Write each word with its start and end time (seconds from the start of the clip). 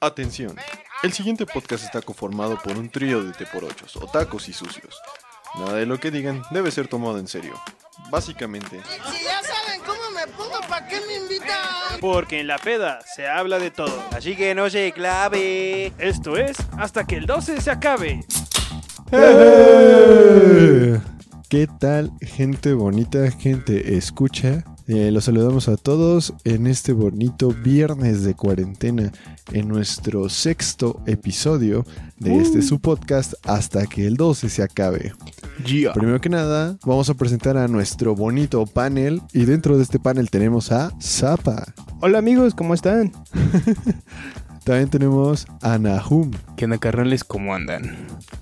Atención, 0.00 0.54
el 1.02 1.14
siguiente 1.14 1.46
podcast 1.46 1.82
está 1.84 2.02
conformado 2.02 2.58
por 2.62 2.76
un 2.76 2.90
trío 2.90 3.22
de 3.24 3.32
teporochos, 3.32 3.96
otacos 3.96 4.46
y 4.50 4.52
sucios. 4.52 5.00
Nada 5.58 5.72
de 5.72 5.86
lo 5.86 5.98
que 5.98 6.10
digan 6.10 6.42
debe 6.50 6.70
ser 6.70 6.86
tomado 6.86 7.18
en 7.18 7.26
serio. 7.26 7.54
Básicamente, 8.10 8.78
Si 8.84 9.24
ya 9.24 9.40
saben 9.42 9.80
cómo 9.86 10.10
me 10.14 10.26
pongo, 10.34 10.60
¿para 10.68 10.86
qué 10.86 11.00
me 11.00 11.14
invitan? 11.14 11.98
Porque 11.98 12.40
en 12.40 12.46
la 12.46 12.58
peda 12.58 12.98
se 13.16 13.26
habla 13.26 13.58
de 13.58 13.70
todo. 13.70 14.04
Así 14.14 14.36
que 14.36 14.54
no 14.54 14.68
se 14.68 14.92
clave. 14.92 15.94
Esto 15.96 16.36
es 16.36 16.58
hasta 16.76 17.06
que 17.06 17.16
el 17.16 17.24
12 17.24 17.62
se 17.62 17.70
acabe. 17.70 18.20
¡Eh! 19.12 21.00
¿Qué 21.48 21.66
tal, 21.80 22.12
gente 22.20 22.74
bonita, 22.74 23.30
gente 23.30 23.96
escucha? 23.96 24.62
Eh, 24.88 25.10
los 25.10 25.24
saludamos 25.24 25.68
a 25.68 25.76
todos 25.76 26.32
en 26.44 26.68
este 26.68 26.92
bonito 26.92 27.48
viernes 27.50 28.22
de 28.22 28.34
cuarentena, 28.34 29.10
en 29.52 29.66
nuestro 29.66 30.28
sexto 30.28 31.00
episodio 31.06 31.84
de 32.18 32.36
este 32.38 32.62
su 32.62 32.78
podcast 32.78 33.34
hasta 33.44 33.86
que 33.86 34.06
el 34.06 34.16
12 34.16 34.48
se 34.48 34.62
acabe. 34.62 35.12
Primero 35.92 36.20
que 36.20 36.28
nada, 36.28 36.78
vamos 36.84 37.10
a 37.10 37.14
presentar 37.14 37.56
a 37.56 37.66
nuestro 37.66 38.14
bonito 38.14 38.64
panel 38.64 39.22
y 39.32 39.44
dentro 39.44 39.76
de 39.76 39.82
este 39.82 39.98
panel 39.98 40.30
tenemos 40.30 40.70
a 40.70 40.92
Zapa. 41.02 41.74
Hola 42.00 42.18
amigos, 42.18 42.54
¿cómo 42.54 42.72
están? 42.72 43.12
También 44.64 44.88
tenemos 44.88 45.46
a 45.62 45.78
Nahum. 45.78 46.30
¿Qué 46.56 46.64
onda, 46.64 46.78
carnales? 46.78 47.24
¿Cómo 47.24 47.54
andan? 47.54 47.96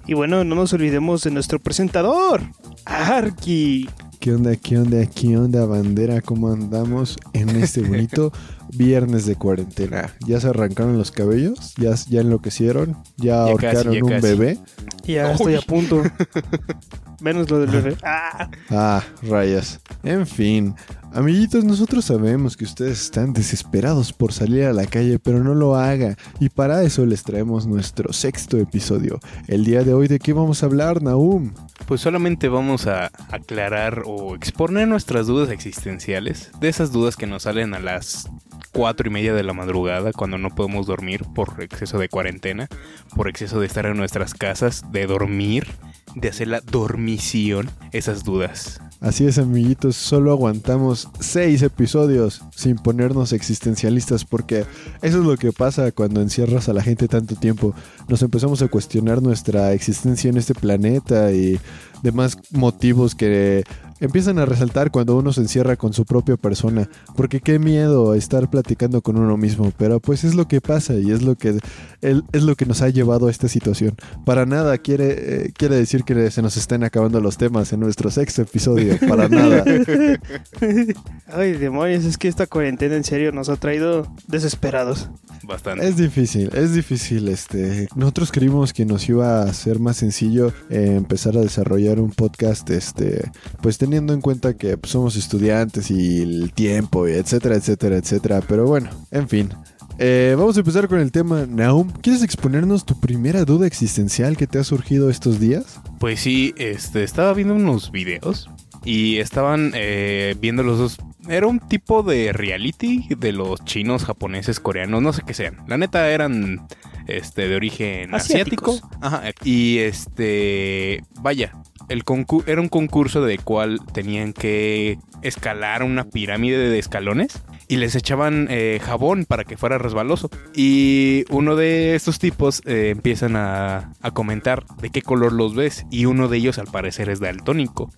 Y 0.07 0.13
bueno, 0.13 0.45
no 0.45 0.55
nos 0.55 0.75
olvidemos 0.75 1.23
de 1.23 1.31
nuestro 1.31 1.59
presentador, 1.59 2.43
Arki. 2.85 3.89
¿Qué 4.25 4.33
onda, 4.33 4.57
qué 4.57 4.79
onda, 4.79 5.05
qué 5.05 5.37
onda, 5.37 5.67
bandera? 5.67 6.23
¿Cómo 6.23 6.49
andamos 6.49 7.19
en 7.35 7.51
este 7.51 7.83
bonito 7.87 8.33
viernes 8.75 9.27
de 9.27 9.37
cuarentena? 9.37 10.15
¿Ya 10.27 10.41
se 10.41 10.49
arrancaron 10.49 10.97
los 10.97 11.11
cabellos? 11.11 11.75
¿Ya, 11.77 11.95
ya 12.09 12.23
enloquecieron? 12.23 12.97
¿Ya 13.19 13.25
Ya 13.27 13.43
ahorcaron 13.43 13.83
casi, 13.85 13.97
ya 13.99 14.03
un 14.03 14.09
casi. 14.09 14.23
bebé? 14.27 14.59
Ya 15.05 15.31
estoy 15.31 15.57
a 15.57 15.61
punto. 15.61 16.03
Menos 17.25 17.51
lo 17.51 17.59
del 17.59 17.71
bebé. 17.71 17.97
Ah, 18.05 18.51
Ah, 18.71 19.03
rayas. 19.23 19.81
En 20.03 20.27
fin, 20.27 20.75
amiguitos, 21.15 21.65
nosotros 21.65 22.05
sabemos 22.05 22.55
que 22.55 22.65
ustedes 22.65 23.01
están 23.01 23.33
desesperados 23.33 24.13
por 24.13 24.35
salir 24.35 24.65
a 24.65 24.75
la 24.75 24.85
calle, 24.85 25.19
pero 25.19 25.43
no 25.43 25.55
lo 25.55 25.75
haga. 25.77 26.17
Y 26.39 26.51
para 26.51 26.83
eso 26.83 27.07
les 27.07 27.23
traemos 27.23 27.67
nuestro 27.67 28.13
sexto 28.13 28.59
episodio. 28.59 29.21
El 29.49 29.65
día 29.65 29.85
de 29.85 29.95
hoy, 29.95 30.07
¿de 30.07 30.19
qué 30.19 30.35
vamos 30.35 30.63
a 30.63 30.67
hablar, 30.67 31.03
Naum? 31.03 31.55
Pues 31.87 32.03
solamente 32.03 32.49
vamos 32.51 32.87
a 32.87 33.11
aclarar 33.31 34.03
o 34.05 34.35
exponer 34.35 34.87
nuestras 34.87 35.27
dudas 35.27 35.49
existenciales. 35.49 36.51
De 36.61 36.69
esas 36.69 36.93
dudas 36.93 37.17
que 37.17 37.27
nos 37.27 37.45
salen 37.45 37.73
a 37.73 37.81
las 37.81 38.29
cuatro 38.73 39.09
y 39.09 39.11
media 39.13 39.33
de 39.33 39.45
la 39.45 39.55
madrugada 39.55 40.13
cuando 40.13 40.37
no 40.37 40.51
podemos 40.51 40.87
dormir 40.87 41.25
por 41.35 41.63
exceso 41.63 41.97
de 41.99 42.11
cuarentena, 42.11 42.69
por 43.17 43.29
exceso 43.29 43.61
de 43.61 43.67
estar 43.67 43.87
en 43.87 43.97
nuestras 43.97 44.35
casas, 44.35 44.83
de 44.93 45.07
dormir, 45.07 45.69
de 46.15 46.29
hacer 46.29 46.49
la 46.49 46.61
dormición. 46.61 47.71
Esas 47.93 48.25
dudas. 48.25 48.81
Así 49.01 49.27
es, 49.27 49.37
amiguitos, 49.39 49.97
solo 49.97 50.33
aguantamos 50.33 51.09
seis 51.21 51.61
episodios 51.63 52.43
sin 52.57 52.77
ponernos 52.77 53.33
existencialistas 53.33 54.25
porque 54.25 54.65
eso 55.03 55.19
es 55.19 55.25
lo 55.27 55.37
que 55.37 55.53
pasa 55.53 55.93
cuando 55.93 56.23
encierras 56.23 56.69
a 56.69 56.73
la 56.73 56.83
gente 56.83 57.07
tanto 57.07 57.35
tiempo. 57.35 57.75
Nos 58.09 58.23
empezamos 58.23 58.63
a 58.63 58.69
cuestionar 58.69 59.21
nuestra 59.21 59.73
existencia 59.73 60.31
en 60.31 60.39
este 60.39 60.55
planeta 60.55 61.33
y 61.33 61.61
demás 62.03 62.39
motivos 62.53 63.15
que 63.15 63.65
empiezan 64.01 64.39
a 64.39 64.47
resaltar 64.47 64.91
cuando 64.91 65.17
uno 65.17 65.33
se 65.33 65.41
encierra 65.41 65.77
con 65.77 65.93
su 65.93 66.05
propia 66.05 66.37
persona. 66.37 66.89
Porque 67.17 67.41
qué 67.41 67.59
miedo 67.59 68.15
estar 68.15 68.51
platicando 68.51 69.03
con 69.03 69.17
uno 69.17 69.37
mismo, 69.37 69.73
pero 69.77 70.01
pues 70.01 70.25
es 70.25 70.35
lo 70.35 70.49
que 70.49 70.61
pasa 70.61 70.95
y 70.95 71.11
es 71.11 71.23
lo 71.23 71.37
que, 71.37 71.59
es 72.01 72.43
lo 72.43 72.57
que 72.57 72.67
nos 72.67 72.83
ha 72.83 72.89
llevado 72.89 73.29
a 73.29 73.31
esta 73.31 73.49
situación. 73.49 73.95
Para 74.25 74.47
nada 74.47 74.79
quiere, 74.79 75.47
eh, 75.47 75.53
quiere 75.57 75.77
decir 75.77 76.05
que 76.05 76.31
se 76.31 76.43
nos 76.43 76.57
estén 76.57 76.85
acabando 76.85 77.21
los 77.21 77.37
temas 77.37 77.73
en 77.73 77.81
nuestro 77.81 78.11
sexto 78.11 78.43
episodio, 78.43 78.99
para 79.09 79.29
nada. 79.29 79.65
Ay, 81.27 81.53
demonios, 81.53 82.05
es 82.05 82.19
que 82.19 82.29
esta 82.29 82.47
cuarentena 82.47 82.97
en 82.97 83.05
serio 83.05 83.33
nos 83.33 83.49
ha 83.49 83.57
traído 83.57 84.07
desesperados. 84.27 85.09
Bastante. 85.43 85.87
Es 85.87 85.97
difícil, 85.97 86.51
es 86.55 86.73
difícil. 86.73 87.29
Este, 87.29 87.89
nosotros 87.95 88.33
creímos 88.33 88.73
que 88.73 88.87
nos 88.87 89.09
iba 89.09 89.43
a 89.43 89.53
ser 89.53 89.79
más 89.79 89.99
sencillo 89.99 90.53
eh, 90.71 90.95
empezar 90.97 91.37
a 91.37 91.41
desarrollar 91.41 92.01
un 92.01 92.11
podcast, 92.11 92.69
este, 92.71 93.31
pues 93.61 93.79
teniendo 93.85 94.15
en 94.15 94.21
cuenta 94.21 94.55
que 94.55 94.79
pues, 94.79 94.93
somos 94.93 95.15
estudiantes 95.17 95.91
y 95.91 96.23
el 96.23 96.53
tiempo, 96.53 97.07
y 97.07 97.13
etcétera, 97.13 97.57
etcétera, 97.57 97.97
etcétera. 97.97 98.41
Pero 98.47 98.67
bueno, 98.67 98.91
en 99.11 99.29
fin. 99.29 99.51
Eh, 99.99 100.35
vamos 100.37 100.57
a 100.57 100.61
empezar 100.61 100.89
con 100.89 100.99
el 100.99 101.13
tema. 101.13 101.47
Naum, 101.47 101.91
¿quieres 102.01 102.23
exponernos 102.23 102.85
tu 102.85 102.99
primera 102.99 103.45
duda 103.45 103.67
existencial 103.67 104.37
que 104.37 104.47
te 104.47 104.59
ha 104.59 104.65
surgido 104.65 105.11
estos 105.11 105.39
días? 105.39 105.81
Pues 106.01 106.21
sí, 106.21 106.55
este, 106.57 107.05
estaba 107.05 107.33
viendo 107.35 107.55
unos 107.55 107.93
videos 107.93 108.51
y 108.85 109.19
estaban 109.19 109.73
eh, 109.75 110.35
viendo 110.41 110.63
los 110.63 110.79
dos. 110.79 110.99
Era 111.29 111.47
un 111.47 111.61
tipo 111.61 112.03
de 112.03 112.33
reality 112.33 113.07
de 113.17 113.33
los 113.33 113.65
chinos, 113.65 114.05
japoneses, 114.05 114.61
coreanos, 114.61 115.03
no 115.03 115.13
sé 115.13 115.23
qué 115.27 115.35
sean. 115.35 115.59
La 115.69 115.79
neta 115.79 116.09
eran 116.09 116.67
este, 117.07 117.49
de 117.49 117.57
origen 117.57 118.15
asiático. 118.15 118.79
Ajá, 119.01 119.23
y 119.45 119.79
este, 119.79 121.05
vaya, 121.21 121.53
el 121.89 122.03
era 122.47 122.61
un 122.61 122.69
concurso 122.69 123.23
de 123.23 123.39
cual 123.39 123.81
tenían 123.93 124.33
que 124.33 124.99
escalar 125.23 125.83
una 125.83 126.05
pirámide 126.05 126.69
de 126.69 126.79
escalones 126.79 127.43
y 127.69 127.77
les 127.77 127.95
echaban 127.95 128.47
eh, 128.51 128.81
jabón 128.83 129.25
para 129.25 129.45
que 129.45 129.57
fuera 129.57 129.79
resbaloso. 129.79 130.31
Y 130.55 131.25
uno 131.31 131.57
de 131.57 131.95
estos 131.95 132.19
tipos 132.19 132.63
eh, 132.67 132.91
empiezan 132.91 133.37
a, 133.37 133.93
a 134.01 134.11
comentar 134.13 134.65
de 134.81 134.91
qué 134.91 135.03
color 135.03 135.33
los 135.33 135.55
ves 135.55 135.87
y 135.91 136.05
uno 136.05 136.29
de 136.29 136.39
ellos 136.39 136.59
al 136.59 136.67
parecer 136.67 137.09
es 137.09 137.21
daltónico. 137.21 137.91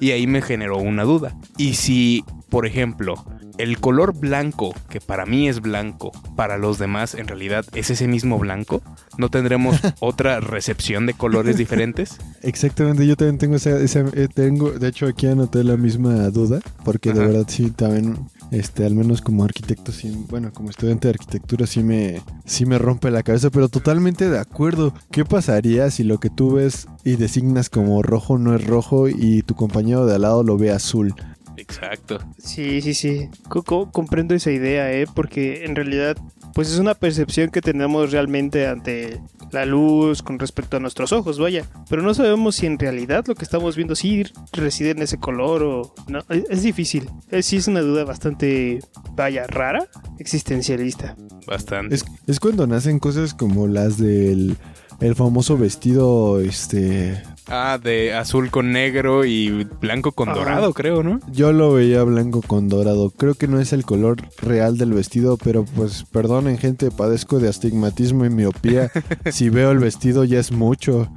Y 0.00 0.12
ahí 0.12 0.26
me 0.26 0.42
generó 0.42 0.78
una 0.78 1.04
duda. 1.04 1.36
Y 1.56 1.74
si, 1.74 2.24
por 2.48 2.66
ejemplo, 2.66 3.14
el 3.58 3.78
color 3.78 4.14
blanco, 4.18 4.74
que 4.88 5.00
para 5.00 5.26
mí 5.26 5.48
es 5.48 5.60
blanco, 5.60 6.12
para 6.36 6.58
los 6.58 6.78
demás 6.78 7.14
en 7.14 7.26
realidad 7.28 7.64
es 7.74 7.90
ese 7.90 8.06
mismo 8.08 8.38
blanco, 8.38 8.82
¿no 9.18 9.28
tendremos 9.30 9.76
otra 10.00 10.40
recepción 10.40 11.06
de 11.06 11.14
colores 11.14 11.56
diferentes? 11.56 12.18
Exactamente, 12.42 13.06
yo 13.06 13.16
también 13.16 13.38
tengo 13.38 13.56
esa, 13.56 13.78
esa- 13.80 14.04
eh, 14.14 14.28
tengo, 14.32 14.70
de 14.70 14.88
hecho 14.88 15.06
aquí 15.06 15.26
anoté 15.26 15.64
la 15.64 15.76
misma 15.76 16.14
duda, 16.30 16.60
porque 16.84 17.12
de 17.12 17.20
verdad 17.20 17.44
sí, 17.48 17.70
también, 17.70 18.16
este, 18.52 18.86
al 18.86 18.94
menos 18.94 19.20
como 19.20 19.44
arquitecto, 19.44 19.92
sí, 19.92 20.24
bueno, 20.30 20.52
como 20.52 20.70
estudiante 20.70 21.08
de 21.08 21.14
arquitectura 21.14 21.66
sí 21.66 21.82
me, 21.82 22.22
sí 22.46 22.64
me 22.64 22.78
rompe 22.78 23.10
la 23.10 23.22
cabeza, 23.22 23.50
pero 23.50 23.68
totalmente 23.68 24.30
de 24.30 24.38
acuerdo. 24.38 24.94
¿Qué 25.10 25.24
pasaría 25.24 25.90
si 25.90 26.04
lo 26.04 26.18
que 26.18 26.30
tú 26.30 26.52
ves 26.54 26.86
y 27.04 27.16
designas 27.16 27.68
como 27.68 28.02
rojo 28.02 28.38
no 28.38 28.54
es 28.54 28.64
rojo 28.66 29.08
y 29.08 29.42
tu 29.42 29.54
compañero 29.54 30.06
de 30.06 30.14
al 30.14 30.22
lado 30.22 30.42
lo 30.44 30.56
ve 30.56 30.70
azul? 30.70 31.14
Exacto. 31.58 32.18
Sí, 32.38 32.80
sí, 32.80 32.94
sí. 32.94 33.28
Co- 33.48 33.62
co- 33.62 33.90
comprendo 33.90 34.34
esa 34.34 34.50
idea, 34.50 34.92
¿eh? 34.92 35.06
Porque 35.14 35.64
en 35.64 35.74
realidad, 35.76 36.16
pues 36.54 36.70
es 36.72 36.78
una 36.78 36.94
percepción 36.94 37.50
que 37.50 37.60
tenemos 37.60 38.12
realmente 38.12 38.66
ante 38.66 39.20
la 39.50 39.64
luz 39.66 40.22
con 40.22 40.38
respecto 40.38 40.76
a 40.76 40.80
nuestros 40.80 41.12
ojos, 41.12 41.38
vaya. 41.38 41.64
Pero 41.88 42.02
no 42.02 42.12
sabemos 42.14 42.56
si 42.56 42.66
en 42.66 42.78
realidad 42.78 43.24
lo 43.26 43.34
que 43.34 43.44
estamos 43.44 43.76
viendo 43.76 43.94
sí 43.96 44.24
reside 44.52 44.90
en 44.90 45.02
ese 45.02 45.18
color 45.18 45.62
o 45.62 45.94
no. 46.06 46.20
Es, 46.28 46.44
es 46.50 46.62
difícil. 46.62 47.08
Es, 47.30 47.46
sí 47.46 47.56
es 47.56 47.66
una 47.68 47.80
duda 47.80 48.04
bastante, 48.04 48.80
vaya, 49.14 49.46
rara, 49.46 49.88
existencialista. 50.18 51.16
Bastante. 51.46 51.94
Es, 51.94 52.04
es 52.26 52.40
cuando 52.40 52.66
nacen 52.66 52.98
cosas 52.98 53.34
como 53.34 53.66
las 53.66 53.98
del 53.98 54.56
el 55.00 55.14
famoso 55.14 55.56
vestido, 55.56 56.40
este, 56.40 57.22
Ah, 57.50 57.78
de 57.82 58.14
azul 58.14 58.50
con 58.50 58.72
negro 58.72 59.24
y 59.24 59.64
blanco 59.80 60.12
con 60.12 60.32
dorado, 60.34 60.74
creo, 60.74 61.02
¿no? 61.02 61.20
Yo 61.30 61.52
lo 61.52 61.72
veía 61.72 62.02
blanco 62.02 62.42
con 62.42 62.68
dorado. 62.68 63.10
Creo 63.10 63.34
que 63.34 63.48
no 63.48 63.58
es 63.58 63.72
el 63.72 63.84
color 63.84 64.18
real 64.42 64.76
del 64.76 64.92
vestido, 64.92 65.38
pero 65.38 65.64
pues 65.64 66.04
perdonen 66.12 66.58
gente, 66.58 66.90
padezco 66.90 67.38
de 67.38 67.48
astigmatismo 67.48 68.24
y 68.26 68.30
miopía. 68.30 68.90
si 69.32 69.48
veo 69.48 69.70
el 69.70 69.78
vestido 69.78 70.24
ya 70.24 70.38
es 70.40 70.52
mucho. 70.52 71.08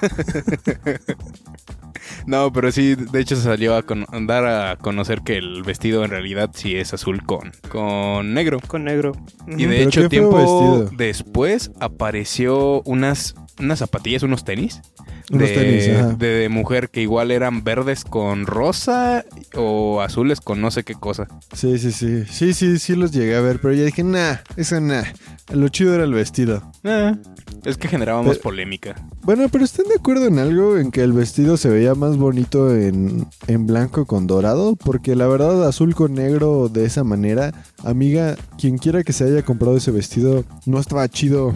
No, 2.26 2.52
pero 2.52 2.72
sí, 2.72 2.94
de 2.94 3.20
hecho 3.20 3.36
se 3.36 3.42
salió 3.42 3.74
a 3.76 3.84
dar 4.22 4.46
a 4.46 4.76
conocer 4.76 5.22
que 5.22 5.36
el 5.36 5.62
vestido 5.62 6.04
en 6.04 6.10
realidad 6.10 6.50
sí 6.54 6.76
es 6.76 6.92
azul 6.94 7.22
con, 7.24 7.52
con 7.68 8.34
negro. 8.34 8.60
Con 8.66 8.84
negro. 8.84 9.12
Y 9.46 9.66
de 9.66 9.76
Pero 9.76 9.88
hecho, 9.88 10.08
tiempo 10.08 10.36
vestido. 10.36 10.90
después 10.96 11.70
apareció 11.80 12.82
unas, 12.82 13.34
unas 13.58 13.78
zapatillas, 13.78 14.22
unos 14.22 14.44
tenis. 14.44 14.82
Unos 15.30 15.48
de, 15.48 15.54
tenis, 15.54 15.88
ajá. 15.88 16.12
de, 16.14 16.26
de 16.28 16.48
mujer 16.48 16.88
que 16.88 17.00
igual 17.00 17.30
eran 17.30 17.64
verdes 17.64 18.04
con 18.04 18.46
rosa 18.46 19.24
o 19.54 20.00
azules 20.00 20.40
con 20.40 20.60
no 20.60 20.70
sé 20.70 20.84
qué 20.84 20.94
cosa. 20.94 21.26
Sí, 21.52 21.78
sí, 21.78 21.90
sí. 21.90 22.24
Sí, 22.30 22.54
sí, 22.54 22.78
sí 22.78 22.94
los 22.94 23.10
llegué 23.12 23.34
a 23.36 23.40
ver, 23.40 23.60
pero 23.60 23.74
ya 23.74 23.84
dije, 23.84 24.04
nah, 24.04 24.36
eso 24.56 24.80
nah. 24.80 25.04
Lo 25.52 25.68
chido 25.68 25.94
era 25.94 26.02
el 26.02 26.12
vestido. 26.12 26.62
Eh, 26.82 27.14
es 27.64 27.76
que 27.76 27.86
generaba 27.86 28.20
más 28.22 28.38
polémica. 28.38 28.96
Bueno, 29.22 29.48
pero 29.48 29.64
¿están 29.64 29.86
de 29.86 29.94
acuerdo 29.94 30.26
en 30.26 30.40
algo? 30.40 30.76
En 30.76 30.90
que 30.90 31.02
el 31.02 31.12
vestido 31.12 31.56
se 31.56 31.68
veía 31.68 31.94
más 31.94 32.16
bonito 32.16 32.74
en, 32.74 33.28
en 33.46 33.66
blanco 33.66 34.06
con 34.06 34.26
dorado. 34.26 34.74
Porque 34.74 35.14
la 35.14 35.28
verdad, 35.28 35.66
azul 35.68 35.94
con 35.94 36.14
negro 36.14 36.68
de 36.68 36.84
esa 36.84 37.04
manera, 37.04 37.52
amiga, 37.84 38.36
quien 38.58 38.76
quiera 38.78 39.04
que 39.04 39.12
se 39.12 39.22
haya 39.22 39.44
comprado 39.44 39.76
ese 39.76 39.92
vestido, 39.92 40.44
no 40.66 40.80
estaba 40.80 41.08
chido. 41.08 41.54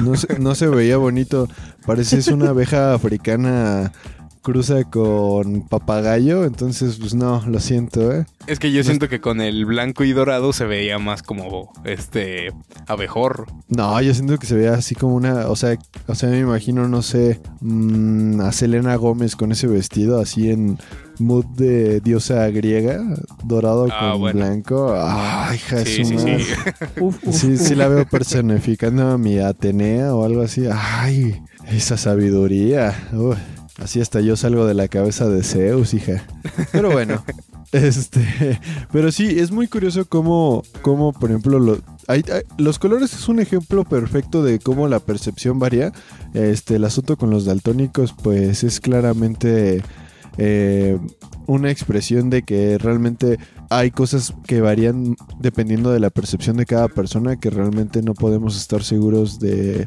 No 0.00 0.16
se, 0.16 0.38
no 0.38 0.54
se 0.54 0.68
veía 0.68 0.96
bonito. 1.02 1.48
Pareces 1.86 2.28
una 2.28 2.50
abeja 2.50 2.94
africana 2.94 3.92
cruza 4.42 4.84
con 4.84 5.62
papagayo. 5.68 6.44
Entonces, 6.44 6.96
pues 7.00 7.14
no, 7.14 7.42
lo 7.46 7.60
siento, 7.60 8.12
¿eh? 8.12 8.26
Es 8.46 8.58
que 8.58 8.72
yo 8.72 8.82
siento 8.84 9.08
que 9.08 9.20
con 9.20 9.40
el 9.40 9.64
blanco 9.64 10.04
y 10.04 10.12
dorado 10.12 10.52
se 10.52 10.64
veía 10.66 10.98
más 10.98 11.22
como 11.22 11.72
este 11.84 12.52
abejorro. 12.86 13.46
No, 13.68 14.00
yo 14.02 14.12
siento 14.14 14.36
que 14.38 14.46
se 14.46 14.54
veía 14.56 14.74
así 14.74 14.94
como 14.94 15.14
una, 15.14 15.48
o 15.48 15.56
sea, 15.56 15.78
o 16.08 16.14
sea, 16.14 16.28
me 16.28 16.40
imagino, 16.40 16.88
no 16.88 17.02
sé, 17.02 17.40
mm, 17.60 18.40
a 18.40 18.52
Selena 18.52 18.96
Gómez 18.96 19.36
con 19.36 19.52
ese 19.52 19.66
vestido 19.68 20.20
así 20.20 20.50
en 20.50 20.78
mood 21.18 21.44
de 21.56 22.00
diosa 22.00 22.48
griega, 22.48 23.00
dorado 23.44 23.86
Ah, 23.92 24.10
con 24.12 24.20
bueno. 24.20 24.40
blanco. 24.40 24.94
Ay, 24.98 25.56
hija 25.56 25.84
Sí, 25.84 26.04
sí, 26.04 26.18
sí. 26.18 26.36
Uf, 27.00 27.18
uf. 27.24 27.34
Sí, 27.34 27.56
sí 27.56 27.74
la 27.76 27.86
veo 27.86 28.04
personificando 28.06 29.06
a 29.08 29.18
mi 29.18 29.38
Atenea 29.38 30.14
o 30.14 30.24
algo 30.24 30.42
así. 30.42 30.64
Ay, 30.72 31.40
esa 31.70 31.96
sabiduría. 31.96 33.08
Uy, 33.12 33.36
así 33.78 34.00
hasta 34.00 34.20
yo 34.20 34.36
salgo 34.36 34.66
de 34.66 34.74
la 34.74 34.88
cabeza 34.88 35.28
de 35.28 35.42
Zeus, 35.42 35.94
hija. 35.94 36.24
Pero 36.72 36.90
bueno, 36.90 37.24
este, 37.72 38.60
pero 38.92 39.10
sí, 39.12 39.38
es 39.38 39.50
muy 39.50 39.66
curioso 39.68 40.04
cómo, 40.06 40.62
cómo 40.82 41.12
por 41.12 41.30
ejemplo, 41.30 41.58
lo- 41.58 41.78
hay- 42.08 42.24
hay- 42.32 42.42
los 42.58 42.78
colores 42.78 43.12
es 43.14 43.28
un 43.28 43.40
ejemplo 43.40 43.84
perfecto 43.84 44.42
de 44.42 44.58
cómo 44.58 44.88
la 44.88 45.00
percepción 45.00 45.58
varía. 45.58 45.92
Este, 46.34 46.76
el 46.76 46.84
asunto 46.84 47.16
con 47.16 47.30
los 47.30 47.44
daltónicos, 47.44 48.14
pues 48.22 48.64
es 48.64 48.80
claramente 48.80 49.82
eh, 50.38 50.98
una 51.46 51.70
expresión 51.70 52.30
de 52.30 52.42
que 52.42 52.78
realmente 52.78 53.38
hay 53.68 53.90
cosas 53.90 54.34
que 54.46 54.60
varían 54.60 55.16
dependiendo 55.40 55.90
de 55.92 56.00
la 56.00 56.10
percepción 56.10 56.56
de 56.56 56.66
cada 56.66 56.88
persona 56.88 57.36
que 57.36 57.50
realmente 57.50 58.02
no 58.02 58.14
podemos 58.14 58.56
estar 58.56 58.82
seguros 58.82 59.38
de 59.40 59.86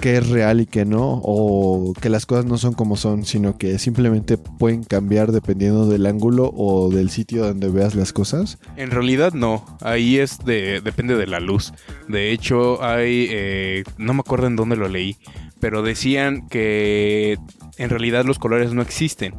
qué 0.00 0.18
es 0.18 0.28
real 0.28 0.60
y 0.60 0.66
qué 0.66 0.84
no, 0.84 1.20
o 1.22 1.94
que 2.00 2.08
las 2.08 2.26
cosas 2.26 2.44
no 2.44 2.58
son 2.58 2.74
como 2.74 2.96
son, 2.96 3.24
sino 3.24 3.56
que 3.56 3.78
simplemente 3.78 4.36
pueden 4.36 4.84
cambiar 4.84 5.32
dependiendo 5.32 5.86
del 5.86 6.06
ángulo 6.06 6.52
o 6.54 6.90
del 6.90 7.10
sitio 7.10 7.46
donde 7.46 7.68
veas 7.68 7.94
las 7.94 8.12
cosas. 8.12 8.58
En 8.76 8.90
realidad 8.90 9.32
no, 9.32 9.64
ahí 9.80 10.18
es 10.18 10.38
de, 10.44 10.80
depende 10.80 11.16
de 11.16 11.26
la 11.26 11.40
luz. 11.40 11.72
De 12.08 12.32
hecho, 12.32 12.82
hay, 12.84 13.28
eh, 13.30 13.84
no 13.96 14.12
me 14.14 14.20
acuerdo 14.20 14.46
en 14.46 14.56
dónde 14.56 14.76
lo 14.76 14.88
leí, 14.88 15.16
pero 15.60 15.82
decían 15.82 16.46
que 16.48 17.38
en 17.78 17.90
realidad 17.90 18.24
los 18.24 18.38
colores 18.38 18.72
no 18.74 18.82
existen. 18.82 19.34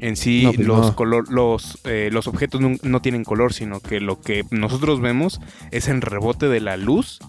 En 0.00 0.16
sí, 0.16 0.42
No, 0.42 0.52
pues 0.52 0.66
los, 0.66 0.86
no. 0.86 0.96
color, 0.96 1.32
los, 1.32 1.78
eh, 1.84 2.10
los 2.12 2.26
objetos 2.26 2.60
no, 2.60 2.72
no 2.82 3.02
tienen 3.02 3.22
color, 3.22 3.52
sino 3.52 3.78
que 3.78 4.00
lo 4.00 4.20
que 4.20 4.44
nosotros 4.50 5.00
vemos 5.00 5.40
es 5.70 5.86
en 5.86 6.00
rebote 6.00 6.48
de 6.48 6.60
la 6.60 6.76
luz 6.76 7.20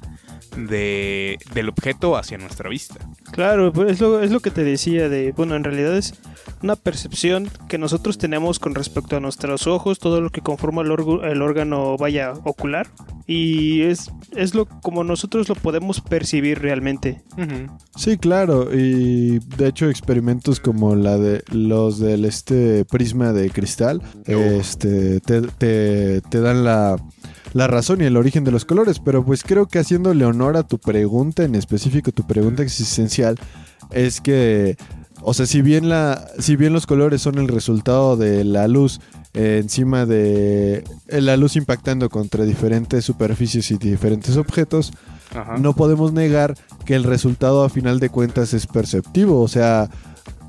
de, 0.58 1.38
del 1.54 1.70
objeto 1.70 2.16
hacia 2.18 2.38
nuestra 2.38 2.70
vista. 2.70 2.96
Claro, 3.32 3.72
pues 3.74 3.92
es 3.94 4.02
lo, 4.02 4.22
es 4.22 4.32
lo 4.32 4.40
que 4.40 4.52
te 4.52 4.64
decía 4.64 5.10
de, 5.10 5.32
bueno, 5.32 5.56
en 5.56 5.64
realidad 5.64 5.96
es 5.98 6.14
una 6.62 6.76
percepción 6.76 7.50
que 7.68 7.78
nosotros 7.78 8.18
tenemos 8.18 8.60
con 8.60 8.76
respecto 8.76 9.18
a 9.18 9.20
nuestros 9.20 9.68
ojos, 9.68 10.00
todo 10.00 10.22
lo 10.22 10.30
que 10.30 10.42
conforma 10.42 10.82
el, 10.82 10.92
el 11.24 11.42
órgano 11.42 11.98
vaya 11.98 12.34
ocular 12.44 12.88
y 13.26 13.82
es, 13.84 14.12
es 14.36 14.54
lo 14.54 14.66
como 14.66 15.04
nosotros 15.04 15.48
lo 15.50 15.56
podemos 15.56 16.02
percibir 16.02 16.60
realmente. 16.60 17.22
Sí, 17.96 18.18
claro, 18.18 18.70
y 18.74 19.40
de 19.40 19.68
hecho 19.68 19.90
experimentos 19.90 20.60
como 20.60 20.96
la 20.96 21.18
de 21.18 21.44
los 21.52 22.00
del 22.00 22.26
este 22.26 22.86
prisma 22.86 23.32
de 23.34 23.50
cristal, 23.50 24.02
este 24.26 25.20
te, 25.22 25.42
te- 25.42 26.22
te 26.22 26.42
dan 26.42 26.64
la, 26.64 26.98
la 27.54 27.68
razón 27.68 28.02
y 28.02 28.06
el 28.06 28.18
origen 28.18 28.44
de 28.44 28.52
los 28.52 28.66
colores, 28.66 29.00
pero 29.00 29.24
pues 29.24 29.44
creo 29.44 29.68
que 29.68 29.80
haciéndole 29.80 30.26
honor 30.26 30.58
a 30.58 30.64
tu 30.64 30.80
pregunta, 30.80 31.44
en 31.44 31.56
específico 31.56 32.12
tu 32.12 32.26
pregunta 32.26 32.64
existencial, 32.64 33.40
es 33.92 34.22
que, 34.22 34.76
o 35.22 35.34
sea, 35.34 35.46
si 35.46 35.62
bien, 35.62 35.88
la, 35.88 36.28
si 36.40 36.56
bien 36.56 36.74
los 36.74 36.88
colores 36.88 37.22
son 37.22 37.38
el 37.38 37.48
resultado 37.48 38.18
de 38.18 38.44
la 38.44 38.68
luz 38.68 39.00
eh, 39.36 39.60
encima 39.62 40.06
de 40.06 40.84
eh, 41.08 41.22
la 41.22 41.38
luz 41.38 41.56
impactando 41.56 42.10
contra 42.10 42.46
diferentes 42.46 43.06
superficies 43.06 43.72
y 43.72 43.78
diferentes 43.78 44.38
objetos, 44.38 44.94
Ajá. 45.34 45.58
no 45.58 45.74
podemos 45.74 46.14
negar 46.14 46.56
que 46.86 46.94
el 46.94 47.04
resultado 47.04 47.64
a 47.64 47.70
final 47.70 48.00
de 48.00 48.10
cuentas 48.10 48.54
es 48.54 48.68
perceptivo. 48.68 49.42
O 49.42 49.48
sea, 49.48 49.90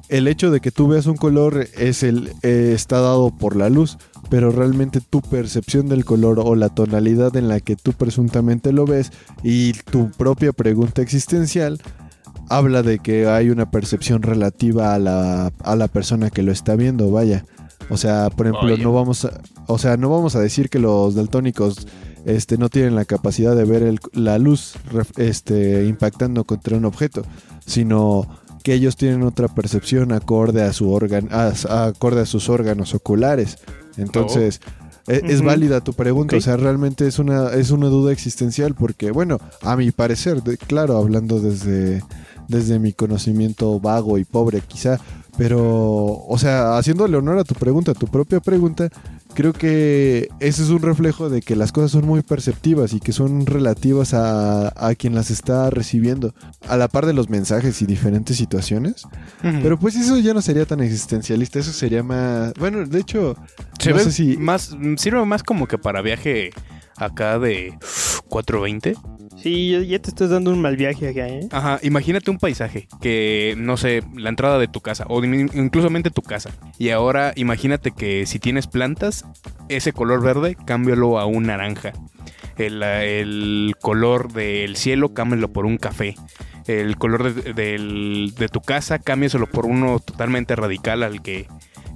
el 0.09 0.29
hecho 0.29 0.51
de 0.51 0.61
que 0.61 0.71
tú 0.71 0.89
veas 0.89 1.07
un 1.07 1.17
color 1.17 1.67
es 1.79 2.03
el, 2.03 2.33
eh, 2.43 2.73
está 2.75 3.01
dado 3.01 3.31
por 3.31 3.57
la 3.57 3.71
luz, 3.71 3.97
pero 4.31 4.51
realmente 4.51 5.01
tu 5.01 5.21
percepción 5.21 5.89
del 5.89 6.05
color 6.05 6.41
o 6.43 6.55
la 6.55 6.69
tonalidad 6.69 7.37
en 7.37 7.49
la 7.49 7.61
que 7.61 7.77
tú 7.77 7.93
presuntamente 7.93 8.73
lo 8.73 8.87
ves 8.87 9.13
y 9.43 9.73
tu 9.73 10.11
propia 10.11 10.53
pregunta 10.53 11.03
existencial 11.03 11.81
habla 12.49 12.83
de 12.83 12.99
que 12.99 13.27
hay 13.27 13.51
una 13.51 13.71
percepción 13.71 14.23
relativa 14.23 14.95
a 14.95 14.99
la, 14.99 15.53
a 15.63 15.77
la 15.77 15.89
persona 15.89 16.31
que 16.31 16.43
lo 16.43 16.53
está 16.53 16.77
viendo, 16.77 17.11
vaya. 17.11 17.45
O 17.91 17.97
sea, 17.97 18.31
por 18.31 18.47
ejemplo, 18.47 18.69
no 18.83 18.93
vamos 18.93 19.25
a, 19.25 19.41
o 19.67 19.79
sea, 19.79 19.97
no 19.97 20.09
vamos 20.11 20.37
a 20.37 20.41
decir 20.41 20.69
que 20.71 20.79
los 20.79 21.15
daltónicos 21.15 21.87
este, 22.25 22.57
no 22.57 22.69
tienen 22.71 22.95
la 22.95 23.05
capacidad 23.05 23.55
de 23.55 23.65
ver 23.65 23.83
el- 23.83 24.01
la 24.13 24.39
luz 24.39 24.75
este, 25.17 25.85
impactando 25.87 26.45
contra 26.45 26.77
un 26.79 26.87
objeto, 26.87 27.23
sino 27.67 28.27
que 28.63 28.73
ellos 28.73 28.97
tienen 28.97 29.23
otra 29.23 29.49
percepción 29.49 30.13
acorde 30.13 30.63
a 30.63 30.73
su 30.73 30.91
órgano, 30.91 31.29
acorde 31.69 32.23
a 32.23 32.27
sus 32.27 32.49
órganos 32.49 32.95
oculares. 32.95 33.59
Entonces, 33.97 34.61
e- 35.07 35.23
es, 35.27 35.43
válida 35.43 35.81
tu 35.83 35.93
pregunta, 35.93 36.37
o 36.37 36.41
sea, 36.41 36.57
realmente 36.57 37.07
es 37.07 37.19
una 37.19 37.51
es 37.53 37.71
una 37.71 37.87
duda 37.89 38.13
existencial 38.13 38.75
porque, 38.75 39.11
bueno, 39.11 39.39
a 39.63 39.77
mi 39.77 39.91
parecer, 39.91 40.43
de- 40.43 40.57
claro, 40.57 40.97
hablando 40.97 41.41
desde 41.41 42.03
desde 42.49 42.79
mi 42.79 42.93
conocimiento 42.93 43.81
vago 43.81 44.19
y 44.19 44.25
pobre 44.25 44.61
quizá, 44.61 44.99
pero, 45.37 46.25
o 46.27 46.39
sea, 46.39 46.79
haciéndole 46.79 47.17
honor 47.17 47.39
a 47.39 47.45
tu 47.45 47.55
pregunta, 47.55 47.93
a 47.93 47.95
tu 47.95 48.07
propia 48.07 48.41
pregunta, 48.41 48.89
creo 49.35 49.53
que 49.53 50.29
ese 50.39 50.63
es 50.63 50.69
un 50.71 50.81
reflejo 50.81 51.29
de 51.29 51.43
que 51.43 51.57
las 51.57 51.73
cosas 51.73 51.91
son 51.91 52.07
muy 52.07 52.23
perceptivas 52.23 52.93
y 52.93 53.01
que 53.01 53.13
son 53.13 53.45
relativas 53.47 54.15
a, 54.15 54.73
a 54.77 54.95
quien 54.95 55.15
las 55.15 55.31
está 55.31 55.71
recibiendo, 55.71 56.35
a 56.69 56.77
la 56.77 56.89
par 56.89 57.07
de 57.07 57.15
los 57.15 57.29
mensajes 57.31 57.83
y 57.83 57.87
diferentes 57.87 58.37
situaciones. 58.37 59.07
Pero 59.43 59.79
pues 59.79 59.97
eso 59.97 60.19
ya 60.19 60.35
no 60.35 60.43
sería 60.43 60.67
tan 60.67 60.81
existencialista, 60.81 61.59
eso 61.59 61.73
sería 61.73 62.03
más... 62.03 62.55
Bueno, 62.55 62.87
de 62.87 63.01
hecho, 63.01 63.37
Se 63.81 63.91
no 63.91 63.97
ve 63.97 64.05
sé 64.05 64.13
si... 64.13 64.37
más, 64.37 64.77
sirve 64.97 65.25
más 65.25 65.43
como 65.43 65.67
que 65.67 65.79
para 65.79 66.01
viaje 66.01 66.51
acá 66.97 67.39
de 67.39 67.77
420. 68.29 68.95
Sí, 69.45 69.87
ya, 69.87 69.99
te 69.99 70.09
estás 70.09 70.31
dando 70.31 70.51
un 70.53 70.63
mal 70.63 70.75
viaje 70.79 71.07
acá, 71.07 71.29
¿eh? 71.29 71.47
Ajá, 71.53 71.79
imagínate 71.83 72.31
un 72.31 72.39
paisaje 72.39 72.89
que, 73.03 73.55
no 73.59 73.77
sé, 73.77 74.03
la 74.17 74.31
entrada 74.31 74.59
de 74.59 74.69
tu 74.69 74.81
casa 74.81 75.05
o 75.11 75.23
in- 75.23 75.51
inclusamente 75.53 76.09
tu 76.11 76.23
casa. 76.23 76.51
Y 76.79 76.89
ahora 76.89 77.35
imagínate 77.37 77.91
que 77.91 78.25
si 78.25 78.39
tienes 78.39 78.67
plantas, 78.67 79.27
ese 79.69 79.93
color 79.93 80.23
verde, 80.23 80.57
cámbialo 80.65 81.19
a 81.19 81.27
un 81.27 81.43
naranja. 81.45 81.93
El, 82.57 82.83
el 82.83 83.75
color 83.83 84.33
del 84.33 84.77
cielo, 84.77 85.13
cámbialo 85.13 85.53
por 85.53 85.67
un 85.67 85.77
café. 85.77 86.15
El 86.67 86.97
color 86.97 87.35
de, 87.35 87.53
del- 87.53 88.33
de 88.39 88.49
tu 88.49 88.63
casa, 88.63 88.99
cámbiaselo 88.99 89.47
por 89.47 89.67
uno 89.67 89.99
totalmente 89.99 90.57
radical 90.57 91.03
al 91.03 91.21
que, 91.21 91.49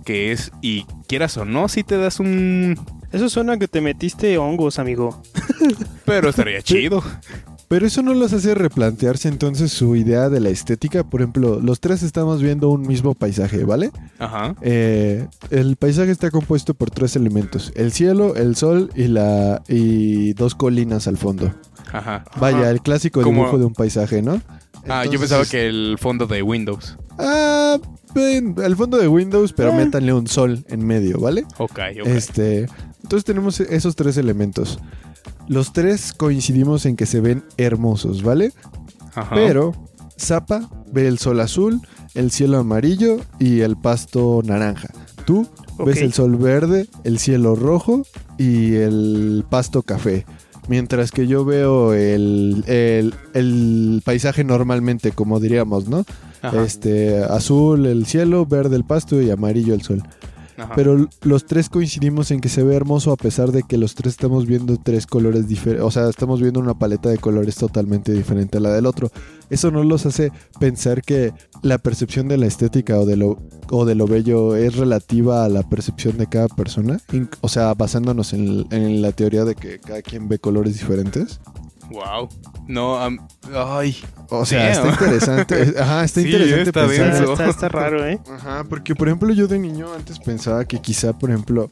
que 0.05 0.33
es. 0.33 0.53
Y 0.61 0.85
quieras 1.09 1.39
o 1.39 1.47
no, 1.47 1.69
si 1.69 1.83
te 1.83 1.97
das 1.97 2.21
un... 2.21 2.79
Eso 3.13 3.29
suena 3.29 3.59
que 3.59 3.69
te 3.69 3.81
metiste 3.81 4.37
hongos, 4.39 4.79
amigo. 4.79 5.23
Pero 6.05 6.29
estaría 6.31 6.61
chido. 6.63 7.03
Pero 7.69 7.87
eso 7.87 8.03
no 8.03 8.15
los 8.15 8.33
hace 8.33 8.55
replantearse 8.55 9.29
entonces 9.29 9.71
su 9.73 9.95
idea 9.95 10.31
de 10.31 10.41
la 10.41 10.49
estética. 10.49 11.05
Por 11.05 11.21
ejemplo, 11.21 11.61
los 11.61 11.81
tres 11.81 12.03
estamos 12.03 12.41
viendo 12.43 12.71
un 12.71 12.83
mismo 12.83 13.15
paisaje, 13.15 13.65
¿vale? 13.65 13.91
Ajá. 14.19 14.55
Eh, 14.63 15.27
el 15.51 15.77
paisaje 15.77 16.11
está 16.11 16.31
compuesto 16.31 16.73
por 16.73 16.91
tres 16.91 17.15
elementos: 17.15 17.71
el 17.77 17.93
cielo, 17.93 18.37
el 18.37 18.57
sol 18.57 18.91
y 18.95 19.09
la 19.09 19.63
y 19.69 20.33
dos 20.33 20.55
colinas 20.55 21.07
al 21.09 21.19
fondo. 21.19 21.53
Ajá. 21.93 22.25
Vaya, 22.41 22.59
Ajá. 22.61 22.71
el 22.71 22.81
clásico 22.81 23.21
Como- 23.23 23.41
dibujo 23.43 23.59
de 23.59 23.65
un 23.67 23.75
paisaje, 23.75 24.23
¿no? 24.23 24.41
Ah, 24.89 25.05
yo 25.05 25.19
pensaba 25.21 25.45
que 25.45 25.67
el 25.67 25.97
fondo 26.01 26.27
de 26.27 26.43
Windows. 26.43 26.97
Ah, 27.19 27.77
ven, 28.15 28.55
el 28.63 28.77
fondo 28.77 28.97
de 28.99 29.09
Windows, 29.09 29.53
pero 29.53 29.71
Eh. 29.71 29.85
métanle 29.85 30.13
un 30.13 30.27
sol 30.27 30.65
en 30.69 30.87
medio, 30.87 31.19
¿vale? 31.21 31.45
Ok, 31.59 31.79
ok. 32.03 32.07
Este, 32.07 32.67
entonces 33.03 33.25
tenemos 33.25 33.61
esos 33.61 33.97
tres 33.97 34.17
elementos. 34.17 34.79
Los 35.49 35.73
tres 35.73 36.13
coincidimos 36.13 36.85
en 36.87 36.97
que 36.97 37.07
se 37.07 37.21
ven 37.21 37.45
hermosos, 37.57 38.23
¿vale? 38.23 38.53
Ajá. 39.15 39.35
Pero 39.35 39.73
Zapa 40.19 40.69
ve 40.93 41.07
el 41.09 41.19
sol 41.19 41.41
azul, 41.41 41.81
el 42.15 42.31
cielo 42.31 42.59
amarillo 42.59 43.19
y 43.39 43.61
el 43.61 43.77
pasto 43.77 44.43
naranja. 44.45 44.89
Tú 45.27 45.47
ves 45.85 45.99
el 46.03 46.13
sol 46.13 46.37
verde, 46.37 46.89
el 47.05 47.19
cielo 47.19 47.55
rojo 47.55 48.03
y 48.37 48.75
el 48.75 49.45
pasto 49.49 49.83
café. 49.83 50.27
Mientras 50.69 51.13
que 51.13 51.27
yo 51.27 51.45
veo 51.47 51.95
el, 51.95 52.63
el- 52.67 53.15
el 53.33 54.03
paisaje 54.05 54.45
normalmente, 54.45 55.13
como 55.13 55.41
diríamos, 55.41 55.89
¿no? 55.89 56.05
Ajá, 56.43 56.63
Este, 56.65 57.23
azul 57.25 57.87
el 57.87 58.07
cielo, 58.07 58.47
verde 58.47 58.77
el 58.77 58.85
pasto 58.85 59.21
y 59.21 59.31
amarillo 59.31 59.75
el 59.75 59.83
sol. 59.83 60.03
ajá. 60.57 60.73
Pero 60.75 61.09
los 61.23 61.47
tres 61.47 61.69
coincidimos 61.69 62.31
en 62.31 62.41
que 62.41 62.49
se 62.49 62.63
ve 62.63 62.75
hermoso 62.75 63.13
a 63.13 63.17
pesar 63.17 63.53
de 63.53 63.63
que 63.63 63.79
los 63.79 63.95
tres 63.95 64.13
estamos 64.15 64.47
viendo 64.47 64.77
tres 64.77 65.07
colores 65.07 65.47
diferentes. 65.49 65.85
O 65.85 65.91
sea, 65.91 66.09
estamos 66.09 66.41
viendo 66.41 66.59
una 66.61 66.75
paleta 66.79 67.09
de 67.09 67.19
colores 67.19 67.55
totalmente 67.57 68.13
diferente 68.13 68.59
a 68.59 68.61
la 68.61 68.73
del 68.73 68.87
otro. 68.87 69.11
Eso 69.51 69.71
nos 69.71 69.87
los 69.87 70.05
hace 70.05 70.31
pensar 70.61 71.03
que 71.03 71.33
la 71.63 71.79
percepción 71.79 72.29
de 72.29 72.37
la 72.39 72.47
estética 72.47 72.99
o 72.99 73.07
de 73.07 73.17
lo, 73.17 73.39
o 73.71 73.85
de 73.85 73.95
lo 73.95 74.07
bello 74.07 74.57
es 74.57 74.77
relativa 74.77 75.45
a 75.45 75.49
la 75.49 75.63
percepción 75.63 76.19
de 76.19 76.27
cada 76.27 76.49
persona. 76.49 77.01
O 77.41 77.49
sea, 77.49 77.73
basándonos 77.75 78.33
en, 78.33 78.67
en 78.73 79.01
la 79.01 79.13
teoría 79.13 79.45
de 79.45 79.55
que 79.55 79.79
cada 79.79 80.03
quien 80.03 80.29
ve 80.29 80.39
colores 80.39 80.75
diferentes. 80.75 81.41
Wow. 81.91 82.29
No, 82.67 82.99
ay. 83.55 83.97
O 84.31 84.45
sea, 84.45 84.69
Damn. 84.75 84.89
está 84.89 85.05
interesante. 85.05 85.63
Es- 85.63 85.77
Ajá, 85.77 86.05
está 86.05 86.21
Sí, 86.23 86.27
interesante 86.29 86.63
está 86.69 86.87
pensar. 86.87 87.07
Está, 87.09 87.17
denso. 87.19 87.33
está- 87.33 87.49
está 87.49 87.69
raro, 87.71 88.07
¿eh? 88.07 88.21
Ajá, 88.31 88.65
porque 88.69 88.95
por 88.95 89.09
ejemplo 89.09 89.33
yo 89.33 89.47
de 89.49 89.59
niño 89.59 89.93
antes 89.95 90.19
pensaba 90.19 90.65
que 90.67 90.81
quizá, 90.81 91.19
por 91.19 91.31
ejemplo, 91.31 91.71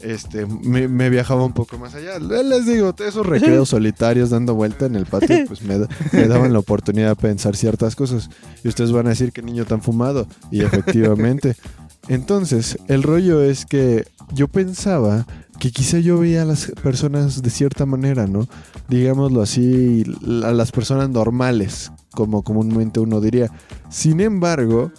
este, 0.00 0.46
me, 0.46 0.86
me 0.86 1.10
viajaba 1.10 1.44
un 1.44 1.52
poco 1.52 1.78
más 1.78 1.94
allá. 1.96 2.18
Le- 2.20 2.44
Les 2.44 2.64
digo, 2.66 2.94
esos 3.04 3.26
recreos 3.26 3.68
solitarios 3.70 4.30
dando 4.30 4.54
vuelta 4.54 4.86
en 4.86 4.94
el 4.94 5.06
patio, 5.06 5.44
pues 5.48 5.62
me, 5.62 5.78
da- 5.80 5.88
me 6.12 6.28
daban 6.28 6.52
la 6.52 6.60
oportunidad 6.60 7.08
de 7.08 7.16
pensar 7.16 7.56
ciertas 7.56 7.96
cosas. 7.96 8.30
Y 8.62 8.68
ustedes 8.68 8.92
van 8.92 9.06
a 9.06 9.10
decir 9.10 9.32
que 9.32 9.42
niño 9.42 9.64
tan 9.64 9.82
fumado. 9.82 10.26
Y 10.52 10.62
efectivamente. 10.62 11.56
Entonces, 12.08 12.78
el 12.88 13.02
rollo 13.02 13.42
es 13.42 13.66
que 13.66 14.06
yo 14.32 14.48
pensaba 14.48 15.26
que 15.58 15.70
quizá 15.70 15.98
yo 15.98 16.18
veía 16.18 16.42
a 16.42 16.44
las 16.44 16.72
personas 16.82 17.42
de 17.42 17.50
cierta 17.50 17.86
manera, 17.86 18.26
¿no? 18.26 18.46
Digámoslo 18.88 19.42
así, 19.42 20.04
a 20.44 20.52
las 20.52 20.72
personas 20.72 21.08
normales, 21.10 21.90
como 22.12 22.42
comúnmente 22.42 23.00
uno 23.00 23.20
diría. 23.20 23.50
Sin 23.88 24.20
embargo, 24.20 24.92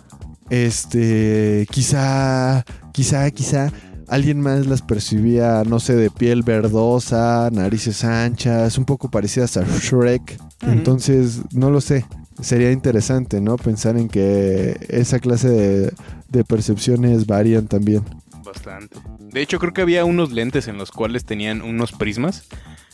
este, 0.50 1.68
quizá, 1.72 2.66
quizá, 2.92 3.30
quizá 3.32 3.72
alguien 4.08 4.40
más 4.40 4.66
las 4.68 4.82
percibía, 4.82 5.64
no 5.66 5.80
sé, 5.80 5.96
de 5.96 6.10
piel 6.10 6.44
verdosa, 6.44 7.50
narices 7.52 8.04
anchas, 8.04 8.78
un 8.78 8.86
poco 8.86 9.10
parecidas 9.10 9.58
a 9.58 9.64
Shrek. 9.64 10.40
Entonces, 10.62 11.42
no 11.54 11.70
lo 11.70 11.82
sé. 11.82 12.06
Sería 12.42 12.72
interesante, 12.72 13.42
¿no? 13.42 13.58
Pensar 13.58 13.98
en 13.98 14.10
que 14.10 14.78
esa 14.90 15.20
clase 15.20 15.50
de, 15.50 15.94
de 16.30 16.44
percepciones 16.44 17.26
varían 17.26 17.68
también. 17.68 18.04
Bastante. 18.44 18.98
De 19.20 19.42
hecho, 19.42 19.60
creo 19.60 19.74
que 19.74 19.82
había 19.82 20.06
unos 20.06 20.32
lentes 20.32 20.68
en 20.68 20.78
los 20.78 20.92
cuales 20.92 21.26
tenían 21.26 21.62
unos 21.62 21.92
prismas, 21.92 22.46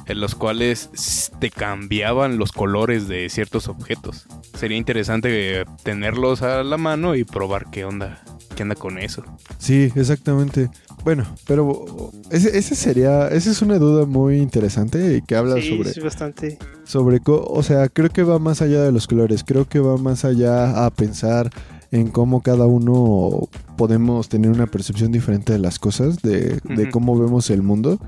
en 0.08 0.20
los 0.20 0.34
cuales 0.36 0.90
te 1.40 1.50
cambiaban 1.52 2.38
los 2.38 2.52
colores 2.52 3.08
de 3.08 3.30
ciertos 3.30 3.68
objetos. 3.68 4.26
Sería 4.58 4.78
interesante 4.78 5.62
eh, 5.62 5.66
tenerlos 5.84 6.42
a 6.42 6.64
la 6.64 6.78
mano 6.78 7.16
y 7.16 7.24
probar 7.24 7.70
qué 7.70 7.86
onda, 7.86 8.24
qué 8.56 8.64
onda 8.64 8.76
con 8.76 8.98
eso. 8.98 9.24
Sí, 9.60 9.92
exactamente. 9.96 10.70
Bueno, 11.04 11.26
pero 11.46 12.12
ese, 12.32 12.58
ese 12.58 12.76
sería, 12.76 13.28
esa 13.28 13.52
es 13.52 13.62
una 13.62 13.78
duda 13.78 14.06
muy 14.06 14.38
interesante 14.38 15.18
y 15.18 15.22
que 15.22 15.36
habla 15.36 15.62
Sí, 15.62 15.70
sobre 15.70 15.94
sí, 15.94 16.00
bastante. 16.00 16.58
sobre, 16.86 17.20
co- 17.20 17.46
o 17.48 17.62
sea, 17.62 17.90
creo 17.90 18.10
que 18.10 18.24
va 18.24 18.40
más 18.40 18.62
allá 18.62 18.82
de 18.84 18.92
los 18.92 19.06
colores, 19.08 19.44
creo 19.44 19.66
que 19.68 19.80
va 19.80 19.98
más 19.98 20.26
allá 20.26 20.86
a 20.86 20.90
pensar 20.90 21.50
en 21.94 22.10
cómo 22.10 22.42
cada 22.42 22.66
uno 22.66 23.48
podemos 23.78 24.28
tener 24.28 24.52
una 24.52 24.68
percepción 24.68 25.12
diferente 25.12 25.54
de 25.54 25.60
las 25.60 25.80
cosas, 25.80 26.22
de, 26.22 26.60
de 26.64 26.90
cómo 26.90 27.18
vemos 27.18 27.50
el 27.50 27.62
mundo. 27.62 28.00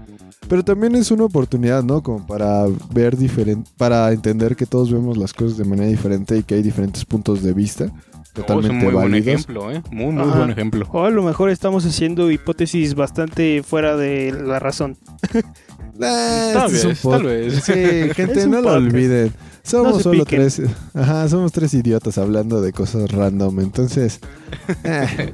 Pero 0.47 0.63
también 0.63 0.95
es 0.95 1.09
una 1.11 1.23
oportunidad, 1.23 1.83
¿no? 1.83 2.03
Como 2.03 2.25
para 2.27 2.65
ver 2.93 3.15
diferente, 3.17 3.69
para 3.77 4.11
entender 4.11 4.55
que 4.55 4.65
todos 4.65 4.91
vemos 4.91 5.17
las 5.17 5.33
cosas 5.33 5.57
de 5.57 5.65
manera 5.65 5.87
diferente 5.87 6.37
y 6.37 6.43
que 6.43 6.55
hay 6.55 6.61
diferentes 6.61 7.05
puntos 7.05 7.41
de 7.41 7.53
vista 7.53 7.91
Oh, 8.35 8.41
es 8.41 8.45
totalmente 8.47 8.85
un 8.85 8.93
muy 8.93 9.01
buen 9.01 9.15
ejemplo, 9.15 9.71
¿eh? 9.71 9.81
Muy, 9.91 10.11
muy 10.11 10.23
Ajá. 10.23 10.37
buen 10.39 10.49
ejemplo. 10.49 10.87
O 10.91 11.05
a 11.05 11.09
lo 11.09 11.23
mejor 11.23 11.49
estamos 11.49 11.85
haciendo 11.85 12.29
hipótesis 12.31 12.93
bastante 12.93 13.63
fuera 13.63 13.95
de 13.95 14.31
la 14.31 14.59
razón. 14.59 14.97
Ah, 16.01 16.51
Tal 16.53 16.75
este 16.75 16.87
vez, 16.87 17.01
tal 17.01 17.23
vez. 17.23 17.63
Sí, 17.63 17.73
gente, 18.15 18.47
no 18.47 18.59
lo 18.59 18.73
olviden. 18.73 19.31
Somos 19.65 19.93
No 19.95 19.99
solo 19.99 20.23
piquen. 20.25 20.39
tres. 20.41 20.61
Ajá, 20.93 21.27
somos 21.27 21.51
tres 21.51 21.73
idiotas 21.73 22.17
hablando 22.17 22.61
de 22.61 22.71
cosas 22.71 23.09
random. 23.11 23.59
Entonces, 23.61 24.19
eh, 24.83 25.33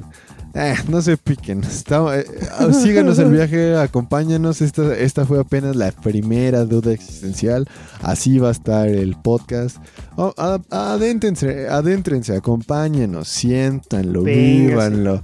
eh, 0.54 0.74
no 0.88 1.02
se 1.02 1.16
piquen. 1.18 1.62
Estamos- 1.64 2.14
eh, 2.14 2.24
eh, 2.60 2.72
síganos 2.72 3.18
el 3.18 3.30
viaje, 3.30 3.76
acompáñanos. 3.76 4.62
Esta, 4.62 4.96
esta 4.96 5.26
fue 5.26 5.38
apenas 5.40 5.76
la 5.76 5.92
primera 5.92 6.64
duda 6.64 6.92
existencial. 6.92 7.68
Así 8.02 8.38
va 8.38 8.48
a 8.48 8.52
estar 8.52 8.88
el 8.88 9.16
podcast. 9.16 9.76
Oh, 10.16 10.32
adéntrense, 10.70 12.34
acompáñenos, 12.36 13.28
siéntanlo, 13.28 14.22
Véngase. 14.22 14.66
vívanlo. 14.68 15.22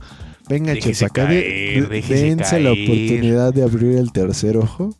Venga, 0.48 0.72
Déjese 0.72 1.06
chepa, 1.06 1.22
acá 1.22 1.30
de- 1.30 1.42
caer, 1.42 1.88
de- 1.88 2.02
dense 2.02 2.60
la 2.60 2.72
oportunidad 2.72 3.52
de 3.52 3.62
abrir 3.62 3.96
el 3.98 4.12
tercer 4.12 4.56
ojo 4.56 4.94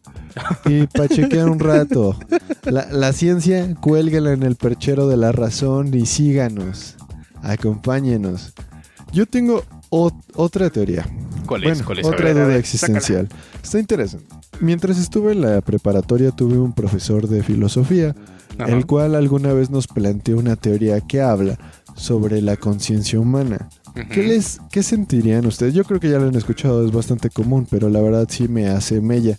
y 0.67 0.87
para 0.87 1.09
chequear 1.09 1.49
un 1.49 1.59
rato. 1.59 2.19
La, 2.64 2.87
la 2.93 3.12
ciencia, 3.12 3.75
cuélguela 3.81 4.33
en 4.33 4.43
el 4.43 4.57
perchero 4.57 5.09
de 5.09 5.17
la 5.17 5.33
razón 5.33 5.95
y 5.95 6.07
síganos. 6.07 6.97
Acompáñenos. 7.43 8.52
Yo 9.12 9.26
tengo 9.26 9.64
ot- 9.90 10.14
otra 10.35 10.71
teoría. 10.71 11.07
¿Cuál 11.47 11.62
es? 11.64 11.69
Bueno, 11.71 11.85
¿Cuál 11.87 11.99
es? 12.00 12.05
A 12.05 12.09
otra 12.09 12.25
ver. 12.26 12.35
duda 12.35 12.57
existencial. 12.57 13.28
Está 13.62 13.78
interesante. 13.78 14.26
Mientras 14.61 14.99
estuve 14.99 15.33
en 15.33 15.40
la 15.40 15.61
preparatoria 15.62 16.31
tuve 16.31 16.59
un 16.59 16.73
profesor 16.75 17.26
de 17.26 17.43
filosofía, 17.43 18.14
Ajá. 18.59 18.71
el 18.71 18.85
cual 18.87 19.14
alguna 19.14 19.52
vez 19.55 19.71
nos 19.71 19.87
planteó 19.87 20.37
una 20.37 20.57
teoría 20.57 21.00
que 21.00 21.21
habla 21.23 21.59
sobre 21.97 22.43
la 22.43 22.57
conciencia 22.57 23.19
humana. 23.19 23.69
¿Qué, 24.11 24.23
les, 24.23 24.61
¿Qué 24.71 24.83
sentirían 24.83 25.45
ustedes? 25.47 25.75
Yo 25.75 25.85
creo 25.85 26.00
que 26.00 26.11
ya 26.11 26.18
lo 26.18 26.28
han 26.28 26.35
escuchado, 26.35 26.85
es 26.87 26.92
bastante 26.92 27.30
común, 27.30 27.66
pero 27.71 27.88
la 27.88 28.00
verdad 28.00 28.26
sí 28.30 28.49
me 28.49 28.68
hace 28.68 29.00
mella. 29.00 29.37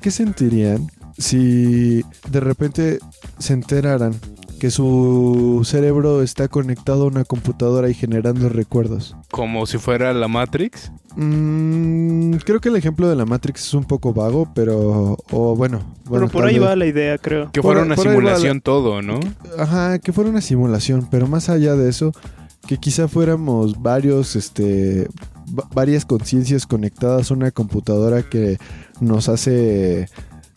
¿Qué 0.00 0.10
sentirían 0.10 0.86
si 1.18 2.04
de 2.30 2.40
repente 2.40 2.98
se 3.38 3.52
enteraran 3.54 4.14
que 4.60 4.70
su 4.70 5.60
cerebro 5.64 6.22
está 6.22 6.48
conectado 6.48 7.04
a 7.04 7.06
una 7.08 7.24
computadora 7.24 7.88
y 7.90 7.94
generando 7.94 8.48
recuerdos? 8.48 9.16
Como 9.30 9.66
si 9.66 9.78
fuera 9.78 10.12
la 10.14 10.28
Matrix. 10.28 10.92
Mm, 11.16 12.34
creo 12.44 12.60
que 12.60 12.68
el 12.68 12.76
ejemplo 12.76 13.08
de 13.08 13.16
la 13.16 13.24
Matrix 13.26 13.64
es 13.66 13.74
un 13.74 13.84
poco 13.84 14.12
vago, 14.14 14.48
pero... 14.54 15.16
O 15.30 15.56
bueno, 15.56 15.80
bueno 16.04 16.26
Pero 16.26 16.28
por 16.28 16.44
ahí 16.46 16.58
vez- 16.58 16.68
va 16.68 16.76
la 16.76 16.86
idea, 16.86 17.18
creo. 17.18 17.50
Que 17.52 17.60
Por- 17.60 17.72
fuera 17.74 17.82
una 17.86 17.96
la- 17.96 18.02
simulación 18.02 18.60
todo, 18.60 19.02
¿no? 19.02 19.20
Ajá, 19.58 19.98
que 19.98 20.12
fuera 20.12 20.30
una 20.30 20.40
simulación, 20.40 21.08
pero 21.10 21.26
más 21.26 21.48
allá 21.48 21.74
de 21.76 21.88
eso, 21.90 22.12
que 22.66 22.78
quizá 22.78 23.08
fuéramos 23.08 23.80
varios, 23.82 24.36
este, 24.36 25.08
va- 25.58 25.68
varias 25.74 26.04
conciencias 26.04 26.66
conectadas 26.66 27.30
a 27.30 27.34
una 27.34 27.50
computadora 27.50 28.22
que 28.22 28.58
nos 29.00 29.28
hace, 29.28 30.08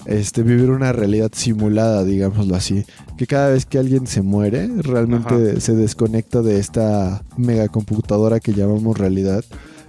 este, 0.06 0.44
vivir 0.44 0.70
una 0.70 0.94
realidad 0.94 1.32
simulada, 1.34 2.04
digámoslo 2.06 2.56
así. 2.56 2.86
Que 3.18 3.28
cada 3.28 3.50
vez 3.50 3.66
que 3.66 3.78
alguien 3.78 4.08
se 4.08 4.22
muere, 4.22 4.70
realmente 4.82 5.60
se 5.62 5.76
desconecta 5.76 6.42
de 6.42 6.60
esta 6.60 7.24
megacomputadora 7.36 8.40
que 8.40 8.54
llamamos 8.54 8.98
realidad 8.98 9.44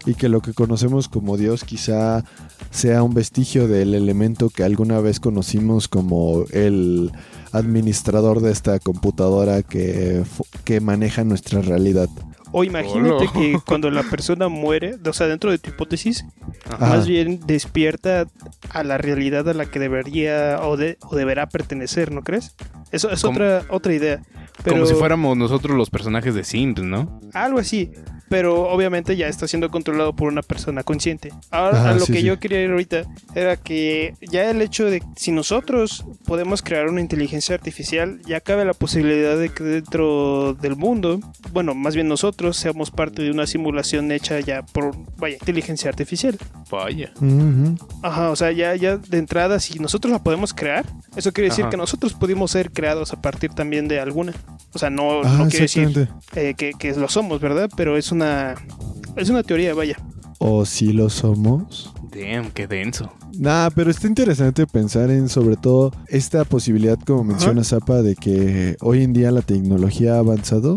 y 0.06 0.14
que 0.14 0.28
lo 0.28 0.40
que 0.40 0.54
conocemos 0.54 1.08
como 1.08 1.36
Dios 1.36 1.64
quizá 1.64 2.24
sea 2.70 3.02
un 3.02 3.14
vestigio 3.14 3.68
del 3.68 3.94
elemento 3.94 4.48
que 4.50 4.64
alguna 4.64 5.00
vez 5.00 5.20
conocimos 5.20 5.86
como 5.88 6.44
el 6.52 7.12
administrador 7.52 8.40
de 8.40 8.52
esta 8.52 8.78
computadora 8.78 9.62
que, 9.62 10.22
que 10.64 10.80
maneja 10.80 11.24
nuestra 11.24 11.60
realidad. 11.62 12.08
O 12.50 12.64
imagínate 12.64 13.28
que 13.32 13.58
cuando 13.66 13.90
la 13.90 14.02
persona 14.04 14.48
muere, 14.48 14.96
o 15.06 15.12
sea, 15.12 15.26
dentro 15.26 15.50
de 15.50 15.58
tu 15.58 15.68
hipótesis, 15.70 16.24
Ajá. 16.66 16.78
más 16.96 17.06
bien 17.06 17.40
despierta 17.46 18.26
a 18.70 18.82
la 18.84 18.96
realidad 18.96 19.46
a 19.50 19.54
la 19.54 19.66
que 19.66 19.78
debería 19.78 20.60
o, 20.62 20.78
de- 20.78 20.96
o 21.02 21.14
deberá 21.14 21.46
pertenecer, 21.48 22.10
¿no 22.10 22.22
crees? 22.22 22.54
Eso 22.90 23.10
es 23.10 23.20
Como- 23.20 23.36
otra, 23.36 23.64
otra 23.68 23.92
idea. 23.94 24.22
Pero 24.64 24.76
Como 24.76 24.86
si 24.86 24.94
fuéramos 24.94 25.36
nosotros 25.36 25.76
los 25.76 25.90
personajes 25.90 26.34
de 26.34 26.42
Sims, 26.42 26.80
¿no? 26.82 27.20
algo 27.34 27.58
así. 27.58 27.90
Pero 28.28 28.68
obviamente 28.70 29.16
ya 29.16 29.28
está 29.28 29.48
siendo 29.48 29.70
controlado 29.70 30.14
por 30.14 30.28
una 30.28 30.42
persona 30.42 30.82
consciente. 30.82 31.32
Ahora, 31.50 31.80
Ajá, 31.80 31.90
a 31.90 31.94
lo 31.94 32.00
sí, 32.06 32.12
que 32.12 32.20
sí. 32.20 32.24
yo 32.24 32.38
quería 32.38 32.62
ir 32.62 32.70
ahorita 32.70 33.02
era 33.34 33.56
que 33.56 34.14
ya 34.20 34.50
el 34.50 34.60
hecho 34.62 34.84
de 34.86 35.02
si 35.16 35.32
nosotros 35.32 36.04
podemos 36.24 36.62
crear 36.62 36.88
una 36.88 37.00
inteligencia 37.00 37.54
artificial, 37.54 38.20
ya 38.26 38.40
cabe 38.40 38.64
la 38.64 38.74
posibilidad 38.74 39.36
de 39.38 39.48
que 39.50 39.64
dentro 39.64 40.54
del 40.54 40.76
mundo, 40.76 41.20
bueno, 41.52 41.74
más 41.74 41.94
bien 41.94 42.08
nosotros 42.08 42.56
seamos 42.56 42.90
parte 42.90 43.22
de 43.22 43.30
una 43.30 43.46
simulación 43.46 44.12
hecha 44.12 44.40
ya 44.40 44.62
por, 44.64 44.94
vaya, 45.16 45.36
inteligencia 45.36 45.88
artificial. 45.88 46.36
Vaya. 46.70 47.12
Ajá, 48.02 48.30
o 48.30 48.36
sea, 48.36 48.52
ya, 48.52 48.74
ya 48.76 48.96
de 48.96 49.18
entrada, 49.18 49.58
si 49.60 49.78
nosotros 49.78 50.12
la 50.12 50.22
podemos 50.22 50.52
crear, 50.52 50.84
eso 51.16 51.32
quiere 51.32 51.48
decir 51.48 51.64
Ajá. 51.64 51.70
que 51.70 51.76
nosotros 51.76 52.14
pudimos 52.14 52.50
ser 52.50 52.70
creados 52.70 53.12
a 53.12 53.20
partir 53.20 53.50
también 53.50 53.88
de 53.88 54.00
alguna. 54.00 54.32
O 54.72 54.78
sea, 54.78 54.90
no, 54.90 55.22
Ah, 55.24 55.36
no 55.38 55.48
quiere 55.48 55.64
decir 55.64 56.08
eh, 56.34 56.54
que, 56.56 56.72
que 56.78 56.92
lo 56.94 57.08
somos, 57.08 57.40
¿verdad? 57.40 57.70
Pero 57.76 57.96
es 57.96 58.12
una 58.18 58.54
es 59.16 59.30
una 59.30 59.42
teoría, 59.42 59.74
vaya. 59.74 59.96
¿O 60.38 60.64
si 60.64 60.92
lo 60.92 61.10
somos? 61.10 61.92
Damn, 62.12 62.50
qué 62.50 62.66
denso. 62.66 63.12
Nah, 63.38 63.70
pero 63.74 63.90
está 63.90 64.06
interesante 64.06 64.66
pensar 64.66 65.10
en 65.10 65.28
sobre 65.28 65.56
todo 65.56 65.92
esta 66.08 66.44
posibilidad, 66.44 66.98
como 66.98 67.24
menciona 67.24 67.64
Zapa, 67.64 68.02
de 68.02 68.14
que 68.14 68.76
hoy 68.80 69.02
en 69.02 69.12
día 69.12 69.30
la 69.30 69.42
tecnología 69.42 70.14
ha 70.14 70.18
avanzado 70.18 70.76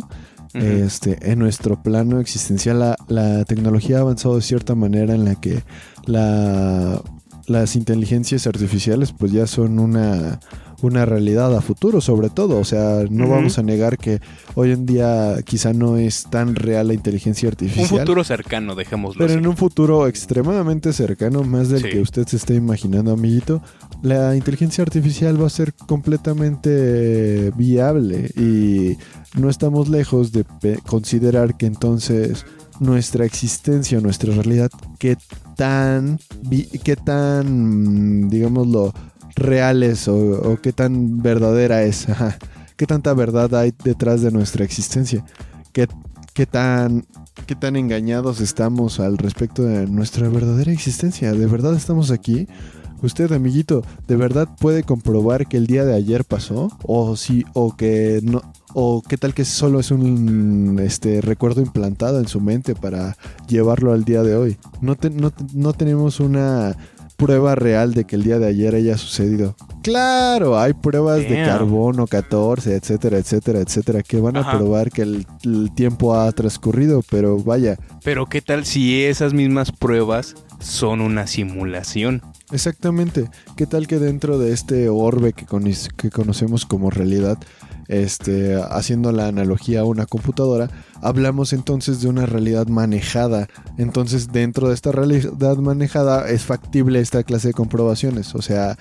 este, 0.54 1.32
en 1.32 1.40
nuestro 1.40 1.82
plano 1.82 2.20
existencial 2.20 2.80
la, 2.80 2.98
la 3.08 3.46
tecnología 3.46 4.00
ha 4.00 4.02
avanzado 4.02 4.36
de 4.36 4.42
cierta 4.42 4.76
manera 4.76 5.16
en 5.16 5.24
la 5.24 5.36
que 5.36 5.64
la, 6.06 7.02
las 7.48 7.76
inteligencias 7.76 8.48
artificiales 8.48 9.14
pues 9.14 9.32
ya 9.32 9.48
son 9.48 9.80
una, 9.80 10.40
una 10.88 11.06
realidad 11.06 11.56
a 11.56 11.62
futuro 11.62 12.02
sobre 12.02 12.30
todo. 12.30 12.58
O 12.60 12.64
sea, 12.66 13.04
no 13.10 13.28
vamos 13.28 13.58
a 13.58 13.64
negar 13.64 13.98
que 13.98 14.20
hoy 14.56 14.72
en 14.72 14.86
día 14.86 15.38
quizá 15.46 15.74
no 15.74 15.98
es 15.98 16.26
tan 16.30 16.56
real 16.56 16.88
la 16.88 16.94
inteligencia 16.94 17.48
Un 17.48 17.54
artificial. 17.54 18.00
futuro 18.00 18.24
cercano, 18.24 18.76
dejémoslo 18.76 19.20
Pero 19.20 19.32
así. 19.34 19.40
en 19.40 19.48
un 19.48 19.58
futuro 19.58 20.08
extremadamente 20.08 20.94
cercano, 20.94 21.44
más 21.44 21.70
del 21.70 21.82
Sí. 21.84 21.90
que 21.90 22.00
usted 22.02 22.28
se 22.28 22.38
está 22.38 22.54
imaginando, 22.54 23.12
amiguito, 23.12 23.62
la 24.02 24.36
inteligencia 24.36 24.82
artificial 24.84 25.42
va 25.42 25.48
a 25.48 25.50
ser 25.50 25.74
completamente 25.74 27.52
viable 27.56 28.30
y 28.36 28.98
no 29.40 29.50
estamos 29.50 29.90
lejos 29.90 30.32
de 30.32 30.46
considerar 30.88 31.56
que 31.58 31.66
entonces 31.66 32.46
nuestra 32.80 33.26
existencia, 33.26 34.00
nuestra 34.02 34.34
realidad, 34.34 34.72
qué 34.98 35.16
tan, 35.56 36.20
qué 36.84 36.96
tan, 36.96 38.28
digámoslo, 38.30 38.94
reales 39.36 40.08
o, 40.08 40.58
qué 40.62 40.74
tan 40.74 41.22
verdadera 41.22 41.84
es, 41.84 42.08
qué 42.78 42.86
tanta 42.86 43.14
verdad 43.14 43.54
hay 43.56 43.74
detrás 43.84 44.22
de 44.22 44.32
nuestra 44.32 44.64
existencia, 44.66 45.26
qué, 45.74 45.88
qué 46.34 46.46
tan 46.46 47.06
qué 47.48 47.56
tan 47.56 47.76
engañados 47.76 48.42
estamos 48.42 49.00
al 49.00 49.18
respecto 49.18 49.64
de 49.64 49.88
nuestra 49.88 50.28
verdadera 50.30 50.72
existencia. 50.72 51.32
¿De 51.32 51.46
verdad 51.48 51.76
estamos 51.76 52.12
aquí? 52.12 52.48
Usted, 53.02 53.32
amiguito, 53.32 53.84
¿de 54.08 54.16
verdad 54.16 54.48
puede 54.60 54.84
comprobar 54.84 55.48
que 55.48 55.58
el 55.58 55.66
día 55.66 55.86
de 55.86 55.96
ayer 55.96 56.24
pasó? 56.24 56.70
O 56.84 57.16
si, 57.16 57.46
o 57.54 57.76
que 57.76 58.20
no, 58.22 58.42
o 58.76 59.02
qué 59.02 59.18
tal 59.18 59.34
que 59.34 59.44
solo 59.44 59.80
es 59.80 59.90
un 59.90 60.80
este 60.84 61.20
recuerdo 61.22 61.62
implantado 61.62 62.20
en 62.20 62.28
su 62.28 62.42
mente 62.42 62.76
para 62.76 63.18
llevarlo 63.48 63.92
al 63.92 64.04
día 64.04 64.22
de 64.22 64.36
hoy. 64.36 64.58
No, 64.82 64.96
te- 64.96 65.10
no, 65.10 65.32
no 65.54 65.74
tenemos 65.74 66.20
una 66.20 66.76
prueba 67.26 67.56
real 67.56 67.94
de 67.94 68.06
que 68.06 68.16
el 68.16 68.24
día 68.24 68.40
de 68.40 68.48
ayer 68.48 68.76
haya 68.76 68.98
sucedido. 68.98 69.56
Claro, 69.84 70.60
hay 70.60 70.74
pruebas 70.74 71.20
de 71.20 71.36
carbono 71.46 72.08
14, 72.08 72.76
etcétera, 72.76 73.18
etcétera, 73.18 73.60
etcétera, 73.60 74.04
que 74.04 74.20
van 74.20 74.38
a 74.38 74.42
probar 74.58 74.92
que 74.92 75.02
el, 75.04 75.26
el 75.44 75.72
tiempo 75.74 76.16
ha 76.16 76.32
transcurrido, 76.32 77.04
pero 77.10 77.38
vaya, 77.38 77.78
Pero 78.04 78.26
¿qué 78.26 78.42
tal 78.42 78.66
si 78.66 79.04
esas 79.04 79.34
mismas 79.34 79.72
pruebas 79.72 80.36
son 80.60 81.02
una 81.02 81.26
simulación? 81.28 82.22
Exactamente. 82.52 83.30
¿Qué 83.56 83.66
tal 83.66 83.88
que 83.88 83.98
dentro 83.98 84.38
de 84.38 84.52
este 84.54 84.90
orbe 84.90 85.34
que, 85.34 85.46
cono- 85.46 85.70
que 85.98 86.10
conocemos 86.12 86.66
como 86.66 86.90
realidad, 86.90 87.38
este, 87.92 88.56
haciendo 88.70 89.12
la 89.12 89.28
analogía 89.28 89.82
a 89.82 89.84
una 89.86 90.06
computadora, 90.06 90.70
hablamos 91.02 91.54
entonces 91.54 92.02
de 92.02 92.08
una 92.08 92.26
realidad 92.26 92.68
manejada? 92.68 93.48
Entonces, 93.78 94.32
dentro 94.32 94.70
de 94.70 94.74
esta 94.76 94.92
realidad 94.92 95.58
manejada 95.58 96.28
es 96.30 96.44
factible 96.44 97.00
esta 97.00 97.24
clase 97.24 97.50
de 97.50 97.54
comprobaciones. 97.54 98.34
O 98.34 98.42
sea, 98.42 98.78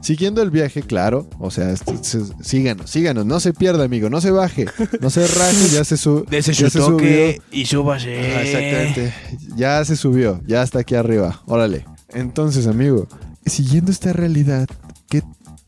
siguiendo 0.00 0.40
el 0.42 0.50
viaje, 0.50 0.82
claro. 0.82 1.28
O 1.38 1.50
sea, 1.50 1.74
se- 1.76 2.22
síganos, 2.42 2.88
síganos. 2.90 3.26
No 3.26 3.40
se 3.40 3.52
pierda, 3.52 3.84
amigo. 3.84 4.08
No 4.08 4.20
se 4.20 4.30
baje. 4.30 4.66
No 5.00 5.10
se 5.10 5.26
raje. 5.26 5.68
Ya 5.72 5.84
se, 5.84 5.96
su 5.96 6.24
Dese 6.30 6.52
ya 6.52 6.70
su 6.70 6.70
se 6.70 6.78
toque 6.78 7.42
subió. 7.42 7.60
y 7.60 7.66
súbase. 7.66 8.18
Ajá, 8.30 8.42
exactamente. 8.42 9.14
Ya 9.56 9.84
se 9.84 9.96
subió, 9.96 10.40
ya 10.46 10.62
está 10.62 10.78
aquí 10.80 10.94
arriba. 10.94 11.42
Órale. 11.46 11.84
Entonces, 12.14 12.66
amigo, 12.66 13.08
siguiendo 13.44 13.90
esta 13.90 14.12
realidad, 14.12 14.68
¿qué 15.08 15.22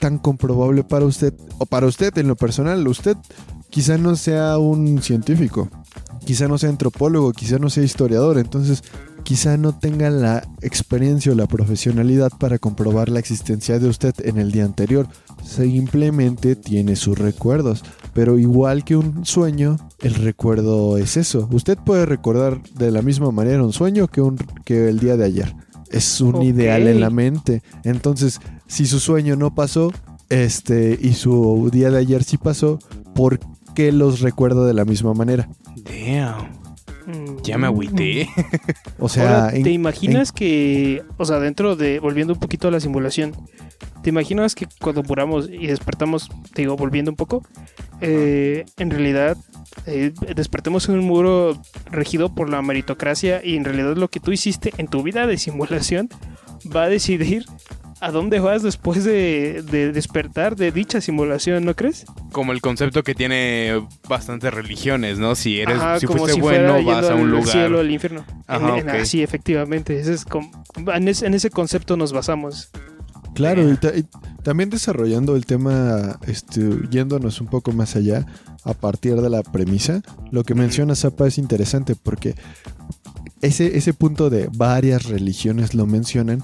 tan 0.04 0.18
comprobable 0.18 0.84
para 0.84 1.06
usted, 1.06 1.32
o 1.56 1.64
para 1.64 1.86
usted 1.86 2.18
en 2.18 2.28
lo 2.28 2.36
personal, 2.36 2.86
usted 2.86 3.16
quizá 3.70 3.96
no 3.96 4.16
sea 4.16 4.58
un 4.58 5.00
científico, 5.00 5.70
quizá 6.26 6.46
no 6.46 6.58
sea 6.58 6.68
antropólogo, 6.68 7.32
quizá 7.32 7.58
no 7.58 7.70
sea 7.70 7.84
historiador, 7.84 8.36
entonces 8.36 8.82
quizá 9.22 9.56
no 9.56 9.74
tenga 9.74 10.10
la 10.10 10.46
experiencia 10.60 11.32
o 11.32 11.34
la 11.34 11.46
profesionalidad 11.46 12.30
para 12.38 12.58
comprobar 12.58 13.08
la 13.08 13.18
existencia 13.18 13.78
de 13.78 13.88
usted 13.88 14.14
en 14.26 14.36
el 14.36 14.52
día 14.52 14.66
anterior. 14.66 15.08
Simplemente 15.42 16.54
tiene 16.54 16.96
sus 16.96 17.18
recuerdos. 17.18 17.82
Pero 18.12 18.38
igual 18.38 18.84
que 18.84 18.96
un 18.96 19.24
sueño, 19.24 19.78
el 20.00 20.16
recuerdo 20.16 20.98
es 20.98 21.16
eso. 21.16 21.48
Usted 21.50 21.78
puede 21.78 22.04
recordar 22.04 22.62
de 22.74 22.90
la 22.90 23.00
misma 23.00 23.30
manera 23.30 23.64
un 23.64 23.72
sueño 23.72 24.06
que, 24.08 24.20
un, 24.20 24.36
que 24.66 24.90
el 24.90 24.98
día 24.98 25.16
de 25.16 25.24
ayer. 25.24 25.56
Es 25.94 26.20
un 26.20 26.42
ideal 26.42 26.86
en 26.88 27.00
la 27.00 27.10
mente. 27.10 27.62
Entonces, 27.84 28.40
si 28.66 28.86
su 28.86 28.98
sueño 28.98 29.36
no 29.36 29.54
pasó, 29.54 29.92
este, 30.28 30.98
y 31.00 31.12
su 31.12 31.70
día 31.72 31.90
de 31.90 31.98
ayer 31.98 32.24
sí 32.24 32.36
pasó, 32.36 32.78
¿por 33.14 33.38
qué 33.74 33.92
los 33.92 34.20
recuerda 34.20 34.66
de 34.66 34.74
la 34.74 34.84
misma 34.84 35.14
manera? 35.14 35.48
Damn. 35.76 36.63
Ya 37.42 37.58
me 37.58 37.66
agüité. 37.66 38.28
O 38.98 39.08
sea, 39.08 39.44
Ahora, 39.46 39.56
en- 39.56 39.62
¿te 39.64 39.70
imaginas 39.70 40.32
que, 40.32 41.02
o 41.18 41.24
sea, 41.24 41.38
dentro 41.40 41.76
de, 41.76 41.98
volviendo 42.00 42.32
un 42.32 42.38
poquito 42.40 42.68
a 42.68 42.70
la 42.70 42.80
simulación, 42.80 43.32
¿te 44.02 44.10
imaginas 44.10 44.54
que 44.54 44.66
cuando 44.80 45.02
muramos 45.02 45.48
y 45.50 45.66
despertamos, 45.66 46.30
te 46.54 46.62
digo, 46.62 46.76
volviendo 46.76 47.10
un 47.10 47.16
poco, 47.16 47.42
eh, 48.00 48.64
en 48.78 48.90
realidad 48.90 49.36
eh, 49.86 50.12
despertemos 50.34 50.88
en 50.88 50.94
un 50.98 51.04
muro 51.04 51.60
regido 51.90 52.34
por 52.34 52.48
la 52.48 52.62
meritocracia 52.62 53.44
y 53.44 53.56
en 53.56 53.64
realidad 53.64 53.96
lo 53.96 54.08
que 54.08 54.20
tú 54.20 54.32
hiciste 54.32 54.72
en 54.78 54.86
tu 54.88 55.02
vida 55.02 55.26
de 55.26 55.36
simulación 55.36 56.08
va 56.74 56.84
a 56.84 56.88
decidir 56.88 57.44
a 58.00 58.10
dónde 58.10 58.40
vas 58.40 58.62
después 58.62 59.04
de, 59.04 59.62
de 59.70 59.92
despertar 59.92 60.56
de 60.56 60.72
dicha 60.72 61.00
simulación, 61.00 61.64
¿no 61.64 61.74
crees? 61.74 62.04
Como 62.32 62.52
el 62.52 62.60
concepto 62.60 63.02
que 63.02 63.14
tiene 63.14 63.86
bastantes 64.08 64.52
religiones, 64.52 65.18
¿no? 65.18 65.34
Si 65.34 65.60
eres, 65.60 65.76
Ajá, 65.76 66.00
si 66.00 66.06
como 66.06 66.20
fuiste 66.20 66.34
si 66.36 66.40
fuera 66.40 66.72
bueno, 66.72 66.86
vas 66.86 67.08
a 67.10 67.14
un 67.14 67.22
al 67.22 67.30
lugar. 67.30 67.48
cielo, 67.48 67.80
al 67.80 67.90
infierno. 67.90 68.24
Ajá, 68.46 68.68
En- 68.78 68.88
en- 68.88 68.88
ok. 68.90 69.00
Así, 69.02 69.22
efectivamente. 69.22 69.98
Ese 69.98 70.12
es 70.14 70.26
en, 70.94 71.08
ese, 71.08 71.26
en 71.26 71.34
ese 71.34 71.50
concepto 71.50 71.96
nos 71.96 72.12
basamos. 72.12 72.70
Claro, 73.34 73.68
y, 73.68 73.76
ta- 73.76 73.92
y 73.96 74.04
también 74.44 74.70
desarrollando 74.70 75.34
el 75.34 75.44
tema, 75.44 76.18
este, 76.26 76.60
yéndonos 76.90 77.40
un 77.40 77.48
poco 77.48 77.72
más 77.72 77.96
allá, 77.96 78.26
a 78.64 78.74
partir 78.74 79.16
de 79.20 79.28
la 79.28 79.42
premisa, 79.42 80.02
lo 80.30 80.44
que 80.44 80.54
menciona 80.54 80.94
Zapa 80.94 81.26
es 81.26 81.36
interesante 81.38 81.96
porque 82.00 82.34
ese, 83.42 83.76
ese 83.76 83.92
punto 83.92 84.30
de 84.30 84.48
varias 84.54 85.04
religiones 85.06 85.74
lo 85.74 85.86
mencionan, 85.86 86.42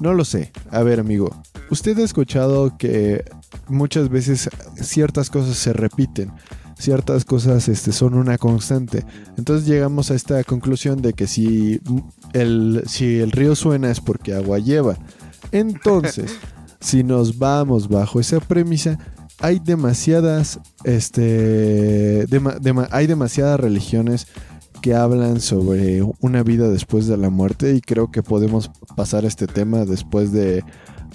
no 0.00 0.14
lo 0.14 0.24
sé. 0.24 0.52
A 0.70 0.82
ver, 0.82 1.00
amigo, 1.00 1.30
usted 1.70 1.98
ha 1.98 2.04
escuchado 2.04 2.76
que 2.76 3.24
muchas 3.68 4.08
veces 4.08 4.48
ciertas 4.80 5.30
cosas 5.30 5.56
se 5.56 5.72
repiten. 5.72 6.32
Ciertas 6.78 7.24
cosas 7.24 7.68
este, 7.68 7.90
son 7.90 8.14
una 8.14 8.38
constante. 8.38 9.04
Entonces 9.36 9.66
llegamos 9.66 10.10
a 10.10 10.14
esta 10.14 10.44
conclusión 10.44 11.02
de 11.02 11.12
que 11.12 11.26
si 11.26 11.80
el, 12.32 12.84
si 12.86 13.18
el 13.18 13.32
río 13.32 13.56
suena 13.56 13.90
es 13.90 14.00
porque 14.00 14.34
agua 14.34 14.60
lleva. 14.60 14.96
Entonces, 15.50 16.36
si 16.80 17.02
nos 17.02 17.38
vamos 17.38 17.88
bajo 17.88 18.20
esa 18.20 18.38
premisa, 18.38 18.96
hay 19.40 19.58
demasiadas, 19.58 20.60
este, 20.84 22.26
hay 22.90 23.06
demasiadas 23.06 23.60
religiones 23.60 24.26
que 24.80 24.94
hablan 24.94 25.40
sobre 25.40 26.02
una 26.20 26.42
vida 26.42 26.68
después 26.68 27.06
de 27.06 27.16
la 27.16 27.30
muerte 27.30 27.74
y 27.74 27.80
creo 27.80 28.10
que 28.10 28.22
podemos 28.22 28.70
pasar 28.96 29.24
este 29.24 29.46
tema 29.46 29.84
después 29.84 30.32
de, 30.32 30.64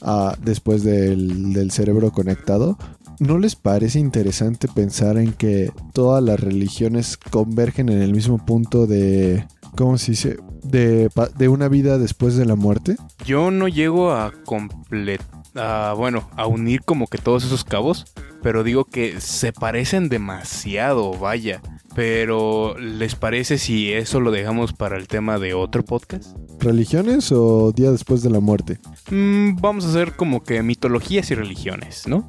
ah, 0.02 0.36
después 0.44 0.84
del, 0.84 1.54
del 1.54 1.72
cerebro 1.72 2.12
conectado. 2.12 2.78
¿No 3.20 3.38
les 3.38 3.56
parece 3.56 4.00
interesante 4.00 4.68
pensar 4.68 5.18
en 5.18 5.34
que 5.34 5.72
todas 5.94 6.24
las 6.24 6.40
religiones 6.40 7.18
convergen 7.18 7.90
en 7.90 8.02
el 8.02 8.12
mismo 8.14 8.44
punto 8.44 8.88
de, 8.88 9.46
¿cómo 9.76 9.98
se 9.98 10.12
dice? 10.12 10.38
De, 10.64 11.10
de 11.38 11.48
una 11.48 11.68
vida 11.68 11.98
después 11.98 12.36
de 12.36 12.46
la 12.46 12.56
muerte? 12.56 12.96
Yo 13.26 13.52
no 13.52 13.68
llego 13.68 14.12
a 14.12 14.32
completar, 14.46 15.96
bueno, 15.96 16.30
a 16.36 16.48
unir 16.48 16.82
como 16.84 17.08
que 17.08 17.18
todos 17.18 17.44
esos 17.46 17.64
cabos, 17.64 18.06
pero 18.44 18.64
digo 18.64 18.86
que 18.86 19.20
se 19.22 19.54
parecen 19.54 20.10
demasiado, 20.10 21.14
vaya. 21.14 21.62
Pero, 21.96 22.76
¿les 22.78 23.16
parece 23.16 23.58
si 23.58 23.94
eso 23.94 24.20
lo 24.20 24.32
dejamos 24.32 24.74
para 24.74 24.98
el 24.98 25.08
tema 25.08 25.40
de 25.40 25.54
otro 25.54 25.86
podcast? 25.86 26.36
¿Religiones 26.60 27.32
o 27.32 27.72
día 27.72 27.92
después 27.92 28.22
de 28.24 28.30
la 28.30 28.40
muerte? 28.40 28.80
Mm, 29.12 29.56
vamos 29.62 29.86
a 29.86 29.90
hacer 29.90 30.16
como 30.16 30.44
que 30.44 30.62
mitologías 30.64 31.30
y 31.32 31.36
religiones, 31.36 32.08
¿no? 32.08 32.28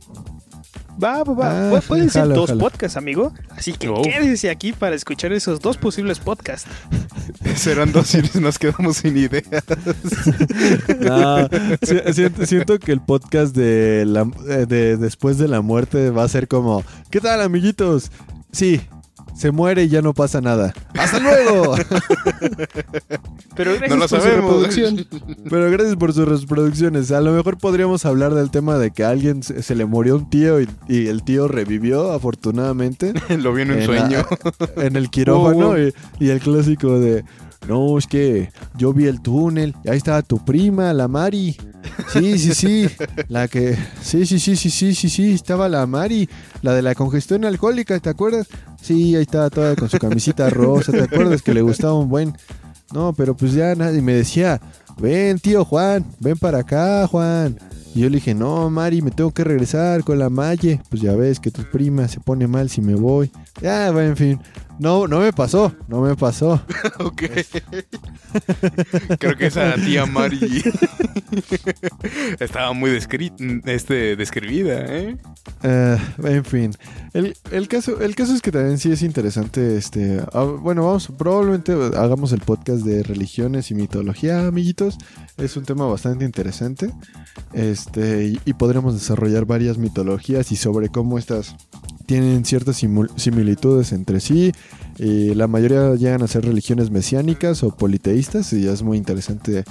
Va, 1.02 1.24
va, 1.24 1.34
va. 1.34 1.50
Ah, 1.50 1.72
Pu- 1.72 1.82
Pueden 1.88 2.08
ser 2.10 2.22
jalo, 2.22 2.34
dos 2.37 2.50
jalo. 2.50 2.60
podcasts, 2.60 2.96
amigo. 2.96 3.32
Así 3.50 3.72
que 3.72 3.88
Oh. 3.88 4.00
quédese 4.02 4.48
aquí 4.50 4.72
para 4.72 4.94
escuchar 4.94 5.32
esos 5.32 5.60
dos 5.60 5.76
posibles 5.76 6.20
podcasts. 6.20 6.68
Serán 7.56 7.90
dos 7.92 8.14
y 8.14 8.22
nos 8.40 8.58
quedamos 8.58 8.98
sin 8.98 9.16
idea. 9.16 9.42
No, 11.00 11.48
si- 11.82 12.12
siento, 12.14 12.46
siento 12.46 12.78
que 12.78 12.92
el 12.92 13.00
podcast 13.00 13.54
de, 13.56 14.04
la, 14.06 14.22
eh, 14.48 14.66
de 14.66 14.96
después 14.96 15.38
de 15.38 15.48
la 15.48 15.60
muerte 15.60 16.10
va 16.10 16.24
a 16.24 16.28
ser 16.28 16.48
como, 16.48 16.84
¿qué 17.10 17.20
tal 17.20 17.40
amiguitos? 17.40 18.10
Sí, 18.52 18.80
se 19.35 19.51
muere 19.51 19.85
y 19.85 19.88
ya 19.88 20.01
no 20.03 20.14
pasa 20.14 20.40
nada. 20.40 20.73
¡Hasta 20.99 21.18
luego! 21.18 21.77
Pero 23.57 23.73
gracias 23.75 23.90
No 23.90 23.97
lo 23.97 24.09
por 24.09 24.20
su 24.20 24.27
reproducción. 24.27 25.07
Pero 25.49 25.70
gracias 25.70 25.97
por 25.97 26.12
sus 26.12 26.27
reproducciones. 26.27 27.11
A 27.12 27.20
lo 27.20 27.33
mejor 27.33 27.59
podríamos 27.59 28.05
hablar 28.05 28.35
del 28.35 28.51
tema 28.51 28.79
de 28.79 28.90
que 28.90 29.05
a 29.05 29.11
alguien 29.11 29.42
se, 29.42 29.62
se 29.62 29.75
le 29.75 29.85
murió 29.85 30.16
un 30.16 30.29
tío 30.31 30.61
y, 30.61 30.68
y 30.88 31.07
el 31.09 31.23
tío 31.23 31.49
revivió, 31.49 32.12
afortunadamente, 32.12 33.12
Lo 33.38 33.53
vi 33.53 33.62
en 33.62 33.73
un 33.73 33.79
En 33.79 33.87
sueño. 33.87 34.27
en 34.77 34.97
el 34.97 35.11
quirófano. 35.11 35.35
Wow, 35.55 35.75
wow. 35.75 35.77
Y, 36.18 36.25
y 36.27 36.31
el 36.31 36.40
clásico 36.40 36.99
de, 36.99 37.25
no, 37.68 37.98
es 37.98 38.07
que 38.07 38.50
yo 38.77 38.92
vi 38.92 39.07
el 39.07 39.20
túnel 39.20 39.74
y 39.85 39.90
ahí 39.90 39.96
estaba 39.96 40.22
tu 40.22 40.44
prima, 40.44 40.92
la 40.92 41.09
Mari. 41.09 41.57
Sí, 42.12 42.38
sí, 42.38 42.55
sí. 42.55 42.88
La 43.29 43.48
que, 43.48 43.77
sí, 44.03 44.27
sí, 44.27 44.38
sí, 44.38 44.57
sí, 44.57 44.70
sí, 44.70 44.94
sí, 44.94 45.09
sí, 45.09 45.33
estaba 45.33 45.68
la 45.68 45.87
Mari, 45.87 46.29
la 46.62 46.74
de 46.74 46.83
la 46.83 46.94
congestión 46.94 47.44
alcohólica, 47.44 47.98
¿te 48.00 48.11
acuerdas? 48.11 48.48
Sí, 48.81 49.14
ahí 49.16 49.22
estaba 49.22 49.50
toda 49.50 49.77
con 49.77 49.88
su 49.88 49.98
camisita 49.98 50.50
rosa, 50.50 50.92
¿te 50.92 51.03
acuerdas 51.03 51.42
que 51.42 51.55
le 51.55 51.62
gustaba 51.62 51.94
un 51.94 52.09
buen... 52.09 52.37
No, 52.92 53.12
pero 53.12 53.37
pues 53.37 53.53
ya 53.53 53.74
nadie 53.74 54.03
me 54.03 54.12
decía, 54.12 54.61
ven 54.98 55.38
tío 55.38 55.64
Juan, 55.64 56.05
ven 56.20 56.38
para 56.38 56.59
acá 56.59 57.07
Juan. 57.07 57.59
Y 57.94 58.00
yo 58.00 58.11
le 58.11 58.16
dije, 58.16 58.35
no, 58.35 58.70
Mari, 58.70 59.03
me 59.03 59.12
tengo 59.12 59.31
que 59.31 59.44
regresar 59.44 60.03
con 60.03 60.18
la 60.18 60.29
Maye. 60.29 60.81
Pues 60.90 61.00
ya 61.00 61.14
ves 61.14 61.38
que 61.38 61.53
tu 61.53 61.62
prima 61.62 62.09
se 62.09 62.18
pone 62.18 62.48
mal 62.48 62.68
si 62.68 62.81
me 62.81 62.96
voy. 62.96 63.31
Ya, 63.62 63.92
bueno, 63.92 64.11
en 64.11 64.16
fin. 64.16 64.40
No, 64.78 65.06
no 65.06 65.20
me 65.20 65.32
pasó, 65.32 65.74
no 65.88 66.00
me 66.00 66.16
pasó. 66.16 66.60
ok. 66.98 67.22
Creo 69.18 69.37
que 69.37 69.46
esa 69.46 69.74
tía 69.76 70.06
Mari 70.06 70.40
estaba 72.40 72.72
muy 72.72 72.90
descri- 72.90 73.62
este, 73.66 74.16
describida, 74.16 74.84
¿eh? 74.87 75.16
Eh, 75.62 75.98
en 76.24 76.44
fin, 76.44 76.70
el, 77.12 77.37
el 77.50 77.68
caso, 77.68 78.00
el 78.00 78.14
caso 78.14 78.34
es 78.34 78.42
que 78.42 78.52
también 78.52 78.78
sí 78.78 78.90
es 78.90 79.02
interesante. 79.02 79.76
Este, 79.76 80.20
ah, 80.32 80.44
bueno, 80.44 80.87
vamos, 80.87 81.08
probablemente 81.16 81.72
hagamos 81.96 82.32
el 82.32 82.40
podcast 82.40 82.84
de 82.84 83.02
religiones 83.02 83.70
y 83.70 83.74
mitología, 83.74 84.46
amiguitos. 84.46 84.98
Es 85.37 85.56
un 85.56 85.64
tema 85.64 85.87
bastante 85.87 86.24
interesante. 86.24 86.90
Este, 87.52 88.26
y, 88.26 88.40
y 88.44 88.54
podremos 88.54 88.94
desarrollar 88.94 89.44
varias 89.44 89.78
mitologías 89.78 90.52
y 90.52 90.56
sobre 90.56 90.88
cómo 90.88 91.18
estas 91.18 91.56
tienen 92.06 92.44
ciertas 92.44 92.76
similitudes 93.16 93.92
entre 93.92 94.20
sí. 94.20 94.52
Y 94.98 95.35
la 95.35 95.48
mayoría 95.48 95.94
llegan 95.96 96.22
a 96.22 96.27
ser 96.29 96.44
religiones 96.44 96.90
mesiánicas 96.90 97.62
o 97.62 97.70
politeístas. 97.77 98.53
Y 98.53 98.66
es 98.68 98.83
muy 98.83 98.96
interesante 98.96 99.64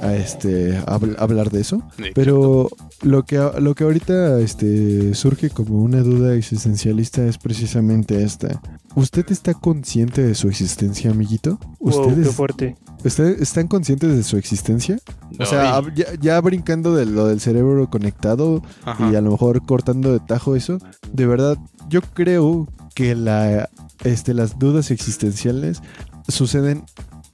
a 0.00 0.14
este, 0.14 0.78
habl- 0.86 1.16
hablar 1.18 1.50
de 1.50 1.60
eso. 1.60 1.82
Sí, 1.98 2.04
Pero 2.14 2.70
lo 3.02 3.24
que, 3.24 3.36
lo 3.60 3.74
que 3.74 3.84
ahorita 3.84 4.40
este, 4.40 5.14
surge 5.14 5.50
como 5.50 5.82
una 5.82 6.00
duda 6.00 6.34
existencialista 6.34 7.24
es 7.26 7.36
precisamente 7.36 8.22
esta. 8.22 8.60
¿Usted 8.94 9.26
está 9.30 9.52
consciente 9.54 10.22
de 10.22 10.34
su 10.34 10.48
existencia, 10.48 11.10
amiguito? 11.10 11.58
Wow, 11.80 11.90
¿Ustedes 12.08 12.26
qué 12.28 12.32
fuerte. 12.32 12.76
¿ustedes 13.04 13.40
están 13.40 13.66
conscientes 13.68 14.14
de 14.14 14.22
su 14.22 14.36
existencia? 14.36 14.98
O 15.38 15.44
sea, 15.44 15.82
ya, 15.94 16.06
ya 16.20 16.40
brincando 16.40 16.94
de 16.94 17.04
lo 17.06 17.26
del 17.26 17.40
cerebro 17.40 17.90
conectado 17.90 18.62
Ajá. 18.84 19.10
y 19.10 19.16
a 19.16 19.20
lo 19.20 19.32
mejor 19.32 19.64
cortando 19.66 20.12
de 20.12 20.20
tajo 20.20 20.56
eso, 20.56 20.78
de 21.12 21.26
verdad, 21.26 21.58
yo 21.88 22.00
creo 22.00 22.68
que 22.94 23.14
la, 23.14 23.70
este, 24.04 24.34
las 24.34 24.58
dudas 24.58 24.90
existenciales 24.90 25.82
suceden 26.28 26.84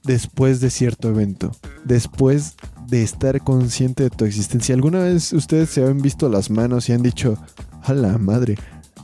después 0.03 0.59
de 0.59 0.69
cierto 0.69 1.09
evento, 1.09 1.51
después 1.85 2.55
de 2.87 3.03
estar 3.03 3.41
consciente 3.41 4.03
de 4.03 4.09
tu 4.09 4.25
existencia. 4.25 4.75
¿Alguna 4.75 5.03
vez 5.03 5.33
ustedes 5.33 5.69
se 5.69 5.85
han 5.85 6.01
visto 6.01 6.29
las 6.29 6.49
manos 6.49 6.89
y 6.89 6.93
han 6.93 7.03
dicho, 7.03 7.37
a 7.83 7.93
la 7.93 8.17
madre, 8.17 8.57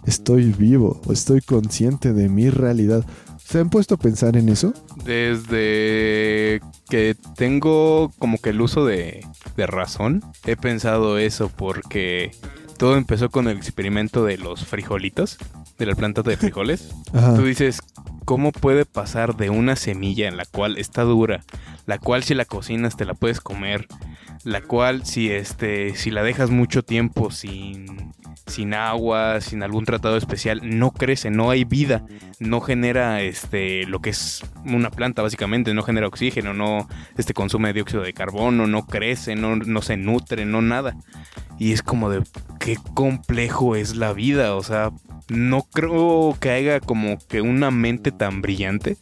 estoy 0.05 0.51
vivo, 0.51 1.01
o 1.05 1.13
estoy 1.13 1.41
consciente 1.41 2.13
de 2.13 2.29
mi 2.29 2.49
realidad? 2.49 3.05
¿Se 3.37 3.59
han 3.59 3.69
puesto 3.69 3.95
a 3.95 3.97
pensar 3.99 4.37
en 4.37 4.49
eso? 4.49 4.73
Desde 5.03 6.61
que 6.89 7.15
tengo 7.35 8.11
como 8.17 8.39
que 8.39 8.49
el 8.49 8.61
uso 8.61 8.85
de, 8.85 9.23
de 9.55 9.67
razón, 9.67 10.23
he 10.47 10.55
pensado 10.55 11.19
eso 11.19 11.51
porque 11.55 12.31
todo 12.77 12.97
empezó 12.97 13.29
con 13.29 13.47
el 13.47 13.57
experimento 13.57 14.23
de 14.23 14.37
los 14.37 14.65
frijolitos, 14.65 15.37
de 15.77 15.85
la 15.85 15.95
planta 15.95 16.21
de 16.21 16.37
frijoles. 16.37 16.93
Ajá. 17.13 17.35
Tú 17.35 17.43
dices, 17.43 17.81
¿cómo 18.25 18.51
puede 18.51 18.85
pasar 18.85 19.35
de 19.35 19.49
una 19.49 19.75
semilla 19.75 20.27
en 20.27 20.37
la 20.37 20.45
cual 20.45 20.77
está 20.77 21.03
dura, 21.03 21.43
la 21.85 21.97
cual 21.97 22.23
si 22.23 22.33
la 22.33 22.45
cocinas 22.45 22.97
te 22.97 23.05
la 23.05 23.13
puedes 23.13 23.41
comer, 23.41 23.87
la 24.43 24.61
cual 24.61 25.05
si 25.05 25.31
este 25.31 25.95
si 25.95 26.11
la 26.11 26.23
dejas 26.23 26.51
mucho 26.51 26.83
tiempo 26.83 27.31
sin 27.31 28.13
sin 28.47 28.73
agua, 28.73 29.41
sin 29.41 29.63
algún 29.63 29.85
tratado 29.85 30.17
especial, 30.17 30.61
no 30.63 30.91
crece, 30.91 31.29
no 31.29 31.49
hay 31.49 31.63
vida, 31.63 32.05
no 32.39 32.61
genera 32.61 33.21
este 33.21 33.85
lo 33.85 33.99
que 33.99 34.11
es 34.11 34.43
una 34.65 34.91
planta 34.91 35.21
básicamente, 35.21 35.73
no 35.73 35.83
genera 35.83 36.07
oxígeno, 36.07 36.53
no 36.53 36.87
este 37.17 37.33
consume 37.33 37.73
dióxido 37.73 38.03
de 38.03 38.13
carbono, 38.13 38.67
no 38.67 38.85
crece, 38.85 39.35
no, 39.35 39.55
no 39.55 39.81
se 39.81 39.97
nutre, 39.97 40.45
no 40.45 40.61
nada. 40.61 40.95
Y 41.57 41.71
es 41.71 41.81
como 41.81 42.09
de 42.09 42.21
qué 42.59 42.77
complejo 42.93 43.75
es 43.75 43.95
la 43.95 44.11
vida, 44.13 44.55
o 44.55 44.63
sea, 44.63 44.91
no 45.29 45.63
creo 45.63 46.35
que 46.39 46.51
haya 46.51 46.79
como 46.79 47.17
que 47.27 47.41
una 47.41 47.71
mente 47.71 48.11
tan 48.11 48.41
brillante 48.41 48.97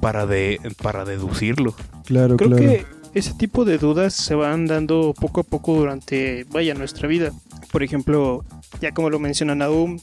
para 0.00 0.26
de 0.26 0.60
para 0.82 1.04
deducirlo. 1.04 1.74
Claro, 2.04 2.36
Creo 2.36 2.50
claro. 2.50 2.62
que 2.62 2.86
ese 3.18 3.32
tipo 3.34 3.64
de 3.64 3.78
dudas 3.78 4.14
se 4.14 4.34
van 4.34 4.66
dando 4.66 5.14
poco 5.18 5.40
a 5.40 5.44
poco 5.44 5.74
durante, 5.74 6.44
vaya, 6.50 6.74
nuestra 6.74 7.08
vida. 7.08 7.32
Por 7.72 7.82
ejemplo, 7.82 8.44
ya 8.80 8.92
como 8.92 9.10
lo 9.10 9.18
menciona 9.18 9.54
Naum, 9.54 9.98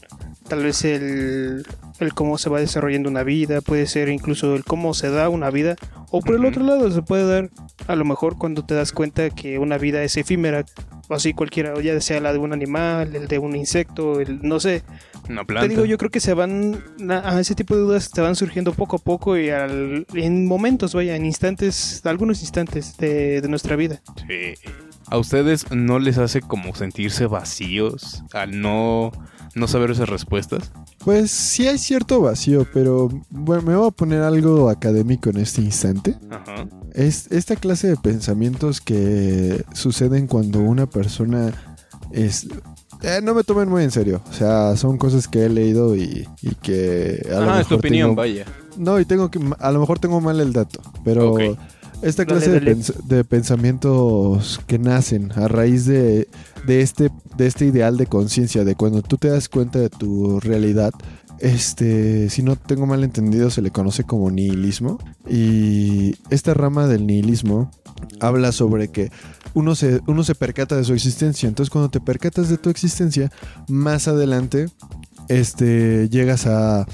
tal 0.48 0.62
vez 0.64 0.84
el, 0.84 1.64
el 2.00 2.14
cómo 2.14 2.38
se 2.38 2.50
va 2.50 2.60
desarrollando 2.60 3.08
una 3.08 3.22
vida, 3.22 3.60
puede 3.60 3.86
ser 3.86 4.08
incluso 4.08 4.54
el 4.54 4.64
cómo 4.64 4.94
se 4.94 5.10
da 5.10 5.28
una 5.28 5.50
vida, 5.50 5.76
o 6.10 6.20
por 6.20 6.34
el 6.34 6.44
otro 6.44 6.62
lado 6.64 6.90
se 6.90 7.02
puede 7.02 7.26
dar 7.26 7.50
a 7.86 7.96
lo 7.96 8.04
mejor 8.04 8.36
cuando 8.36 8.64
te 8.64 8.74
das 8.74 8.92
cuenta 8.92 9.30
que 9.30 9.58
una 9.58 9.78
vida 9.78 10.02
es 10.02 10.16
efímera, 10.16 10.64
o 11.08 11.14
así 11.14 11.34
cualquiera, 11.34 11.78
ya 11.82 12.00
sea 12.00 12.20
la 12.20 12.32
de 12.32 12.38
un 12.38 12.52
animal, 12.52 13.14
el 13.14 13.28
de 13.28 13.38
un 13.38 13.56
insecto, 13.56 14.20
el 14.20 14.40
no 14.42 14.58
sé, 14.60 14.82
Una 15.28 15.44
planta. 15.44 15.66
te 15.66 15.68
digo, 15.68 15.84
yo 15.84 15.98
creo 15.98 16.10
que 16.10 16.20
se 16.20 16.32
van, 16.34 16.82
a 17.10 17.36
a 17.36 17.40
ese 17.40 17.54
tipo 17.54 17.74
de 17.74 17.82
dudas 17.82 18.10
te 18.10 18.20
van 18.20 18.36
surgiendo 18.36 18.72
poco 18.72 18.96
a 18.96 18.98
poco 18.98 19.36
y 19.36 19.50
al- 19.50 20.06
en 20.14 20.46
momentos, 20.46 20.94
vaya, 20.94 21.16
en 21.16 21.24
instantes, 21.26 22.00
algunos 22.06 22.40
instantes 22.42 22.94
de, 23.04 23.40
de 23.40 23.48
nuestra 23.48 23.76
vida. 23.76 24.00
Sí. 24.28 24.54
¿A 25.08 25.18
ustedes 25.18 25.70
no 25.70 25.98
les 25.98 26.18
hace 26.18 26.40
como 26.40 26.74
sentirse 26.74 27.26
vacíos 27.26 28.24
al 28.32 28.60
no, 28.60 29.12
no 29.54 29.68
saber 29.68 29.90
esas 29.90 30.08
respuestas? 30.08 30.72
Pues 31.04 31.30
sí 31.30 31.68
hay 31.68 31.76
cierto 31.76 32.20
vacío, 32.22 32.66
pero 32.72 33.10
bueno, 33.28 33.62
me 33.62 33.76
voy 33.76 33.88
a 33.88 33.90
poner 33.90 34.22
algo 34.22 34.70
académico 34.70 35.28
en 35.28 35.36
este 35.38 35.60
instante. 35.60 36.16
Ajá. 36.30 36.66
Es 36.94 37.30
esta 37.30 37.54
clase 37.56 37.88
de 37.88 37.96
pensamientos 37.96 38.80
que 38.80 39.62
suceden 39.74 40.26
cuando 40.26 40.60
una 40.60 40.86
persona 40.86 41.52
es... 42.10 42.46
eh, 43.02 43.20
no 43.22 43.34
me 43.34 43.44
tomen 43.44 43.68
muy 43.68 43.82
en 43.84 43.90
serio, 43.90 44.22
o 44.30 44.32
sea, 44.32 44.74
son 44.76 44.96
cosas 44.96 45.28
que 45.28 45.44
he 45.44 45.48
leído 45.50 45.94
y, 45.96 46.26
y 46.40 46.54
que... 46.54 47.26
A 47.30 47.40
lo 47.40 47.50
Ah, 47.50 47.60
es 47.60 47.66
tu 47.66 47.74
mejor 47.74 47.78
opinión, 47.78 48.08
tengo- 48.10 48.16
vaya. 48.16 48.46
No, 48.78 48.98
y 48.98 49.04
tengo 49.04 49.30
que... 49.30 49.38
A 49.60 49.70
lo 49.70 49.80
mejor 49.80 49.98
tengo 49.98 50.20
mal 50.22 50.40
el 50.40 50.54
dato, 50.54 50.80
pero... 51.04 51.36
Esta 52.04 52.24
Dale, 52.24 52.38
clase 52.40 52.60
de, 52.60 52.76
pens- 52.76 53.02
de 53.04 53.24
pensamientos 53.24 54.60
que 54.66 54.78
nacen 54.78 55.32
a 55.32 55.48
raíz 55.48 55.86
de, 55.86 56.28
de 56.66 56.80
este, 56.82 57.10
de 57.36 57.46
este 57.46 57.64
ideal 57.64 57.96
de 57.96 58.06
conciencia, 58.06 58.64
de 58.64 58.74
cuando 58.74 59.02
tú 59.02 59.16
te 59.16 59.28
das 59.28 59.48
cuenta 59.48 59.78
de 59.78 59.88
tu 59.88 60.38
realidad, 60.40 60.92
este, 61.40 62.28
si 62.30 62.42
no 62.42 62.56
tengo 62.56 62.86
mal 62.86 63.04
entendido, 63.04 63.50
se 63.50 63.62
le 63.62 63.70
conoce 63.70 64.04
como 64.04 64.30
nihilismo. 64.30 64.98
Y 65.28 66.14
esta 66.30 66.54
rama 66.54 66.86
del 66.86 67.06
nihilismo 67.06 67.70
habla 68.20 68.52
sobre 68.52 68.88
que 68.88 69.10
uno 69.54 69.74
se, 69.74 70.00
uno 70.06 70.24
se 70.24 70.34
percata 70.34 70.76
de 70.76 70.84
su 70.84 70.92
existencia. 70.92 71.48
Entonces, 71.48 71.70
cuando 71.70 71.88
te 71.90 72.00
percatas 72.00 72.48
de 72.48 72.58
tu 72.58 72.70
existencia, 72.70 73.32
más 73.68 74.08
adelante, 74.08 74.66
este, 75.28 76.08
llegas 76.10 76.46
a, 76.46 76.86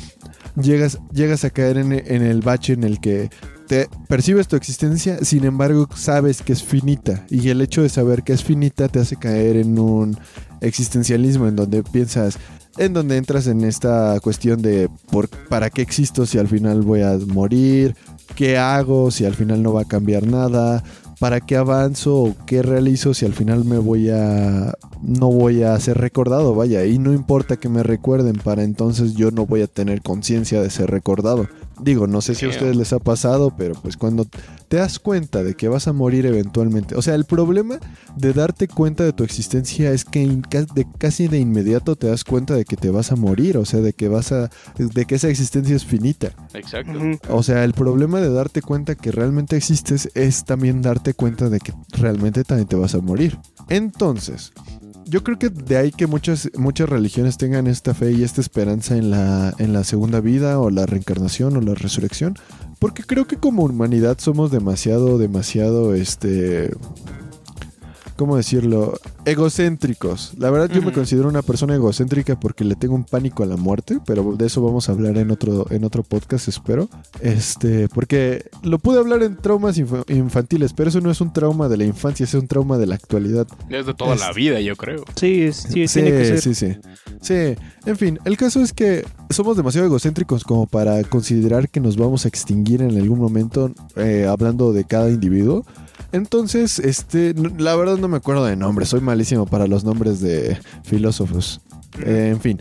llegas, 0.60 0.98
llegas 1.12 1.44
a 1.44 1.50
caer 1.50 1.78
en, 1.78 1.92
en 1.92 2.22
el 2.22 2.42
bache 2.42 2.74
en 2.74 2.84
el 2.84 3.00
que 3.00 3.28
te 3.70 3.88
percibes 4.08 4.48
tu 4.48 4.56
existencia, 4.56 5.18
sin 5.22 5.44
embargo, 5.44 5.88
sabes 5.94 6.42
que 6.42 6.52
es 6.52 6.60
finita. 6.60 7.24
Y 7.30 7.50
el 7.50 7.60
hecho 7.60 7.82
de 7.82 7.88
saber 7.88 8.24
que 8.24 8.32
es 8.32 8.42
finita 8.42 8.88
te 8.88 8.98
hace 8.98 9.14
caer 9.14 9.56
en 9.56 9.78
un 9.78 10.18
existencialismo 10.60 11.46
en 11.46 11.54
donde 11.54 11.84
piensas, 11.84 12.36
en 12.78 12.94
donde 12.94 13.16
entras 13.16 13.46
en 13.46 13.62
esta 13.62 14.18
cuestión 14.24 14.60
de 14.60 14.90
por, 15.12 15.28
para 15.28 15.70
qué 15.70 15.82
existo 15.82 16.26
si 16.26 16.38
al 16.38 16.48
final 16.48 16.82
voy 16.82 17.02
a 17.02 17.16
morir, 17.28 17.94
qué 18.34 18.58
hago 18.58 19.12
si 19.12 19.24
al 19.24 19.34
final 19.34 19.62
no 19.62 19.72
va 19.72 19.82
a 19.82 19.88
cambiar 19.88 20.26
nada, 20.26 20.82
para 21.20 21.40
qué 21.40 21.56
avanzo 21.56 22.16
o 22.16 22.36
qué 22.46 22.62
realizo 22.62 23.14
si 23.14 23.24
al 23.24 23.34
final 23.34 23.64
me 23.64 23.78
voy 23.78 24.10
a 24.10 24.74
no 25.00 25.30
voy 25.30 25.62
a 25.62 25.78
ser 25.78 25.96
recordado, 25.98 26.56
vaya, 26.56 26.84
y 26.86 26.98
no 26.98 27.12
importa 27.12 27.56
que 27.56 27.68
me 27.68 27.84
recuerden, 27.84 28.34
para 28.34 28.64
entonces 28.64 29.14
yo 29.14 29.30
no 29.30 29.46
voy 29.46 29.62
a 29.62 29.68
tener 29.68 30.02
conciencia 30.02 30.60
de 30.60 30.70
ser 30.70 30.90
recordado. 30.90 31.46
Digo, 31.82 32.06
no 32.06 32.20
sé 32.20 32.34
si 32.34 32.46
a 32.46 32.48
ustedes 32.48 32.76
les 32.76 32.92
ha 32.92 32.98
pasado, 32.98 33.54
pero 33.56 33.74
pues 33.74 33.96
cuando 33.96 34.26
te 34.68 34.76
das 34.76 34.98
cuenta 34.98 35.42
de 35.42 35.54
que 35.54 35.68
vas 35.68 35.88
a 35.88 35.92
morir 35.92 36.26
eventualmente, 36.26 36.94
o 36.94 37.02
sea, 37.02 37.14
el 37.14 37.24
problema 37.24 37.78
de 38.16 38.32
darte 38.32 38.68
cuenta 38.68 39.04
de 39.04 39.12
tu 39.12 39.24
existencia 39.24 39.92
es 39.92 40.04
que 40.04 40.26
de, 40.26 40.86
casi 40.98 41.28
de 41.28 41.38
inmediato 41.38 41.96
te 41.96 42.08
das 42.08 42.24
cuenta 42.24 42.54
de 42.54 42.64
que 42.64 42.76
te 42.76 42.90
vas 42.90 43.12
a 43.12 43.16
morir, 43.16 43.56
o 43.58 43.64
sea, 43.64 43.80
de 43.80 43.92
que 43.92 44.08
vas 44.08 44.32
a, 44.32 44.50
de 44.76 45.04
que 45.04 45.14
esa 45.14 45.28
existencia 45.28 45.74
es 45.74 45.84
finita. 45.84 46.32
Exacto. 46.54 46.98
O 47.28 47.42
sea, 47.42 47.64
el 47.64 47.72
problema 47.72 48.20
de 48.20 48.32
darte 48.32 48.62
cuenta 48.62 48.94
que 48.94 49.12
realmente 49.12 49.56
existes 49.56 50.10
es 50.14 50.44
también 50.44 50.82
darte 50.82 51.14
cuenta 51.14 51.48
de 51.48 51.60
que 51.60 51.72
realmente 51.92 52.44
también 52.44 52.68
te 52.68 52.76
vas 52.76 52.94
a 52.94 53.00
morir. 53.00 53.38
Entonces, 53.68 54.52
yo 55.10 55.24
creo 55.24 55.38
que 55.38 55.48
de 55.48 55.76
ahí 55.76 55.90
que 55.90 56.06
muchas, 56.06 56.50
muchas 56.56 56.88
religiones 56.88 57.36
tengan 57.36 57.66
esta 57.66 57.94
fe 57.94 58.12
y 58.12 58.22
esta 58.22 58.40
esperanza 58.40 58.96
en 58.96 59.10
la, 59.10 59.52
en 59.58 59.72
la 59.72 59.82
segunda 59.82 60.20
vida 60.20 60.60
o 60.60 60.70
la 60.70 60.86
reencarnación 60.86 61.56
o 61.56 61.60
la 61.60 61.74
resurrección. 61.74 62.36
Porque 62.78 63.02
creo 63.02 63.26
que 63.26 63.36
como 63.36 63.64
humanidad 63.64 64.18
somos 64.20 64.50
demasiado, 64.52 65.18
demasiado, 65.18 65.94
este... 65.94 66.70
¿Cómo 68.20 68.36
decirlo? 68.36 68.98
Egocéntricos. 69.24 70.32
La 70.36 70.50
verdad 70.50 70.68
yo 70.74 70.82
me 70.82 70.92
considero 70.92 71.26
una 71.26 71.40
persona 71.40 71.74
egocéntrica 71.74 72.38
porque 72.38 72.64
le 72.64 72.74
tengo 72.74 72.94
un 72.94 73.04
pánico 73.04 73.42
a 73.42 73.46
la 73.46 73.56
muerte, 73.56 73.98
pero 74.04 74.34
de 74.36 74.44
eso 74.46 74.60
vamos 74.60 74.90
a 74.90 74.92
hablar 74.92 75.16
en 75.16 75.30
otro, 75.30 75.66
en 75.70 75.84
otro 75.84 76.02
podcast, 76.02 76.46
espero. 76.46 76.90
Este, 77.22 77.88
porque 77.88 78.44
lo 78.62 78.78
pude 78.78 78.98
hablar 78.98 79.22
en 79.22 79.36
traumas 79.38 79.78
infa- 79.78 80.04
infantiles, 80.14 80.74
pero 80.74 80.90
eso 80.90 81.00
no 81.00 81.10
es 81.10 81.22
un 81.22 81.32
trauma 81.32 81.66
de 81.70 81.78
la 81.78 81.84
infancia, 81.84 82.24
es 82.24 82.34
un 82.34 82.46
trauma 82.46 82.76
de 82.76 82.86
la 82.88 82.94
actualidad. 82.96 83.46
Es 83.70 83.86
de 83.86 83.94
toda 83.94 84.14
la 84.16 84.32
vida, 84.34 84.60
yo 84.60 84.76
creo. 84.76 85.02
Sí, 85.16 85.44
es- 85.44 85.56
sí, 85.56 85.88
Sí, 85.88 86.02
tiene 86.02 86.10
que 86.18 86.24
ser. 86.26 86.40
sí, 86.42 86.54
sí. 86.54 86.76
Sí, 87.22 87.34
en 87.86 87.96
fin, 87.96 88.18
el 88.26 88.36
caso 88.36 88.60
es 88.60 88.74
que 88.74 89.02
somos 89.30 89.56
demasiado 89.56 89.86
egocéntricos 89.86 90.44
como 90.44 90.66
para 90.66 91.02
considerar 91.04 91.70
que 91.70 91.80
nos 91.80 91.96
vamos 91.96 92.26
a 92.26 92.28
extinguir 92.28 92.82
en 92.82 92.98
algún 92.98 93.18
momento, 93.18 93.72
eh, 93.96 94.26
hablando 94.28 94.74
de 94.74 94.84
cada 94.84 95.08
individuo. 95.08 95.64
Entonces, 96.12 96.78
este, 96.78 97.34
la 97.58 97.76
verdad 97.76 97.96
no 97.98 98.08
me 98.08 98.16
acuerdo 98.16 98.44
de 98.44 98.56
nombres, 98.56 98.88
soy 98.88 99.00
malísimo 99.00 99.46
para 99.46 99.66
los 99.66 99.84
nombres 99.84 100.20
de 100.20 100.58
filósofos. 100.82 101.60
Eh, 102.04 102.30
en 102.32 102.40
fin, 102.40 102.60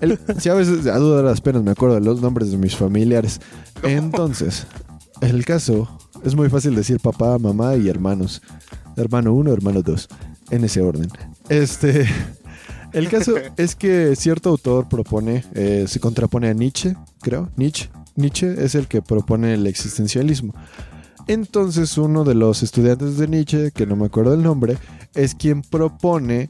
el- 0.00 0.18
si 0.38 0.48
a 0.48 0.54
veces 0.54 0.86
a 0.86 0.98
duda 0.98 1.18
de 1.18 1.22
las 1.24 1.40
penas 1.40 1.62
me 1.62 1.70
acuerdo 1.72 1.96
de 1.96 2.00
los 2.02 2.20
nombres 2.20 2.50
de 2.50 2.56
mis 2.58 2.76
familiares. 2.76 3.40
Entonces, 3.82 4.66
el 5.20 5.44
caso 5.44 5.88
es 6.24 6.34
muy 6.34 6.48
fácil 6.48 6.74
decir 6.74 7.00
papá, 7.00 7.38
mamá 7.38 7.76
y 7.76 7.88
hermanos. 7.88 8.42
Hermano 8.96 9.34
1, 9.34 9.52
hermano 9.52 9.82
2, 9.82 10.08
en 10.50 10.64
ese 10.64 10.80
orden. 10.80 11.08
Este, 11.50 12.06
el 12.94 13.08
caso 13.10 13.34
es 13.58 13.76
que 13.76 14.16
cierto 14.16 14.48
autor 14.50 14.88
propone, 14.88 15.44
eh, 15.54 15.84
se 15.86 16.00
contrapone 16.00 16.48
a 16.48 16.54
Nietzsche, 16.54 16.96
creo, 17.20 17.50
Nietzsche. 17.56 17.90
Nietzsche 18.14 18.64
es 18.64 18.74
el 18.74 18.88
que 18.88 19.02
propone 19.02 19.52
el 19.52 19.66
existencialismo. 19.66 20.54
Entonces 21.26 21.98
uno 21.98 22.24
de 22.24 22.34
los 22.34 22.62
estudiantes 22.62 23.18
de 23.18 23.28
Nietzsche, 23.28 23.70
que 23.72 23.86
no 23.86 23.96
me 23.96 24.06
acuerdo 24.06 24.34
el 24.34 24.42
nombre, 24.42 24.78
es 25.14 25.34
quien 25.34 25.62
propone, 25.62 26.48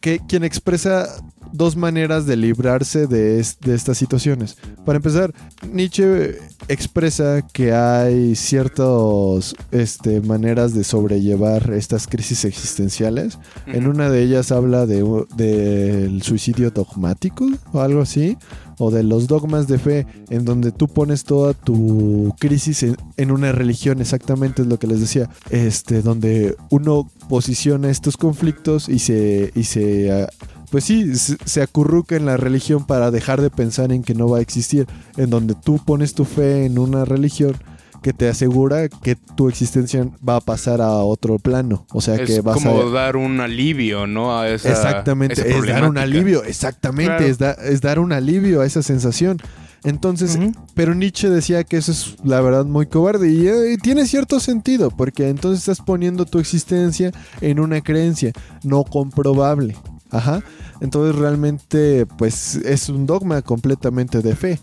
que 0.00 0.20
quien 0.26 0.44
expresa 0.44 1.06
dos 1.52 1.74
maneras 1.76 2.26
de 2.26 2.36
librarse 2.36 3.06
de, 3.08 3.40
es- 3.40 3.58
de 3.60 3.74
estas 3.74 3.98
situaciones. 3.98 4.56
Para 4.84 4.96
empezar, 4.98 5.34
Nietzsche 5.72 6.38
expresa 6.68 7.42
que 7.52 7.72
hay 7.72 8.36
ciertas 8.36 9.54
este, 9.72 10.20
maneras 10.20 10.74
de 10.74 10.84
sobrellevar 10.84 11.72
estas 11.72 12.06
crisis 12.06 12.44
existenciales. 12.44 13.38
En 13.66 13.88
una 13.88 14.08
de 14.10 14.22
ellas 14.22 14.52
habla 14.52 14.86
de, 14.86 15.02
del 15.36 16.22
suicidio 16.22 16.70
dogmático 16.70 17.48
o 17.72 17.80
algo 17.80 18.02
así, 18.02 18.36
o 18.80 18.90
de 18.90 19.02
los 19.02 19.28
dogmas 19.28 19.68
de 19.68 19.78
fe, 19.78 20.06
en 20.30 20.44
donde 20.44 20.72
tú 20.72 20.88
pones 20.88 21.24
toda 21.24 21.52
tu 21.52 22.34
crisis 22.38 22.82
en, 23.16 23.30
una 23.30 23.52
religión, 23.52 24.00
exactamente 24.00 24.62
es 24.62 24.68
lo 24.68 24.78
que 24.78 24.86
les 24.86 25.00
decía, 25.00 25.28
este, 25.50 26.00
donde 26.00 26.56
uno 26.70 27.08
posiciona 27.28 27.90
estos 27.90 28.16
conflictos 28.16 28.88
y 28.88 28.98
se, 28.98 29.52
y 29.54 29.64
se 29.64 30.10
ah, 30.10 30.28
pues 30.70 30.84
sí, 30.84 31.14
se 31.14 31.62
acurruca 31.62 32.16
en 32.16 32.24
la 32.24 32.38
religión 32.38 32.86
para 32.86 33.10
dejar 33.10 33.42
de 33.42 33.50
pensar 33.50 33.92
en 33.92 34.02
que 34.02 34.14
no 34.14 34.28
va 34.28 34.38
a 34.38 34.40
existir, 34.40 34.86
en 35.18 35.28
donde 35.28 35.54
tú 35.54 35.78
pones 35.84 36.14
tu 36.14 36.24
fe 36.24 36.64
en 36.64 36.78
una 36.78 37.04
religión 37.04 37.56
que 38.02 38.12
te 38.12 38.28
asegura 38.28 38.88
que 38.88 39.16
tu 39.36 39.48
existencia 39.48 40.06
va 40.26 40.36
a 40.36 40.40
pasar 40.40 40.80
a 40.80 40.90
otro 40.98 41.38
plano, 41.38 41.86
o 41.92 42.00
sea 42.00 42.24
que 42.24 42.40
vas 42.40 42.54
como 42.54 42.80
a 42.82 42.90
dar 42.90 43.16
un 43.16 43.40
alivio, 43.40 44.06
¿no? 44.06 44.38
A 44.38 44.48
esa, 44.48 44.70
Exactamente, 44.70 45.34
esa 45.34 45.58
es 45.58 45.66
dar 45.66 45.88
un 45.88 45.98
alivio, 45.98 46.42
exactamente, 46.44 47.16
Claro. 47.16 47.24
es, 47.26 47.38
da- 47.38 47.52
es 47.52 47.80
dar 47.80 47.98
un 47.98 48.12
alivio 48.12 48.60
a 48.62 48.66
esa 48.66 48.82
sensación. 48.82 49.38
Entonces, 49.82 50.38
pero 50.74 50.94
Nietzsche 50.94 51.30
decía 51.30 51.64
que 51.64 51.78
eso 51.78 51.90
es 51.92 52.16
la 52.22 52.42
verdad 52.42 52.66
muy 52.66 52.84
cobarde 52.84 53.32
y, 53.32 53.48
eh, 53.48 53.78
tiene 53.82 54.06
cierto 54.06 54.38
sentido, 54.38 54.90
porque 54.90 55.28
entonces 55.30 55.60
estás 55.60 55.80
poniendo 55.84 56.26
tu 56.26 56.38
existencia 56.38 57.12
en 57.40 57.58
una 57.60 57.80
creencia 57.80 58.32
no 58.62 58.84
comprobable. 58.84 59.74
Ajá. 60.10 60.42
Entonces 60.80 61.14
realmente 61.14 62.06
pues 62.06 62.56
es 62.56 62.88
un 62.88 63.06
dogma 63.06 63.42
completamente 63.42 64.22
de 64.22 64.34
fe. 64.34 64.60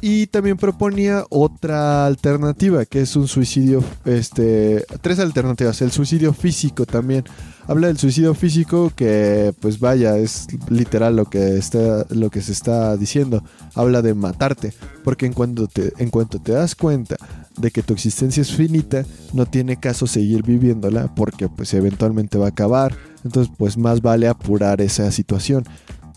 Y 0.00 0.26
también 0.28 0.56
proponía 0.56 1.24
otra 1.30 2.06
alternativa, 2.06 2.84
que 2.84 3.02
es 3.02 3.14
un 3.16 3.28
suicidio, 3.28 3.82
este, 4.04 4.84
tres 5.00 5.18
alternativas, 5.18 5.80
el 5.82 5.92
suicidio 5.92 6.32
físico 6.32 6.86
también. 6.86 7.24
Habla 7.66 7.86
del 7.86 7.98
suicidio 7.98 8.34
físico 8.34 8.92
que 8.94 9.54
pues 9.60 9.80
vaya, 9.80 10.18
es 10.18 10.46
literal 10.68 11.16
lo 11.16 11.24
que 11.24 11.56
está 11.56 12.04
lo 12.10 12.30
que 12.30 12.42
se 12.42 12.52
está 12.52 12.96
diciendo. 12.96 13.42
Habla 13.74 14.02
de 14.02 14.14
matarte, 14.14 14.74
porque 15.02 15.26
en 15.26 15.32
cuanto 15.32 15.66
te 15.66 15.92
en 15.98 16.10
cuanto 16.10 16.38
te 16.40 16.52
das 16.52 16.74
cuenta 16.74 17.16
de 17.56 17.70
que 17.70 17.82
tu 17.82 17.94
existencia 17.94 18.40
es 18.40 18.52
finita, 18.52 19.04
no 19.32 19.46
tiene 19.46 19.78
caso 19.78 20.06
seguir 20.06 20.42
viviéndola 20.42 21.14
porque 21.14 21.48
pues 21.48 21.72
eventualmente 21.74 22.38
va 22.38 22.46
a 22.46 22.50
acabar. 22.50 22.94
Entonces 23.24 23.52
pues 23.56 23.76
más 23.78 24.00
vale 24.02 24.28
apurar 24.28 24.80
esa 24.80 25.10
situación. 25.10 25.64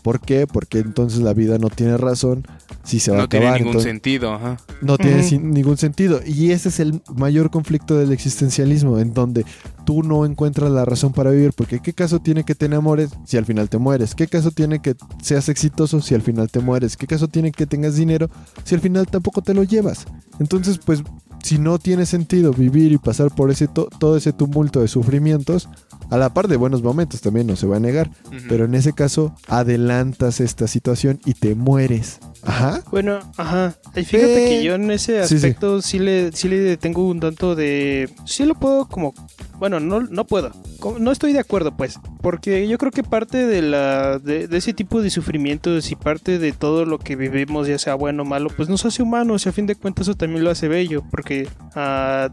¿Por 0.02 0.20
qué? 0.20 0.46
Porque 0.46 0.78
entonces 0.78 1.20
la 1.20 1.34
vida 1.34 1.58
no 1.58 1.68
tiene 1.70 1.96
razón 1.96 2.46
si 2.84 3.00
se 3.00 3.10
va 3.10 3.18
a 3.18 3.20
No 3.22 3.28
tiene 3.28 3.46
acabar. 3.46 3.60
ningún 3.60 3.70
entonces- 3.72 3.90
sentido, 3.90 4.32
ajá. 4.32 4.56
no 4.80 4.96
tiene 4.96 5.28
ningún 5.40 5.76
sentido. 5.76 6.20
Y 6.24 6.52
ese 6.52 6.68
es 6.68 6.78
el 6.80 7.02
mayor 7.14 7.50
conflicto 7.50 7.96
del 7.98 8.12
existencialismo, 8.12 9.00
en 9.00 9.12
donde 9.12 9.44
tú 9.84 10.02
no 10.04 10.24
encuentras 10.24 10.70
la 10.70 10.84
razón 10.84 11.12
para 11.12 11.30
vivir. 11.30 11.52
Porque 11.54 11.80
¿qué 11.80 11.92
caso 11.92 12.20
tiene 12.20 12.44
que 12.44 12.54
te 12.54 12.66
enamores 12.66 13.10
si 13.26 13.36
al 13.36 13.44
final 13.44 13.68
te 13.68 13.78
mueres? 13.78 14.14
¿Qué 14.14 14.28
caso 14.28 14.50
tiene 14.52 14.80
que 14.80 14.94
seas 15.20 15.48
exitoso 15.48 16.00
si 16.00 16.14
al 16.14 16.22
final 16.22 16.48
te 16.48 16.60
mueres? 16.60 16.96
¿Qué 16.96 17.06
caso 17.08 17.26
tiene 17.28 17.50
que 17.50 17.66
tengas 17.66 17.96
dinero 17.96 18.30
si 18.64 18.76
al 18.76 18.80
final 18.80 19.06
tampoco 19.08 19.42
te 19.42 19.52
lo 19.52 19.64
llevas? 19.64 20.06
Entonces, 20.38 20.78
pues, 20.78 21.02
si 21.42 21.58
no 21.58 21.78
tiene 21.78 22.06
sentido 22.06 22.52
vivir 22.52 22.92
y 22.92 22.98
pasar 22.98 23.34
por 23.34 23.50
ese 23.50 23.66
to- 23.68 23.88
todo 23.98 24.16
ese 24.16 24.32
tumulto 24.32 24.80
de 24.80 24.88
sufrimientos, 24.88 25.68
a 26.10 26.16
la 26.16 26.32
par 26.32 26.48
de 26.48 26.56
buenos 26.56 26.82
momentos 26.82 27.20
también 27.20 27.46
no 27.46 27.56
se 27.56 27.66
va 27.66 27.76
a 27.76 27.80
negar. 27.80 28.10
Pero 28.48 28.64
en 28.64 28.74
ese 28.74 28.92
caso, 28.92 29.34
adelantas 29.46 30.40
esta 30.40 30.66
situación 30.66 31.20
y 31.24 31.34
te 31.34 31.54
mueres. 31.54 32.18
Ajá. 32.42 32.82
Bueno, 32.90 33.18
ajá. 33.36 33.74
Y 33.96 34.04
Fíjate 34.04 34.46
Eh, 34.46 34.48
que 34.58 34.64
yo 34.64 34.74
en 34.76 34.90
ese 34.90 35.22
sí, 35.26 35.28
sí. 35.30 35.34
aspecto 35.36 35.82
sí, 35.82 35.98
le, 35.98 36.32
sí 36.32 36.48
le 36.48 36.76
tengo 36.76 37.06
un 37.06 37.20
tanto 37.20 37.54
de... 37.54 38.08
Sí 38.24 38.44
lo 38.44 38.54
puedo 38.54 38.86
como... 38.88 39.12
Bueno, 39.58 39.80
no, 39.80 40.00
no 40.00 40.24
puedo. 40.24 40.52
No 41.00 41.10
estoy 41.10 41.32
de 41.32 41.40
acuerdo, 41.40 41.76
pues. 41.76 41.98
Porque 42.22 42.68
yo 42.68 42.78
creo 42.78 42.92
que 42.92 43.02
parte 43.02 43.44
de, 43.44 43.60
la, 43.60 44.20
de, 44.20 44.46
de 44.46 44.56
ese 44.56 44.72
tipo 44.72 45.02
de 45.02 45.10
sufrimientos 45.10 45.90
y 45.90 45.96
parte 45.96 46.38
de 46.38 46.52
todo 46.52 46.84
lo 46.84 46.98
que 47.00 47.16
vivimos, 47.16 47.66
ya 47.66 47.76
sea 47.78 47.96
bueno 47.96 48.22
o 48.22 48.26
malo, 48.26 48.50
pues 48.56 48.68
nos 48.68 48.84
hace 48.86 49.02
humanos 49.02 49.44
y 49.44 49.48
a 49.48 49.52
fin 49.52 49.66
de 49.66 49.74
cuentas 49.74 50.06
eso 50.06 50.16
también 50.16 50.44
lo 50.44 50.50
hace 50.50 50.68
bello. 50.68 51.02
Porque 51.10 51.48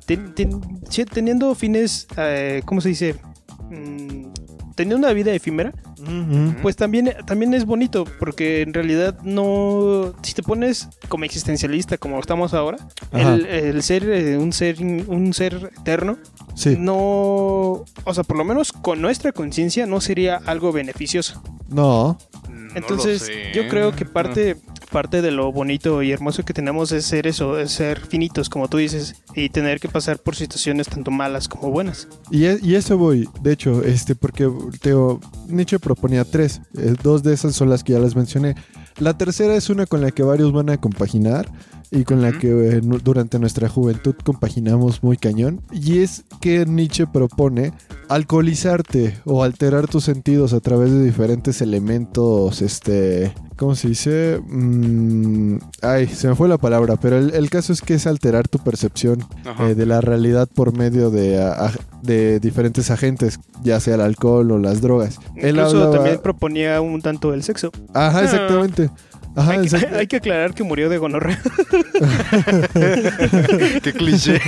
ten- 0.06 0.34
ten- 0.36 0.62
sí, 0.90 1.04
teniendo 1.06 1.54
fines, 1.56 2.08
eh, 2.18 2.62
¿cómo 2.66 2.80
se 2.82 2.90
dice? 2.90 3.16
Mm, 3.69 4.28
teniendo 4.75 4.97
una 4.97 5.13
vida 5.13 5.32
efímera, 5.34 5.73
pues 6.62 6.75
también, 6.75 7.13
también 7.25 7.54
es 7.54 7.65
bonito, 7.65 8.06
porque 8.19 8.62
en 8.62 8.73
realidad 8.73 9.17
no. 9.23 10.13
Si 10.21 10.34
te 10.34 10.43
pones 10.43 10.89
como 11.08 11.23
existencialista, 11.23 11.97
como 11.97 12.19
estamos 12.19 12.54
ahora, 12.54 12.78
el, 13.12 13.45
el 13.45 13.82
ser 13.84 14.04
eh, 14.10 14.38
un 14.38 14.51
ser 14.54 14.82
un 14.82 15.34
ser 15.34 15.71
eterno, 15.80 16.17
Sí. 16.56 16.75
no. 16.78 16.95
O 18.04 18.13
sea, 18.13 18.23
por 18.23 18.38
lo 18.38 18.43
menos 18.45 18.71
con 18.71 19.01
nuestra 19.01 19.32
conciencia 19.32 19.86
no 19.86 20.01
sería 20.01 20.41
algo 20.45 20.71
beneficioso. 20.71 21.41
No. 21.69 22.17
Entonces, 22.75 23.32
yo 23.54 23.67
creo 23.69 23.95
que 23.95 24.04
parte, 24.06 24.58
parte 24.96 25.22
de 25.22 25.30
lo 25.32 25.52
bonito 25.52 26.02
y 26.04 26.14
hermoso 26.14 26.46
que 26.46 26.54
tenemos 26.54 26.94
es 26.94 27.04
ser 27.06 27.28
eso, 27.28 27.60
es 27.60 27.72
ser 27.72 28.00
finitos, 28.00 28.48
como 28.48 28.70
tú 28.70 28.78
dices, 28.78 29.22
y 29.36 29.50
tener 29.50 29.82
que 29.82 29.90
pasar 29.90 30.20
por 30.20 30.38
situaciones 30.38 30.88
tanto 30.88 31.12
malas 31.12 31.50
como 31.50 31.70
buenas. 31.70 32.08
Y, 32.32 32.46
e- 32.46 32.60
y 32.64 32.76
eso 32.76 32.98
voy, 32.98 33.28
de 33.42 33.52
hecho, 33.52 33.84
este, 33.84 34.16
porque 34.16 34.50
Teo, 34.82 35.20
Nietzsche 35.50 35.80
proponía 35.80 36.24
tres. 36.24 36.62
Eh, 36.78 36.96
dos 37.04 37.24
de 37.24 37.34
esas 37.34 37.54
son 37.56 37.70
las 37.70 37.84
que 37.84 37.92
ya 37.92 38.00
les 38.00 38.16
mencioné. 38.16 38.56
La 38.98 39.18
tercera 39.18 39.58
es 39.58 39.70
una 39.70 39.86
con 39.86 40.00
la 40.00 40.12
que 40.12 40.24
varios 40.24 40.54
van 40.54 40.70
a 40.70 40.78
compaginar, 40.78 41.52
y 41.91 42.04
con 42.04 42.21
la 42.21 42.32
que 42.38 42.48
eh, 42.78 42.82
durante 42.82 43.39
nuestra 43.39 43.69
juventud 43.69 44.15
compaginamos 44.24 45.04
muy 45.04 45.17
cañón. 45.17 45.62
Y 45.71 46.00
es 46.00 46.24
que 46.41 46.65
Nietzsche 46.65 47.06
propone 47.08 47.71
alcoholizarte 48.10 49.17
o 49.26 49.43
alterar 49.43 49.88
tus 49.88 50.04
sentidos 50.04 50.54
a 50.54 50.60
través 50.60 50.91
de 50.91 51.04
diferentes 51.04 51.62
elementos, 51.62 52.62
este, 52.62 53.34
¿cómo 53.56 53.76
se 53.76 53.88
dice? 53.89 54.39
Mm, 54.48 55.58
ay, 55.82 56.08
se 56.08 56.28
me 56.28 56.36
fue 56.36 56.48
la 56.50 56.58
palabra, 56.58 56.95
pero 56.98 57.17
el, 57.17 57.34
el 57.34 57.50
caso 57.50 57.71
es 57.71 57.82
que 57.82 57.93
es 57.93 58.08
alterar 58.08 58.48
tu 58.48 58.60
percepción 58.60 59.24
eh, 59.62 59.76
de 59.76 59.86
la 59.86 60.02
realidad 60.02 60.50
por 60.54 60.76
medio 60.78 61.10
de, 61.12 61.41
a- 61.41 61.67
a- 61.67 61.74
de 62.02 62.39
diferentes 62.39 62.91
agentes, 62.91 63.39
ya 63.63 63.80
sea 63.80 63.95
el 63.95 64.02
alcohol 64.02 64.52
o 64.52 64.60
las 64.60 64.82
drogas. 64.82 65.17
Él 65.36 65.56
Incluso 65.56 65.78
hablaba- 65.78 65.91
también 65.95 66.19
proponía 66.21 66.82
un 66.82 67.02
tanto 67.02 67.34
el 67.34 67.43
sexo. 67.43 67.71
Ajá, 67.93 68.24
exactamente. 68.24 68.89
Ajá, 69.36 69.52
hay, 69.52 69.58
que, 69.60 69.65
exact- 69.67 69.93
hay 69.93 70.08
que 70.08 70.15
aclarar 70.17 70.54
que 70.54 70.63
murió 70.63 70.89
de 70.89 70.98
gonorrea. 70.98 71.41
Qué 73.84 73.93
cliché. 73.93 74.39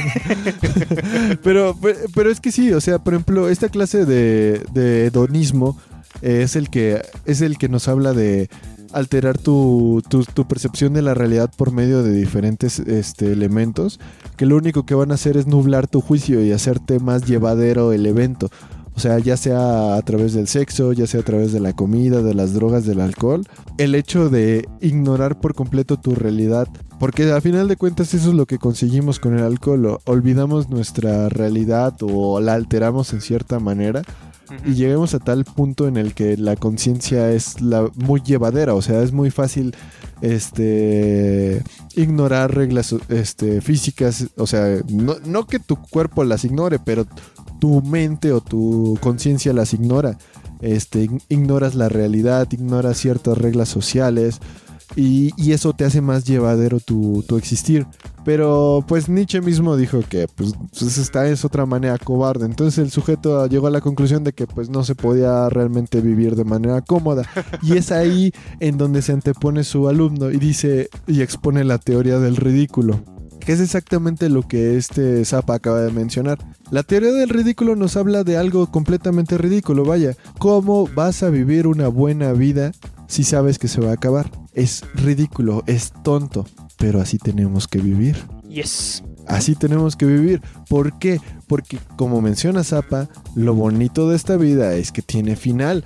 pero, 1.44 1.76
pe- 1.76 1.98
pero 2.16 2.32
es 2.32 2.40
que 2.40 2.52
sí, 2.52 2.72
o 2.74 2.82
sea, 2.82 3.00
por 3.00 3.14
ejemplo, 3.14 3.50
esta 3.50 3.70
clase 3.70 4.06
de, 4.06 4.62
de 4.74 5.06
hedonismo 5.08 5.80
eh, 6.22 6.42
es 6.44 6.56
el 6.56 6.70
que 6.70 7.02
es 7.26 7.42
el 7.42 7.58
que 7.58 7.70
nos 7.70 7.88
habla 7.88 8.14
de 8.14 8.50
alterar 8.94 9.38
tu, 9.38 10.02
tu, 10.10 10.24
tu 10.24 10.48
percepción 10.48 10.94
de 10.94 11.02
la 11.02 11.14
realidad 11.14 11.52
por 11.56 11.72
medio 11.72 12.04
de 12.04 12.14
diferentes 12.14 12.80
este, 12.80 13.32
elementos 13.34 14.00
que 14.38 14.46
lo 14.46 14.56
único 14.56 14.86
que 14.86 14.96
van 14.96 15.12
a 15.12 15.16
hacer 15.16 15.36
es 15.36 15.46
nublar 15.46 15.88
tu 15.88 16.00
juicio 16.00 16.42
y 16.44 16.54
hacerte 16.54 17.00
más 17.00 17.26
llevadero 17.26 17.92
el 17.92 18.06
evento. 18.06 18.50
O 18.98 19.00
sea, 19.00 19.20
ya 19.20 19.38
sea 19.38 19.96
a 19.96 20.02
través 20.02 20.34
del 20.34 20.48
sexo, 20.48 20.92
ya 20.92 21.06
sea 21.06 21.20
a 21.20 21.24
través 21.24 21.52
de 21.52 21.60
la 21.60 21.74
comida, 21.74 22.24
de 22.24 22.34
las 22.34 22.56
drogas, 22.56 22.84
del 22.84 23.00
alcohol. 23.00 23.48
El 23.78 23.94
hecho 23.94 24.28
de 24.30 24.68
ignorar 24.82 25.40
por 25.40 25.54
completo 25.54 25.98
tu 25.98 26.16
realidad. 26.16 26.68
Porque 27.00 27.32
a 27.32 27.40
final 27.40 27.68
de 27.68 27.76
cuentas 27.76 28.16
eso 28.16 28.30
es 28.30 28.36
lo 28.36 28.48
que 28.48 28.58
conseguimos 28.58 29.20
con 29.20 29.38
el 29.38 29.44
alcohol. 29.44 30.00
Olvidamos 30.06 30.70
nuestra 30.70 31.30
realidad 31.30 31.94
o 32.02 32.40
la 32.40 32.56
alteramos 32.56 33.14
en 33.14 33.22
cierta 33.22 33.60
manera. 33.60 34.02
Y 34.66 34.74
lleguemos 34.74 35.14
a 35.14 35.20
tal 35.20 35.46
punto 35.46 35.88
en 35.88 35.98
el 35.98 36.16
que 36.16 36.36
la 36.36 36.56
conciencia 36.56 37.32
es 37.32 37.62
la, 37.62 37.92
muy 37.94 38.22
llevadera. 38.22 38.74
O 38.74 38.82
sea, 38.82 39.04
es 39.04 39.12
muy 39.12 39.30
fácil 39.30 39.76
este 40.22 41.62
ignorar 41.96 42.56
reglas 42.56 42.96
este, 43.10 43.62
físicas. 43.62 44.30
O 44.38 44.48
sea, 44.48 44.82
no, 44.90 45.18
no 45.24 45.46
que 45.46 45.60
tu 45.60 45.76
cuerpo 45.76 46.24
las 46.24 46.46
ignore, 46.46 46.80
pero 46.80 47.06
tu 47.60 47.82
mente 47.82 48.32
o 48.32 48.42
tu 48.42 48.98
conciencia 49.02 49.54
las 49.54 49.74
ignora. 49.74 50.18
Este, 50.62 51.08
ig- 51.08 51.22
ignoras 51.30 51.76
la 51.76 51.90
realidad, 51.90 52.48
ignoras 52.52 52.98
ciertas 52.98 53.38
reglas 53.38 53.70
sociales 53.70 54.40
y, 54.96 55.32
y 55.38 55.52
eso 55.52 55.74
te 55.74 55.86
hace 55.86 56.02
más 56.02 56.24
llevadero 56.26 56.80
tu, 56.80 57.24
tu 57.28 57.38
existir. 57.38 57.86
Pero 58.26 58.84
pues 58.88 59.08
Nietzsche 59.08 59.40
mismo 59.40 59.78
dijo 59.78 60.00
que 60.10 60.28
pues, 60.28 60.54
pues, 60.78 60.98
esta 60.98 61.28
es 61.30 61.46
otra 61.46 61.66
manera 61.66 61.98
cobarde. 61.98 62.46
Entonces 62.46 62.78
el 62.80 62.92
sujeto 62.92 63.46
llegó 63.48 63.68
a 63.68 63.72
la 63.72 63.82
conclusión 63.82 64.24
de 64.24 64.34
que 64.34 64.48
pues 64.48 64.70
no 64.70 64.84
se 64.84 64.96
podía 64.96 65.48
realmente 65.50 66.02
vivir 66.02 66.36
de 66.36 66.44
manera 66.44 66.82
cómoda. 66.82 67.24
Y 67.62 67.78
es 67.78 67.92
ahí 67.92 68.32
en 68.60 68.78
donde 68.78 69.02
se 69.02 69.14
antepone 69.14 69.64
su 69.64 69.88
alumno 69.88 70.30
y 70.32 70.38
dice 70.38 70.90
y 71.06 71.22
expone 71.22 71.64
la 71.64 71.78
teoría 71.78 72.20
del 72.20 72.36
ridículo. 72.36 73.00
Que 73.48 73.54
es 73.54 73.62
exactamente 73.62 74.28
lo 74.28 74.46
que 74.46 74.76
este 74.76 75.24
Zappa 75.24 75.56
acaba 75.56 75.80
de 75.80 75.90
mencionar. 75.90 76.38
La 76.70 76.84
teoría 76.84 77.14
del 77.14 77.30
ridículo 77.30 77.78
nos 77.78 77.96
habla 77.96 78.26
de 78.26 78.36
algo 78.36 78.70
completamente 78.70 79.38
ridículo, 79.38 79.86
vaya. 79.86 80.18
¿Cómo 80.38 80.86
vas 80.94 81.24
a 81.24 81.30
vivir 81.30 81.66
una 81.66 81.88
buena 81.88 82.34
vida 82.34 82.74
si 83.08 83.24
sabes 83.24 83.58
que 83.58 83.70
se 83.70 83.80
va 83.80 83.92
a 83.92 83.94
acabar? 83.94 84.30
Es 84.52 84.84
ridículo, 84.96 85.64
es 85.66 85.94
tonto, 86.04 86.46
pero 86.76 87.00
así 87.00 87.20
tenemos 87.20 87.70
que 87.70 87.80
vivir. 87.80 88.18
Yes. 88.50 89.02
Así 89.26 89.56
tenemos 89.56 89.96
que 89.96 90.06
vivir. 90.08 90.42
¿Por 90.68 91.00
qué? 91.00 91.22
Porque 91.48 91.80
como 91.96 92.20
menciona 92.20 92.66
Zappa, 92.66 93.08
lo 93.34 93.56
bonito 93.56 94.10
de 94.10 94.18
esta 94.18 94.36
vida 94.36 94.74
es 94.74 94.92
que 94.92 95.02
tiene 95.02 95.38
final. 95.38 95.86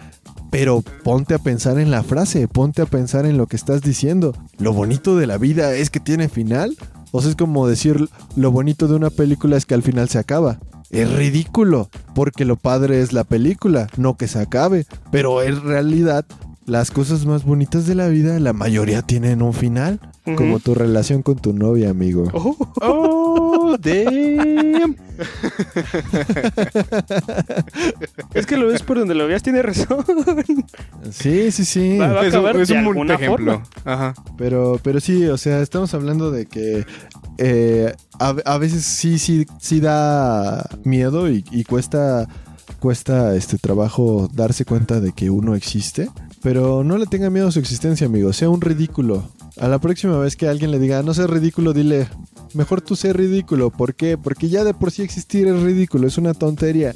Pero 0.50 0.84
ponte 1.04 1.36
a 1.36 1.40
pensar 1.40 1.78
en 1.78 1.92
la 1.92 2.02
frase, 2.02 2.48
ponte 2.48 2.82
a 2.82 2.88
pensar 2.88 3.28
en 3.28 3.38
lo 3.38 3.46
que 3.46 3.56
estás 3.56 3.84
diciendo. 3.84 4.36
Lo 4.58 4.74
bonito 4.74 5.16
de 5.16 5.28
la 5.28 5.38
vida 5.38 5.76
es 5.76 5.92
que 5.92 6.00
tiene 6.00 6.28
final. 6.28 6.76
O 7.12 7.22
sea, 7.22 7.30
es 7.32 7.36
como 7.36 7.68
decir 7.68 8.08
lo 8.36 8.52
bonito 8.52 8.88
de 8.88 8.96
una 8.96 9.10
película 9.10 9.58
es 9.58 9.66
que 9.66 9.74
al 9.74 9.84
final 9.84 10.10
se 10.10 10.20
acaba. 10.20 10.60
Es 10.90 11.10
ridículo, 11.12 11.90
porque 12.14 12.44
lo 12.44 12.58
padre 12.58 13.02
es 13.02 13.14
la 13.14 13.24
película, 13.24 13.88
no 13.98 14.18
que 14.18 14.28
se 14.28 14.40
acabe. 14.40 14.86
Pero 15.10 15.42
en 15.42 15.62
realidad, 15.64 16.26
las 16.66 16.92
cosas 16.92 17.26
más 17.26 17.46
bonitas 17.46 17.86
de 17.86 17.96
la 17.96 18.08
vida, 18.10 18.38
la 18.40 18.54
mayoría 18.54 19.02
tienen 19.02 19.42
un 19.42 19.54
final. 19.54 20.00
Como 20.38 20.60
tu 20.60 20.76
relación 20.76 21.24
con 21.24 21.38
tu 21.38 21.54
novia, 21.54 21.90
amigo. 21.90 22.26
Oh, 22.34 22.56
Oh, 22.82 23.21
damn. 23.78 24.96
es 28.34 28.46
que 28.46 28.58
lo 28.58 28.68
ves 28.68 28.82
por 28.84 29.00
donde 29.00 29.16
lo 29.16 29.28
veas, 29.28 29.44
tiene 29.44 29.62
razón. 29.62 30.04
Sí, 31.12 31.52
sí, 31.52 31.66
sí. 31.66 31.98
Va- 31.98 32.08
va 32.14 32.22
a 32.22 32.26
Es 32.28 32.34
un, 32.34 32.40
acabar 32.40 32.58
es 32.62 32.68
de 32.70 32.76
un 32.88 33.12
ejemplo. 33.12 33.62
Ajá. 33.86 34.14
Pero, 34.38 34.80
pero 34.84 35.00
sí, 35.00 35.26
o 35.26 35.38
sea, 35.38 35.62
estamos 35.62 35.94
hablando 35.94 36.32
de 36.32 36.46
que 36.46 36.86
eh, 37.38 37.94
a, 38.20 38.30
a 38.46 38.58
veces 38.58 38.84
sí, 38.86 39.20
sí, 39.20 39.46
sí 39.60 39.80
da 39.80 40.68
miedo 40.84 41.30
y, 41.30 41.44
y 41.52 41.64
cuesta, 41.64 42.28
cuesta 42.80 43.36
este 43.36 43.58
trabajo 43.58 44.30
darse 44.34 44.66
cuenta 44.66 45.00
de 45.00 45.12
que 45.14 45.30
uno 45.30 45.56
existe. 45.56 46.10
Pero 46.44 46.84
no 46.84 46.98
le 46.98 47.06
tenga 47.06 47.30
miedo 47.30 47.48
a 47.50 47.52
su 47.52 47.60
existencia, 47.60 48.08
amigo. 48.08 48.34
Sea 48.34 48.50
un 48.50 48.62
ridículo. 48.62 49.30
A 49.60 49.68
la 49.68 49.78
próxima 49.80 50.18
vez 50.18 50.36
que 50.36 50.48
alguien 50.48 50.72
le 50.72 50.80
diga, 50.80 51.04
no 51.04 51.14
seas 51.14 51.30
ridículo, 51.30 51.72
dile, 51.74 52.08
mejor 52.56 52.82
tú 52.82 52.96
sé 52.96 53.14
ridículo. 53.14 53.70
¿Por 53.70 53.96
qué? 53.96 54.18
Porque 54.18 54.50
ya 54.50 54.64
de 54.64 54.74
por 54.74 54.92
sí 54.92 55.02
existir 55.02 55.48
es 55.48 55.62
ridículo, 55.62 56.08
es 56.08 56.18
una 56.18 56.34
tontería. 56.34 56.94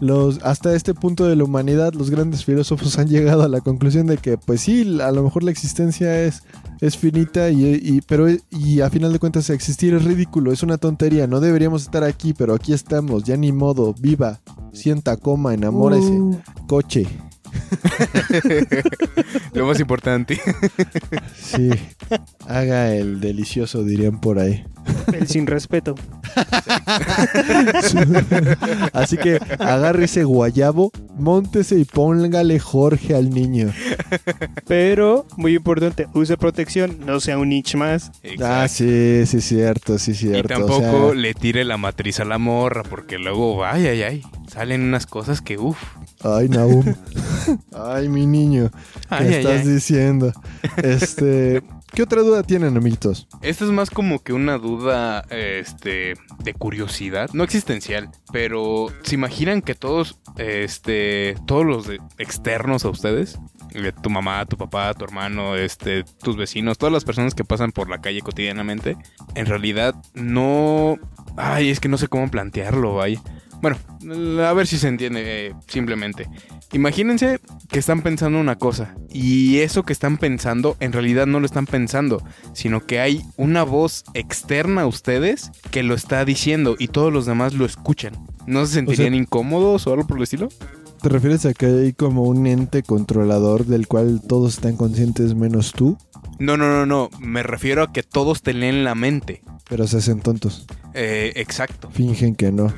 Los, 0.00 0.38
hasta 0.44 0.76
este 0.76 0.94
punto 0.94 1.26
de 1.26 1.34
la 1.34 1.42
humanidad, 1.42 1.92
los 1.92 2.08
grandes 2.10 2.44
filósofos 2.44 2.98
han 3.00 3.08
llegado 3.08 3.42
a 3.42 3.48
la 3.48 3.60
conclusión 3.60 4.06
de 4.06 4.16
que, 4.16 4.38
pues 4.38 4.60
sí, 4.60 5.00
a 5.02 5.10
lo 5.10 5.24
mejor 5.24 5.42
la 5.42 5.50
existencia 5.50 6.22
es, 6.22 6.44
es 6.80 6.96
finita, 6.96 7.50
y, 7.50 7.64
y- 7.82 8.00
pero, 8.06 8.28
y 8.50 8.80
a 8.80 8.90
final 8.90 9.12
de 9.12 9.18
cuentas 9.18 9.50
existir 9.50 9.94
es 9.94 10.04
ridículo, 10.04 10.52
es 10.52 10.62
una 10.62 10.78
tontería. 10.78 11.26
No 11.26 11.40
deberíamos 11.40 11.82
estar 11.82 12.04
aquí, 12.04 12.32
pero 12.32 12.54
aquí 12.54 12.72
estamos, 12.72 13.24
ya 13.24 13.36
ni 13.36 13.50
modo, 13.50 13.92
viva, 13.98 14.38
sienta, 14.72 15.16
coma, 15.16 15.52
enamórese, 15.54 16.12
Uh. 16.12 16.38
coche. 16.68 17.06
Lo 19.52 19.66
más 19.66 19.80
importante. 19.80 20.40
Sí, 21.36 21.70
haga 22.46 22.94
el 22.94 23.20
delicioso, 23.20 23.84
dirían 23.84 24.20
por 24.20 24.38
ahí. 24.38 24.64
El 25.12 25.28
sin 25.28 25.46
respeto. 25.46 25.94
Así 28.92 29.16
que 29.16 29.38
agarre 29.58 30.04
ese 30.04 30.24
guayabo, 30.24 30.90
móntese 31.16 31.78
y 31.78 31.84
póngale 31.84 32.58
Jorge 32.58 33.14
al 33.14 33.30
niño. 33.30 33.72
Pero, 34.66 35.26
muy 35.36 35.56
importante, 35.56 36.06
use 36.14 36.36
protección, 36.36 36.98
no 37.04 37.20
sea 37.20 37.38
un 37.38 37.50
niche 37.50 37.76
más. 37.76 38.10
Ah, 38.42 38.66
sí, 38.68 39.24
sí, 39.26 39.40
cierto, 39.40 39.98
sí, 39.98 40.12
Y 40.12 40.14
cierto. 40.14 40.54
o 40.54 40.58
tampoco 40.58 41.12
sea, 41.12 41.20
le 41.20 41.34
tire 41.34 41.64
la 41.64 41.76
matriz 41.76 42.20
a 42.20 42.24
la 42.24 42.38
morra, 42.38 42.82
porque 42.82 43.18
luego, 43.18 43.64
ay, 43.64 43.86
ay, 43.86 44.02
ay, 44.02 44.22
salen 44.50 44.82
unas 44.82 45.06
cosas 45.06 45.40
que, 45.40 45.58
uff. 45.58 45.78
Ay, 46.22 46.48
Naum. 46.48 46.84
Ay, 47.72 48.08
mi 48.08 48.26
niño. 48.26 48.70
¿Qué 48.70 49.14
Ay, 49.14 49.34
estás 49.34 49.60
ay. 49.60 49.68
diciendo? 49.68 50.32
Este. 50.76 51.62
¿Qué 51.94 52.02
otra 52.02 52.22
duda 52.22 52.42
tienen, 52.42 52.76
amiguitos? 52.76 53.28
Esta 53.40 53.64
es 53.64 53.70
más 53.70 53.88
como 53.90 54.22
que 54.22 54.32
una 54.32 54.58
duda, 54.58 55.24
este, 55.30 56.14
de 56.38 56.54
curiosidad, 56.54 57.30
no 57.32 57.44
existencial, 57.44 58.10
pero 58.30 58.88
¿se 59.02 59.14
imaginan 59.14 59.62
que 59.62 59.74
todos, 59.74 60.18
este, 60.36 61.34
todos 61.46 61.64
los 61.64 61.86
externos 62.18 62.84
a 62.84 62.90
ustedes, 62.90 63.38
eh, 63.74 63.92
tu 64.02 64.10
mamá, 64.10 64.44
tu 64.44 64.58
papá, 64.58 64.92
tu 64.94 65.04
hermano, 65.04 65.56
este, 65.56 66.04
tus 66.04 66.36
vecinos, 66.36 66.76
todas 66.76 66.92
las 66.92 67.04
personas 67.04 67.34
que 67.34 67.44
pasan 67.44 67.72
por 67.72 67.88
la 67.88 68.00
calle 68.02 68.20
cotidianamente, 68.20 68.96
en 69.34 69.46
realidad 69.46 69.94
no, 70.14 70.98
ay, 71.36 71.70
es 71.70 71.80
que 71.80 71.88
no 71.88 71.96
sé 71.96 72.08
cómo 72.08 72.30
plantearlo, 72.30 72.96
vaya. 72.96 73.22
Bueno, 73.60 73.76
a 74.44 74.52
ver 74.52 74.66
si 74.66 74.78
se 74.78 74.88
entiende 74.88 75.48
eh, 75.48 75.54
simplemente. 75.66 76.28
Imagínense 76.72 77.40
que 77.70 77.78
están 77.78 78.02
pensando 78.02 78.38
una 78.38 78.56
cosa 78.56 78.94
y 79.10 79.58
eso 79.58 79.82
que 79.82 79.92
están 79.92 80.18
pensando 80.18 80.76
en 80.80 80.92
realidad 80.92 81.26
no 81.26 81.40
lo 81.40 81.46
están 81.46 81.66
pensando, 81.66 82.22
sino 82.52 82.86
que 82.86 83.00
hay 83.00 83.22
una 83.36 83.62
voz 83.62 84.04
externa 84.14 84.82
a 84.82 84.86
ustedes 84.86 85.50
que 85.70 85.82
lo 85.82 85.94
está 85.94 86.24
diciendo 86.24 86.76
y 86.78 86.88
todos 86.88 87.12
los 87.12 87.26
demás 87.26 87.54
lo 87.54 87.64
escuchan. 87.64 88.12
¿No 88.46 88.64
se 88.66 88.74
sentirían 88.74 89.14
incómodos 89.14 89.86
o 89.86 89.92
algo 89.92 90.06
por 90.06 90.18
el 90.18 90.24
estilo? 90.24 90.48
¿Te 91.02 91.08
refieres 91.08 91.46
a 91.46 91.54
que 91.54 91.66
hay 91.66 91.92
como 91.92 92.24
un 92.24 92.46
ente 92.46 92.82
controlador 92.82 93.66
del 93.66 93.86
cual 93.86 94.20
todos 94.26 94.54
están 94.54 94.76
conscientes 94.76 95.34
menos 95.34 95.72
tú? 95.72 95.96
No, 96.38 96.56
no, 96.56 96.68
no, 96.68 96.86
no. 96.86 97.08
Me 97.20 97.42
refiero 97.42 97.82
a 97.82 97.92
que 97.92 98.02
todos 98.02 98.42
te 98.42 98.52
leen 98.52 98.84
la 98.84 98.94
mente. 98.94 99.42
Pero 99.68 99.86
se 99.86 99.98
hacen 99.98 100.20
tontos. 100.20 100.66
Eh, 100.94 101.32
exacto. 101.36 101.88
Fingen 101.90 102.34
que 102.34 102.50
no. 102.50 102.72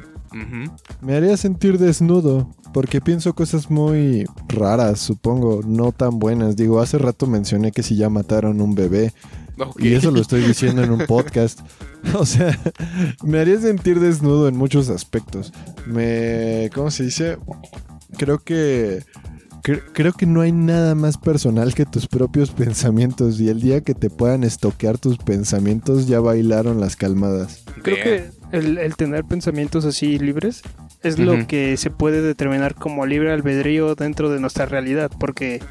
Me 1.00 1.16
haría 1.16 1.36
sentir 1.36 1.78
desnudo. 1.78 2.50
Porque 2.72 3.00
pienso 3.00 3.34
cosas 3.34 3.68
muy 3.68 4.24
raras, 4.48 5.00
supongo, 5.00 5.60
no 5.66 5.90
tan 5.90 6.20
buenas. 6.20 6.54
Digo, 6.56 6.80
hace 6.80 6.98
rato 6.98 7.26
mencioné 7.26 7.72
que 7.72 7.82
si 7.82 7.96
ya 7.96 8.08
mataron 8.08 8.60
un 8.60 8.74
bebé. 8.76 9.12
Y 9.78 9.92
eso 9.94 10.10
lo 10.10 10.20
estoy 10.20 10.42
diciendo 10.42 10.82
en 10.84 10.92
un 10.92 11.00
podcast. 11.08 11.58
O 12.14 12.24
sea, 12.24 12.56
me 13.24 13.40
haría 13.40 13.60
sentir 13.60 13.98
desnudo 14.00 14.46
en 14.48 14.56
muchos 14.56 14.88
aspectos. 14.88 15.52
Me. 15.86 16.70
¿Cómo 16.74 16.90
se 16.92 17.02
dice? 17.04 17.38
Creo 18.16 18.38
que. 18.38 19.02
cre- 19.64 19.82
Creo 19.92 20.12
que 20.12 20.26
no 20.26 20.40
hay 20.40 20.52
nada 20.52 20.94
más 20.94 21.18
personal 21.18 21.74
que 21.74 21.84
tus 21.86 22.06
propios 22.06 22.50
pensamientos. 22.52 23.40
Y 23.40 23.48
el 23.48 23.60
día 23.60 23.80
que 23.82 23.94
te 23.94 24.10
puedan 24.10 24.44
estoquear 24.44 24.96
tus 24.96 25.18
pensamientos, 25.18 26.06
ya 26.06 26.20
bailaron 26.20 26.80
las 26.80 26.94
calmadas. 26.96 27.64
Creo 27.82 27.96
que 27.96 28.30
el, 28.52 28.78
el 28.78 28.96
tener 28.96 29.24
pensamientos 29.24 29.84
así 29.84 30.18
libres 30.18 30.62
es 31.02 31.18
lo 31.18 31.46
que 31.46 31.76
se 31.76 31.90
puede 31.90 32.20
determinar 32.22 32.74
como 32.74 33.06
libre 33.06 33.32
albedrío 33.32 33.94
dentro 33.94 34.28
de 34.30 34.40
nuestra 34.40 34.66
realidad, 34.66 35.10
porque 35.18 35.62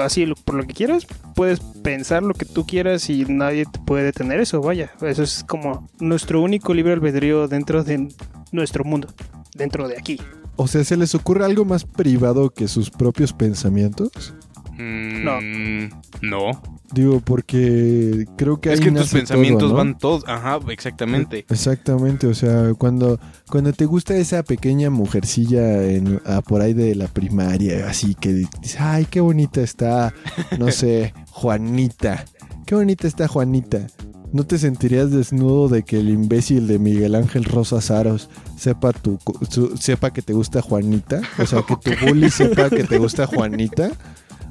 así 0.00 0.26
lo- 0.26 0.34
por 0.36 0.54
lo 0.54 0.64
que 0.66 0.74
quieras 0.74 1.06
puedes 1.34 1.60
pensar 1.60 2.22
lo 2.22 2.34
que 2.34 2.44
tú 2.46 2.66
quieras 2.66 3.08
y 3.10 3.24
nadie 3.26 3.64
te 3.70 3.78
puede 3.80 4.04
detener 4.04 4.40
eso, 4.40 4.60
vaya, 4.60 4.90
eso 5.02 5.22
es 5.22 5.44
como 5.46 5.88
nuestro 6.00 6.40
único 6.40 6.72
libre 6.74 6.92
albedrío 6.92 7.48
dentro 7.48 7.84
de 7.84 8.08
nuestro 8.50 8.84
mundo, 8.84 9.08
dentro 9.54 9.88
de 9.88 9.98
aquí. 9.98 10.18
O 10.56 10.66
sea, 10.68 10.84
¿se 10.84 10.96
les 10.96 11.14
ocurre 11.14 11.44
algo 11.44 11.64
más 11.64 11.84
privado 11.84 12.50
que 12.50 12.68
sus 12.68 12.90
propios 12.90 13.32
pensamientos? 13.32 14.34
Mm, 14.78 15.88
no. 16.22 16.62
Digo, 16.92 17.20
porque 17.20 18.26
creo 18.36 18.60
que 18.60 18.72
Es 18.72 18.80
ahí 18.80 18.84
que 18.86 18.92
tus 18.92 19.08
pensamientos 19.10 19.60
todo, 19.60 19.70
¿no? 19.70 19.76
van 19.76 19.98
todos. 19.98 20.24
Ajá, 20.26 20.58
exactamente. 20.68 21.46
Exactamente, 21.48 22.26
o 22.26 22.34
sea, 22.34 22.74
cuando, 22.74 23.18
cuando 23.48 23.72
te 23.72 23.86
gusta 23.86 24.14
esa 24.16 24.42
pequeña 24.42 24.90
mujercilla 24.90 25.84
en, 25.84 26.20
ah, 26.26 26.42
por 26.42 26.60
ahí 26.60 26.74
de 26.74 26.94
la 26.94 27.08
primaria, 27.08 27.88
así 27.88 28.14
que 28.14 28.32
dices, 28.34 28.76
ay, 28.78 29.06
qué 29.10 29.20
bonita 29.20 29.62
está, 29.62 30.12
no 30.58 30.70
sé, 30.70 31.14
Juanita, 31.30 32.24
qué 32.66 32.74
bonita 32.74 33.06
está 33.06 33.28
Juanita. 33.28 33.86
¿No 34.32 34.44
te 34.46 34.56
sentirías 34.56 35.10
desnudo 35.10 35.68
de 35.68 35.82
que 35.82 35.98
el 36.00 36.08
imbécil 36.08 36.66
de 36.66 36.78
Miguel 36.78 37.14
Ángel 37.16 37.44
Rosas 37.44 37.90
Aros 37.90 38.30
sepa, 38.56 38.94
tu, 38.94 39.18
su- 39.50 39.76
sepa 39.76 40.10
que 40.10 40.22
te 40.22 40.32
gusta 40.32 40.62
Juanita? 40.62 41.20
O 41.38 41.44
sea, 41.44 41.60
que 41.62 41.76
tu 41.76 41.90
bully 42.06 42.30
sepa 42.30 42.70
que 42.70 42.84
te 42.84 42.96
gusta 42.96 43.26
Juanita. 43.26 43.90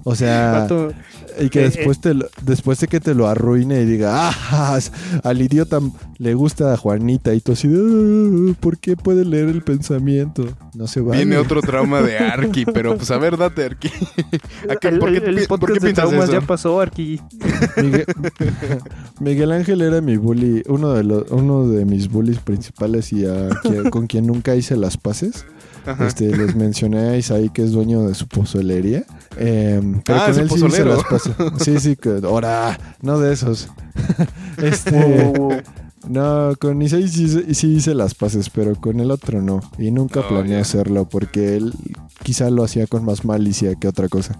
O 0.03 0.15
sea, 0.15 0.51
Vato, 0.61 0.93
y 1.39 1.49
que 1.49 1.59
Eh, 1.65 1.69
después, 1.69 2.01
te 2.01 2.13
lo- 2.15 2.27
después 2.41 2.79
de 2.79 2.87
que 2.87 2.99
te 2.99 3.13
lo 3.13 3.27
arruine 3.27 3.81
y 3.81 3.85
diga, 3.85 4.09
ah, 4.31 4.79
al 5.23 5.41
idiota 5.41 5.79
le 6.17 6.33
gusta 6.33 6.73
a 6.73 6.77
Juanita 6.77 7.33
y 7.35 7.39
tú 7.39 7.51
así, 7.51 7.67
de, 7.67 7.77
"Ah, 7.79 8.55
¿por 8.59 8.77
qué 8.79 8.95
puede 8.97 9.23
leer 9.25 9.49
el 9.49 9.61
pensamiento? 9.61 10.47
No 10.73 10.87
se 10.87 11.01
va. 11.01 11.13
Viene 11.15 11.37
otro 11.37 11.61
trauma 11.61 12.01
de 12.01 12.17
Arki, 12.17 12.65
pero 12.65 12.95
pues 12.97 13.11
a 13.11 13.17
ver, 13.17 13.37
date 13.37 13.63
Arki. 13.65 13.89
¿A 14.69 14.75
qué- 14.77 14.87
el, 14.87 14.99
por 14.99 15.11
qué 15.11 15.17
el- 15.17 15.23
el 15.27 15.35
pi- 15.41 15.47
por 15.47 15.59
qué 15.67 15.73
de 15.73 15.79
piensas 15.81 16.05
traumas 16.09 16.29
eso? 16.29 16.39
ya 16.39 16.47
pasó 16.47 16.81
aquí. 16.81 17.21
Miguel, 17.77 18.05
Miguel 19.19 19.51
Ángel 19.51 19.81
era 19.81 20.01
mi 20.01 20.17
bully, 20.17 20.63
uno 20.67 20.93
de, 20.93 21.03
los, 21.03 21.29
uno 21.31 21.67
de 21.67 21.85
mis 21.85 22.09
bullies 22.09 22.39
principales 22.39 23.13
y 23.13 23.25
a 23.25 23.49
con 23.91 24.07
quien 24.07 24.25
nunca 24.27 24.55
hice 24.55 24.75
las 24.75 24.97
paces. 24.97 25.45
Este, 25.99 26.35
les 26.35 26.55
mencioné 26.55 26.99
a 27.09 27.17
Isaí 27.17 27.49
que 27.49 27.63
es 27.63 27.71
dueño 27.71 28.03
de 28.07 28.13
su 28.15 28.27
pozolería. 28.27 29.03
Em, 29.37 30.01
pero 30.05 30.19
Ah, 30.19 30.25
con 30.31 30.39
él 30.39 30.49
sí 30.49 30.55
hice 30.55 30.65
pozolero. 30.65 30.95
las 30.95 31.03
paces. 31.05 31.33
Sí, 31.63 31.79
sí, 31.79 31.97
ahora, 32.23 32.77
no 33.01 33.19
de 33.19 33.33
esos. 33.33 33.67
este. 34.61 35.63
No, 36.09 36.53
con 36.59 36.81
Isai 36.81 37.07
sí, 37.07 37.25
hice- 37.25 37.53
sí 37.53 37.67
hice 37.75 37.93
las 37.93 38.15
paces, 38.15 38.49
pero 38.49 38.75
con 38.75 38.99
el 38.99 39.11
otro 39.11 39.41
no. 39.41 39.59
Y 39.77 39.91
nunca 39.91 40.21
Oh, 40.21 40.27
planeé 40.27 40.57
hacerlo 40.59 41.07
porque 41.07 41.55
él 41.57 41.73
quizá 42.23 42.49
lo 42.49 42.63
hacía 42.63 42.87
con 42.87 43.05
más 43.05 43.23
malicia 43.23 43.75
que 43.75 43.87
otra 43.87 44.07
cosa. 44.09 44.37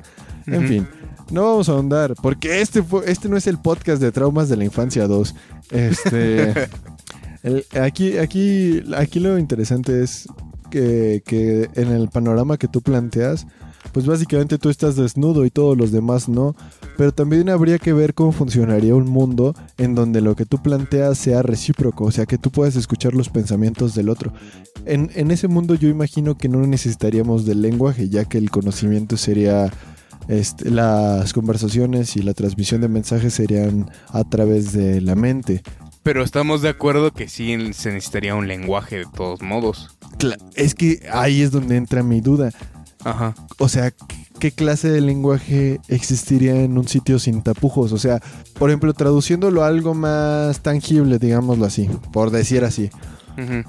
En 0.47 0.67
fin, 0.67 0.87
no 1.29 1.43
vamos 1.43 1.69
a 1.69 1.73
ahondar 1.73 2.15
porque 2.21 2.61
este, 2.61 2.83
este 3.05 3.29
no 3.29 3.37
es 3.37 3.45
el 3.45 3.59
podcast 3.59 4.01
de 4.01 4.11
traumas 4.11 4.49
de 4.49 4.57
la 4.57 4.63
infancia 4.65 5.05
2. 5.07 5.35
Este, 5.69 6.51
el- 7.43 7.65
aquí, 7.79 8.17
aquí, 8.17 8.81
aquí 8.97 9.19
lo 9.19 9.37
interesante 9.37 10.03
es 10.03 10.27
que, 10.71 11.69
en 11.75 11.89
el 11.89 12.09
panorama 12.09 12.57
que 12.57 12.67
tú 12.67 12.81
planteas, 12.81 13.45
pues 13.91 14.07
básicamente 14.07 14.57
tú 14.57 14.69
estás 14.69 14.95
desnudo 14.95 15.45
y 15.45 15.51
todos 15.51 15.77
los 15.77 15.91
demás 15.91 16.27
no. 16.27 16.55
Pero 16.97 17.11
también 17.11 17.49
habría 17.49 17.77
que 17.77 17.93
ver 17.93 18.15
cómo 18.15 18.31
funcionaría 18.31 18.95
un 18.95 19.09
mundo 19.09 19.53
en 19.77 19.93
donde 19.93 20.21
lo 20.21 20.35
que 20.35 20.45
tú 20.45 20.57
planteas 20.63 21.19
sea 21.19 21.43
recíproco, 21.43 22.05
o 22.05 22.11
sea, 22.11 22.25
que 22.25 22.39
tú 22.39 22.49
puedas 22.49 22.75
escuchar 22.75 23.13
los 23.13 23.29
pensamientos 23.29 23.93
del 23.93 24.09
otro. 24.09 24.33
En, 24.85 25.11
en 25.13 25.29
ese 25.29 25.47
mundo 25.47 25.75
yo 25.75 25.89
imagino 25.89 26.35
que 26.35 26.49
no 26.49 26.65
necesitaríamos 26.65 27.45
del 27.45 27.61
lenguaje, 27.61 28.09
ya 28.09 28.25
que 28.25 28.39
el 28.39 28.49
conocimiento 28.49 29.17
sería... 29.17 29.69
este, 30.27 30.69
las 30.69 31.33
conversaciones 31.33 32.15
y 32.15 32.21
la 32.21 32.33
transmisión 32.33 32.81
de 32.81 32.87
mensajes 32.87 33.33
serían 33.33 33.89
a 34.09 34.23
través 34.23 34.71
de 34.71 35.01
la 35.01 35.15
mente. 35.15 35.61
Pero 36.03 36.23
estamos 36.23 36.61
de 36.61 36.69
acuerdo 36.69 37.11
que 37.11 37.27
sí 37.27 37.55
se 37.73 37.91
necesitaría 37.91 38.33
un 38.35 38.47
lenguaje 38.47 38.97
de 38.99 39.05
todos 39.05 39.41
modos. 39.41 39.97
Cla- 40.17 40.37
Es 40.55 40.73
que 40.73 41.07
ahí 41.13 41.41
es 41.41 41.51
donde 41.51 41.75
entra 41.77 42.01
mi 42.03 42.21
duda. 42.21 42.51
Ajá. 43.03 43.35
O 43.59 43.67
sea, 43.69 43.91
¿qué 44.39 44.51
clase 44.51 44.89
de 44.89 45.01
lenguaje 45.01 45.79
existiría 45.87 46.61
en 46.61 46.77
un 46.77 46.87
sitio 46.87 47.19
sin 47.19 47.41
tapujos? 47.43 47.91
O 47.93 47.97
sea, 47.97 48.19
por 48.57 48.69
ejemplo, 48.69 48.93
traduciéndolo 48.93 49.63
a 49.63 49.67
algo 49.67 49.93
más 49.93 50.61
tangible, 50.61 51.17
digámoslo 51.19 51.65
así, 51.65 51.87
por 52.11 52.31
decir 52.31 52.63
así. 52.63 52.89
Ujú. 53.37 53.63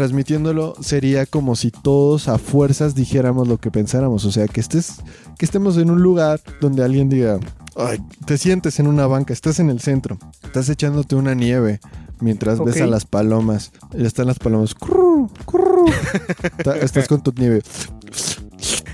Transmitiéndolo 0.00 0.74
sería 0.82 1.24
como 1.24 1.56
si 1.56 1.70
todos 1.70 2.28
a 2.28 2.36
fuerzas 2.36 2.94
dijéramos 2.94 3.48
lo 3.48 3.56
que 3.56 3.70
pensáramos. 3.70 4.26
O 4.26 4.30
sea, 4.30 4.46
que 4.46 4.60
estés, 4.60 4.96
que 5.38 5.46
estemos 5.46 5.78
en 5.78 5.90
un 5.90 6.02
lugar 6.02 6.38
donde 6.60 6.84
alguien 6.84 7.08
diga, 7.08 7.40
"Ay, 7.76 7.98
te 8.26 8.36
sientes 8.36 8.78
en 8.78 8.88
una 8.88 9.06
banca, 9.06 9.32
estás 9.32 9.58
en 9.58 9.70
el 9.70 9.80
centro, 9.80 10.18
estás 10.44 10.68
echándote 10.68 11.16
una 11.16 11.32
nieve 11.34 11.80
mientras 12.20 12.62
ves 12.62 12.78
a 12.82 12.86
las 12.86 13.06
palomas. 13.06 13.72
Y 13.94 14.04
están 14.04 14.26
las 14.26 14.38
palomas. 14.38 14.74
"Curru, 14.74 15.30
curru". 15.46 15.86
Estás 16.82 17.08
con 17.08 17.22
tu 17.22 17.32
nieve. 17.34 17.62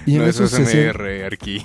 Y 0.07 0.12
en 0.14 0.18
no, 0.22 0.26
eso 0.26 0.44
eso 0.44 0.57
se 0.57 0.62
es 0.62 0.68
siente- 0.68 0.90
MR, 0.98 1.24
Arki. 1.26 1.62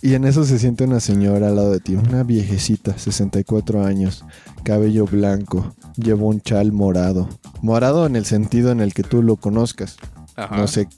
y 0.00 0.14
en 0.14 0.24
eso 0.24 0.44
se 0.44 0.58
siente 0.58 0.84
una 0.84 1.00
señora 1.00 1.48
al 1.48 1.56
lado 1.56 1.72
de 1.72 1.80
ti, 1.80 1.94
una 1.94 2.22
viejecita, 2.22 2.96
64 2.98 3.84
años, 3.84 4.24
cabello 4.62 5.06
blanco, 5.06 5.74
lleva 5.96 6.24
un 6.24 6.40
chal 6.40 6.72
morado. 6.72 7.28
Morado 7.60 8.06
en 8.06 8.16
el 8.16 8.24
sentido 8.24 8.70
en 8.72 8.80
el 8.80 8.94
que 8.94 9.02
tú 9.02 9.22
lo 9.22 9.36
conozcas, 9.36 9.96
Ajá. 10.36 10.56
no 10.56 10.66
sé, 10.66 10.88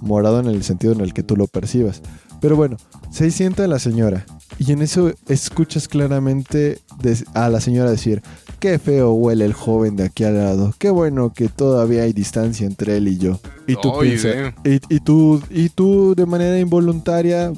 morado 0.00 0.40
en 0.40 0.46
el 0.46 0.62
sentido 0.62 0.92
en 0.92 1.00
el 1.00 1.12
que 1.12 1.22
tú 1.22 1.36
lo 1.36 1.46
percibas. 1.46 2.02
Pero 2.40 2.56
bueno, 2.56 2.76
se 3.10 3.30
sienta 3.30 3.66
la 3.66 3.78
señora 3.78 4.26
y 4.58 4.72
en 4.72 4.82
eso 4.82 5.12
escuchas 5.28 5.88
claramente 5.88 6.78
a 7.34 7.48
la 7.48 7.60
señora 7.60 7.90
decir, 7.90 8.22
qué 8.60 8.78
feo 8.78 9.12
huele 9.12 9.44
el 9.44 9.52
joven 9.52 9.96
de 9.96 10.04
aquí 10.04 10.24
al 10.24 10.36
lado, 10.36 10.74
qué 10.78 10.90
bueno 10.90 11.32
que 11.32 11.48
todavía 11.48 12.02
hay 12.02 12.12
distancia 12.12 12.66
entre 12.66 12.96
él 12.96 13.08
y 13.08 13.18
yo. 13.18 13.40
Y 13.66 13.76
tú 13.76 13.98
piensas, 14.00 14.54
y, 14.64 14.80
y 14.94 15.00
tú, 15.00 15.42
y 15.50 15.68
tú 15.70 16.14
de 16.14 16.26
manera 16.26 16.58
involuntaria 16.58 17.52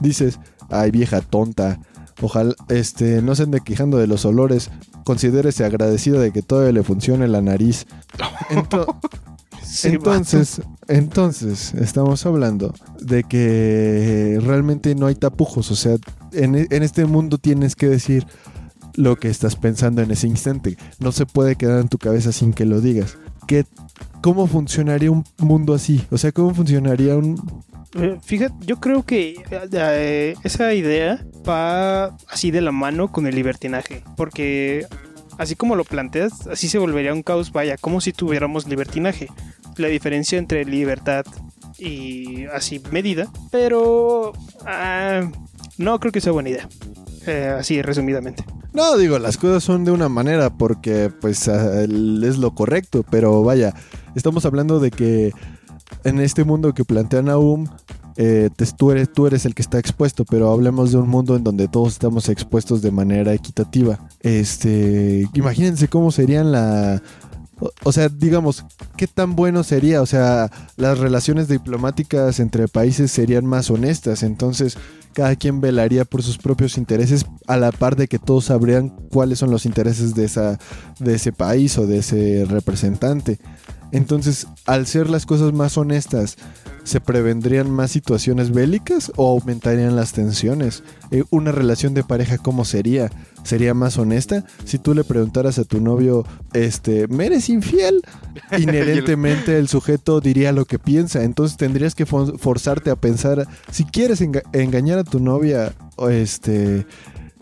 dices, 0.00 0.38
ay 0.70 0.90
vieja 0.90 1.20
tonta, 1.20 1.78
ojalá 2.20 2.54
este, 2.68 3.22
no 3.22 3.34
se 3.34 3.44
ande 3.44 3.60
quejando 3.60 3.98
de 3.98 4.06
los 4.06 4.24
olores, 4.24 4.70
considérese 5.04 5.64
agradecida 5.64 6.18
de 6.20 6.32
que 6.32 6.42
todavía 6.42 6.72
le 6.72 6.82
funcione 6.82 7.26
la 7.28 7.42
nariz. 7.42 7.86
Ento- 8.50 8.96
Sí, 9.62 9.88
entonces, 9.88 10.62
entonces, 10.88 11.74
estamos 11.74 12.26
hablando 12.26 12.74
de 13.00 13.22
que 13.22 14.38
realmente 14.42 14.96
no 14.96 15.06
hay 15.06 15.14
tapujos, 15.14 15.70
o 15.70 15.76
sea, 15.76 15.96
en, 16.32 16.56
e- 16.56 16.66
en 16.70 16.82
este 16.82 17.04
mundo 17.04 17.38
tienes 17.38 17.76
que 17.76 17.86
decir 17.88 18.26
lo 18.94 19.14
que 19.14 19.28
estás 19.28 19.54
pensando 19.54 20.02
en 20.02 20.10
ese 20.10 20.26
instante. 20.26 20.76
No 20.98 21.12
se 21.12 21.24
puede 21.24 21.54
quedar 21.54 21.78
en 21.80 21.88
tu 21.88 21.98
cabeza 21.98 22.32
sin 22.32 22.52
que 22.52 22.64
lo 22.64 22.80
digas. 22.80 23.16
¿Qué, 23.50 23.64
¿Cómo 24.22 24.46
funcionaría 24.46 25.10
un 25.10 25.24
mundo 25.38 25.74
así? 25.74 26.06
O 26.12 26.18
sea, 26.18 26.30
¿cómo 26.30 26.54
funcionaría 26.54 27.16
un... 27.16 27.34
Eh, 27.96 28.16
Fíjate, 28.22 28.54
yo 28.64 28.78
creo 28.78 29.04
que 29.04 29.42
eh, 29.72 30.36
esa 30.44 30.72
idea 30.72 31.26
va 31.48 32.16
así 32.28 32.52
de 32.52 32.60
la 32.60 32.70
mano 32.70 33.10
con 33.10 33.26
el 33.26 33.34
libertinaje, 33.34 34.04
porque 34.16 34.86
así 35.36 35.56
como 35.56 35.74
lo 35.74 35.82
planteas, 35.82 36.46
así 36.46 36.68
se 36.68 36.78
volvería 36.78 37.12
un 37.12 37.24
caos, 37.24 37.50
vaya, 37.50 37.76
como 37.76 38.00
si 38.00 38.12
tuviéramos 38.12 38.68
libertinaje. 38.68 39.26
La 39.76 39.88
diferencia 39.88 40.38
entre 40.38 40.64
libertad 40.64 41.24
y 41.76 42.44
así 42.54 42.80
medida, 42.92 43.26
pero 43.50 44.32
ah, 44.64 45.28
no 45.76 45.98
creo 45.98 46.12
que 46.12 46.20
sea 46.20 46.30
buena 46.30 46.50
idea. 46.50 46.68
Eh, 47.26 47.54
así 47.58 47.82
resumidamente. 47.82 48.44
No, 48.72 48.96
digo, 48.96 49.18
las 49.18 49.36
cosas 49.36 49.62
son 49.62 49.84
de 49.84 49.90
una 49.90 50.08
manera 50.08 50.50
porque 50.50 51.10
pues 51.20 51.48
es 51.48 52.38
lo 52.38 52.54
correcto, 52.54 53.04
pero 53.10 53.42
vaya, 53.42 53.74
estamos 54.14 54.46
hablando 54.46 54.80
de 54.80 54.90
que 54.90 55.32
en 56.04 56.20
este 56.20 56.44
mundo 56.44 56.72
que 56.72 56.84
plantea 56.84 57.22
Naum, 57.22 57.66
eh, 58.16 58.50
tú, 58.76 58.90
eres, 58.90 59.12
tú 59.12 59.26
eres 59.26 59.44
el 59.44 59.54
que 59.54 59.62
está 59.62 59.78
expuesto, 59.78 60.24
pero 60.24 60.52
hablemos 60.52 60.92
de 60.92 60.98
un 60.98 61.08
mundo 61.08 61.36
en 61.36 61.44
donde 61.44 61.68
todos 61.68 61.92
estamos 61.92 62.28
expuestos 62.28 62.82
de 62.82 62.90
manera 62.90 63.32
equitativa. 63.32 63.98
Este, 64.20 65.26
imagínense 65.34 65.88
cómo 65.88 66.10
serían 66.10 66.52
la, 66.52 67.02
O, 67.82 67.92
sea, 67.92 68.08
digamos, 68.08 68.64
¿qué 68.96 69.06
tan 69.06 69.36
bueno 69.36 69.62
sería? 69.62 70.00
O 70.02 70.06
sea, 70.06 70.50
las 70.76 70.98
relaciones 70.98 71.48
diplomáticas 71.48 72.40
entre 72.40 72.68
países 72.68 73.10
serían 73.10 73.46
más 73.46 73.70
honestas, 73.70 74.22
entonces 74.22 74.78
cada 75.12 75.36
quien 75.36 75.60
velaría 75.60 76.04
por 76.04 76.22
sus 76.22 76.38
propios 76.38 76.78
intereses 76.78 77.26
a 77.46 77.56
la 77.56 77.72
par 77.72 77.96
de 77.96 78.08
que 78.08 78.18
todos 78.18 78.46
sabrían 78.46 78.90
cuáles 79.10 79.38
son 79.40 79.50
los 79.50 79.66
intereses 79.66 80.14
de, 80.14 80.24
esa, 80.24 80.58
de 80.98 81.14
ese 81.14 81.32
país 81.32 81.76
o 81.78 81.86
de 81.86 81.98
ese 81.98 82.46
representante. 82.48 83.38
Entonces, 83.92 84.46
al 84.66 84.86
ser 84.86 85.10
las 85.10 85.26
cosas 85.26 85.52
más 85.52 85.76
honestas, 85.78 86.36
¿se 86.84 87.00
prevendrían 87.00 87.70
más 87.70 87.90
situaciones 87.90 88.52
bélicas 88.52 89.12
o 89.16 89.28
aumentarían 89.30 89.96
las 89.96 90.12
tensiones? 90.12 90.82
Eh, 91.10 91.24
una 91.30 91.52
relación 91.52 91.92
de 91.94 92.04
pareja, 92.04 92.38
¿cómo 92.38 92.64
sería? 92.64 93.10
¿Sería 93.42 93.74
más 93.74 93.98
honesta? 93.98 94.44
Si 94.64 94.78
tú 94.78 94.94
le 94.94 95.02
preguntaras 95.04 95.58
a 95.58 95.64
tu 95.64 95.80
novio, 95.80 96.24
este, 96.52 97.08
¿me 97.08 97.26
eres 97.26 97.48
infiel? 97.48 98.00
Inherentemente 98.58 99.58
el 99.58 99.68
sujeto 99.68 100.20
diría 100.20 100.52
lo 100.52 100.64
que 100.66 100.78
piensa. 100.78 101.22
Entonces 101.24 101.56
tendrías 101.56 101.94
que 101.94 102.06
for- 102.06 102.38
forzarte 102.38 102.90
a 102.90 102.96
pensar, 102.96 103.46
si 103.70 103.84
quieres 103.84 104.20
enga- 104.20 104.42
engañar 104.52 104.98
a 104.98 105.04
tu 105.04 105.20
novia, 105.20 105.72
o 105.96 106.08
este 106.08 106.86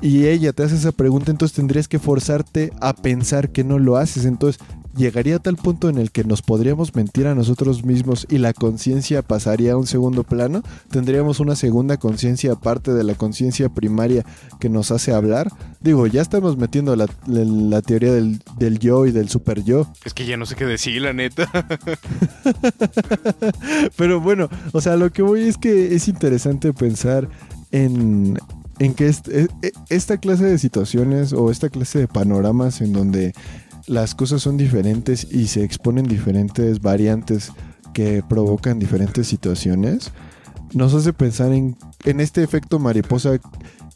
y 0.00 0.26
ella 0.26 0.52
te 0.52 0.62
hace 0.62 0.76
esa 0.76 0.92
pregunta, 0.92 1.32
entonces 1.32 1.56
tendrías 1.56 1.88
que 1.88 1.98
forzarte 1.98 2.72
a 2.80 2.92
pensar 2.94 3.50
que 3.50 3.64
no 3.64 3.80
lo 3.80 3.96
haces. 3.96 4.24
Entonces 4.26 4.60
llegaría 4.98 5.36
a 5.36 5.38
tal 5.38 5.56
punto 5.56 5.88
en 5.88 5.96
el 5.96 6.10
que 6.10 6.24
nos 6.24 6.42
podríamos 6.42 6.94
mentir 6.94 7.26
a 7.26 7.34
nosotros 7.34 7.84
mismos 7.84 8.26
y 8.28 8.36
la 8.38 8.52
conciencia 8.52 9.22
pasaría 9.22 9.72
a 9.72 9.76
un 9.78 9.86
segundo 9.86 10.24
plano. 10.24 10.62
Tendríamos 10.90 11.40
una 11.40 11.56
segunda 11.56 11.96
conciencia 11.96 12.52
aparte 12.52 12.92
de 12.92 13.04
la 13.04 13.14
conciencia 13.14 13.70
primaria 13.70 14.26
que 14.60 14.68
nos 14.68 14.90
hace 14.90 15.12
hablar. 15.14 15.48
Digo, 15.80 16.06
ya 16.06 16.20
estamos 16.20 16.58
metiendo 16.58 16.94
la, 16.96 17.06
la- 17.26 17.44
la 17.44 17.82
teoría 17.82 18.12
del, 18.12 18.42
del 18.58 18.78
yo 18.78 19.06
y 19.06 19.12
del 19.12 19.28
super 19.28 19.62
yo. 19.64 19.86
Es 20.04 20.12
que 20.12 20.26
ya 20.26 20.36
no 20.36 20.44
sé 20.44 20.56
qué 20.56 20.66
decir, 20.66 21.00
la 21.00 21.12
neta. 21.12 21.48
Pero 23.96 24.20
bueno, 24.20 24.48
o 24.72 24.80
sea, 24.80 24.96
lo 24.96 25.10
que 25.12 25.22
voy 25.22 25.42
es 25.42 25.56
que 25.56 25.94
es 25.94 26.08
interesante 26.08 26.72
pensar 26.72 27.28
en, 27.70 28.38
en 28.78 28.94
que 28.94 29.08
est- 29.08 29.28
e- 29.28 29.48
e- 29.62 29.72
esta 29.90 30.18
clase 30.18 30.44
de 30.44 30.58
situaciones 30.58 31.32
o 31.32 31.50
esta 31.50 31.68
clase 31.68 31.98
de 32.00 32.08
panoramas 32.08 32.80
en 32.80 32.92
donde 32.92 33.32
las 33.88 34.14
cosas 34.14 34.42
son 34.42 34.56
diferentes 34.56 35.26
y 35.30 35.48
se 35.48 35.64
exponen 35.64 36.06
diferentes 36.06 36.80
variantes 36.80 37.52
que 37.92 38.22
provocan 38.28 38.78
diferentes 38.78 39.26
situaciones, 39.26 40.12
nos 40.74 40.94
hace 40.94 41.12
pensar 41.12 41.52
en, 41.52 41.76
en 42.04 42.20
este 42.20 42.42
efecto 42.42 42.78
mariposa 42.78 43.40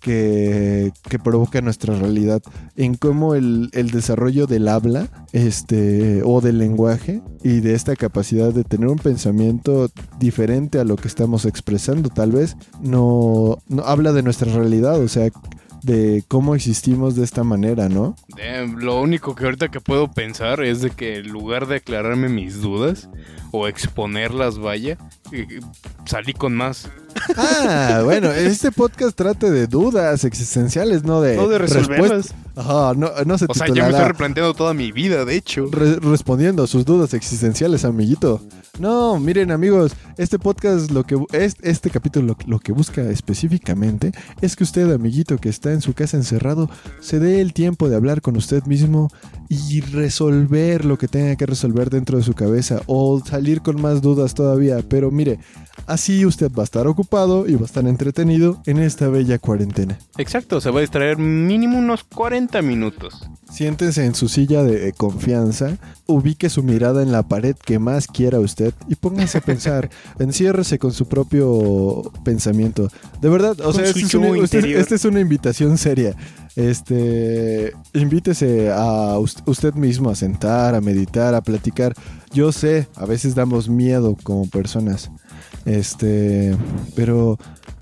que, 0.00 0.92
que 1.08 1.18
provoca 1.18 1.60
nuestra 1.60 1.94
realidad, 1.94 2.42
en 2.74 2.94
cómo 2.94 3.34
el, 3.34 3.70
el 3.72 3.90
desarrollo 3.90 4.46
del 4.46 4.66
habla 4.66 5.08
este, 5.32 6.22
o 6.24 6.40
del 6.40 6.58
lenguaje 6.58 7.22
y 7.44 7.60
de 7.60 7.74
esta 7.74 7.94
capacidad 7.94 8.52
de 8.52 8.64
tener 8.64 8.88
un 8.88 8.98
pensamiento 8.98 9.90
diferente 10.18 10.80
a 10.80 10.84
lo 10.84 10.96
que 10.96 11.06
estamos 11.06 11.44
expresando, 11.44 12.08
tal 12.08 12.32
vez, 12.32 12.56
no, 12.80 13.58
no 13.68 13.84
habla 13.84 14.12
de 14.12 14.22
nuestra 14.22 14.52
realidad, 14.52 14.98
o 14.98 15.08
sea, 15.08 15.30
de 15.82 16.24
cómo 16.28 16.54
existimos 16.54 17.16
de 17.16 17.24
esta 17.24 17.44
manera, 17.44 17.88
¿no? 17.88 18.16
Lo 18.76 19.00
único 19.00 19.34
que 19.34 19.44
ahorita 19.44 19.68
que 19.68 19.80
puedo 19.80 20.10
pensar 20.10 20.62
es 20.62 20.80
de 20.80 20.90
que 20.90 21.16
en 21.16 21.28
lugar 21.28 21.66
de 21.66 21.76
aclararme 21.76 22.28
mis 22.28 22.60
dudas 22.60 23.08
o 23.50 23.68
exponerlas, 23.68 24.58
vaya, 24.58 24.98
eh, 25.32 25.60
salí 26.04 26.32
con 26.32 26.54
más. 26.54 26.88
Ah, 27.36 28.00
bueno, 28.04 28.30
este 28.32 28.72
podcast 28.72 29.16
trata 29.16 29.50
de 29.50 29.66
dudas 29.66 30.24
existenciales, 30.24 31.04
no 31.04 31.20
de, 31.20 31.36
No 31.36 31.46
de 31.48 31.58
resolverlas. 31.58 32.10
respuestas. 32.10 32.36
Ajá, 32.56 32.92
no, 32.94 33.10
no 33.24 33.38
se 33.38 33.46
O 33.48 33.54
sea, 33.54 33.68
ya 33.68 33.84
me 33.84 33.90
estoy 33.90 34.04
replanteando 34.08 34.54
toda 34.54 34.74
mi 34.74 34.92
vida, 34.92 35.24
de 35.24 35.36
hecho. 35.36 35.66
re- 35.70 35.96
respondiendo 36.00 36.62
a 36.62 36.66
sus 36.66 36.84
dudas 36.84 37.14
existenciales, 37.14 37.84
amiguito. 37.84 38.42
No, 38.78 39.18
miren 39.20 39.50
amigos, 39.50 39.92
este 40.16 40.38
podcast, 40.38 40.90
lo 40.90 41.04
que 41.04 41.18
es, 41.32 41.56
este 41.62 41.90
capítulo 41.90 42.28
lo, 42.28 42.36
lo 42.46 42.58
que 42.58 42.72
busca 42.72 43.02
específicamente 43.02 44.12
es 44.40 44.56
que 44.56 44.64
usted, 44.64 44.90
amiguito 44.92 45.36
que 45.38 45.48
está 45.50 45.72
en 45.72 45.82
su 45.82 45.92
casa 45.92 46.16
encerrado, 46.16 46.70
se 47.00 47.18
dé 47.18 47.40
el 47.42 47.52
tiempo 47.52 47.88
de 47.90 47.96
hablar 47.96 48.22
con 48.22 48.36
usted 48.36 48.64
mismo 48.64 49.10
y 49.52 49.80
resolver 49.80 50.84
lo 50.84 50.96
que 50.98 51.08
tenga 51.08 51.36
que 51.36 51.46
resolver 51.46 51.90
dentro 51.90 52.16
de 52.18 52.24
su 52.24 52.32
cabeza 52.32 52.80
o 52.86 53.20
salir 53.24 53.60
con 53.60 53.80
más 53.80 54.00
dudas 54.00 54.34
todavía. 54.34 54.78
Pero 54.88 55.10
mire, 55.10 55.38
así 55.86 56.24
usted 56.24 56.50
va 56.56 56.62
a 56.62 56.64
estar 56.64 56.86
ocupado 56.86 57.46
y 57.46 57.54
va 57.54 57.62
a 57.62 57.66
estar 57.66 57.86
entretenido 57.86 58.62
en 58.66 58.78
esta 58.78 59.08
bella 59.08 59.38
cuarentena. 59.38 59.98
Exacto, 60.16 60.60
se 60.60 60.70
va 60.70 60.78
a 60.78 60.80
distraer 60.82 61.18
mínimo 61.18 61.78
unos 61.78 62.04
40 62.04 62.62
minutos. 62.62 63.28
Siéntese 63.50 64.06
en 64.06 64.14
su 64.14 64.28
silla 64.28 64.62
de 64.62 64.88
eh, 64.88 64.92
confianza, 64.96 65.76
ubique 66.06 66.48
su 66.48 66.62
mirada 66.62 67.02
en 67.02 67.12
la 67.12 67.22
pared 67.22 67.54
que 67.54 67.78
más 67.78 68.06
quiera 68.06 68.40
usted 68.40 68.72
y 68.88 68.94
póngase 68.94 69.38
a 69.38 69.40
pensar, 69.44 69.90
enciérrese 70.18 70.78
con 70.78 70.92
su 70.92 71.06
propio 71.06 72.10
pensamiento. 72.24 72.88
De 73.20 73.28
verdad, 73.28 73.60
o 73.60 73.72
sea, 73.74 73.84
su 73.92 73.98
esta 73.98 74.06
es, 74.06 74.14
una, 74.14 74.28
usted- 74.42 74.64
esta 74.64 74.94
es 74.94 75.04
una 75.04 75.20
invitación 75.20 75.76
seria. 75.76 76.14
Este, 76.56 77.72
invítese 77.94 78.70
a 78.70 79.18
us- 79.18 79.42
usted 79.46 79.74
mismo 79.74 80.10
a 80.10 80.14
sentar, 80.14 80.74
a 80.74 80.80
meditar, 80.80 81.34
a 81.34 81.40
platicar. 81.40 81.94
Yo 82.32 82.52
sé, 82.52 82.88
a 82.96 83.06
veces 83.06 83.34
damos 83.34 83.68
miedo 83.68 84.16
como 84.22 84.46
personas. 84.48 85.10
Este, 85.64 86.56
pero 86.94 87.38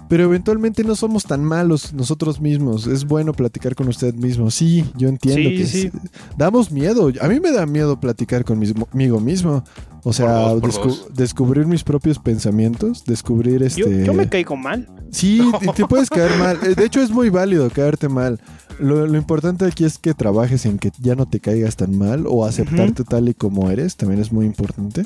pero 0.09 0.25
eventualmente 0.25 0.83
no 0.83 0.97
somos 0.97 1.23
tan 1.23 1.45
malos 1.45 1.93
nosotros 1.95 2.41
mismos. 2.41 2.89
Es 2.89 3.05
bueno 3.05 3.33
platicar 3.33 3.77
con 3.77 3.87
usted 3.87 4.13
mismo. 4.13 4.51
Sí, 4.51 4.85
yo 4.97 5.09
entiendo 5.09 5.51
Sí, 5.51 5.57
que 5.57 5.67
sí. 5.67 5.87
es- 5.87 6.11
damos 6.37 6.73
miedo. 6.73 7.13
A 7.21 7.29
mí 7.29 7.39
me 7.39 7.53
da 7.53 7.65
miedo 7.65 8.01
platicar 8.01 8.45
conmigo 8.45 9.21
mismo. 9.21 9.63
O 10.03 10.13
sea, 10.13 10.49
por 10.49 10.63
descu- 10.63 11.09
descubrir 11.11 11.67
mis 11.67 11.85
propios 11.85 12.19
pensamientos, 12.19 13.05
descubrir 13.05 13.63
este... 13.63 13.83
Yo, 13.83 13.89
yo 14.07 14.13
me 14.15 14.29
caigo 14.29 14.57
mal. 14.57 14.89
Sí, 15.13 15.41
te- 15.61 15.69
te 15.75 15.87
puedes 15.87 16.11
caer 16.11 16.37
mal. 16.39 16.59
Eh, 16.65 16.75
De 16.75 16.87
hecho, 16.87 17.01
es 17.01 17.11
muy 17.13 17.29
válido 17.31 17.71
caerte 17.71 18.09
mal. 18.09 18.41
Lo, 18.79 19.07
lo 19.07 19.19
importante 19.19 19.65
aquí 19.67 19.85
es 19.85 19.99
que 19.99 20.15
trabajes 20.15 20.65
en 20.67 20.79
que 20.79 20.91
ya 20.99 21.15
no 21.15 21.27
te 21.27 21.41
caigas 21.41 21.77
tan 21.77 21.97
mal 21.97 22.25
o 22.27 22.45
aceptarte 22.47 23.05
tal 23.05 23.29
y 23.29 23.35
como 23.35 23.71
eres. 23.71 23.97
También 23.97 24.21
es 24.21 24.33
muy 24.33 24.47
importante. 24.47 25.05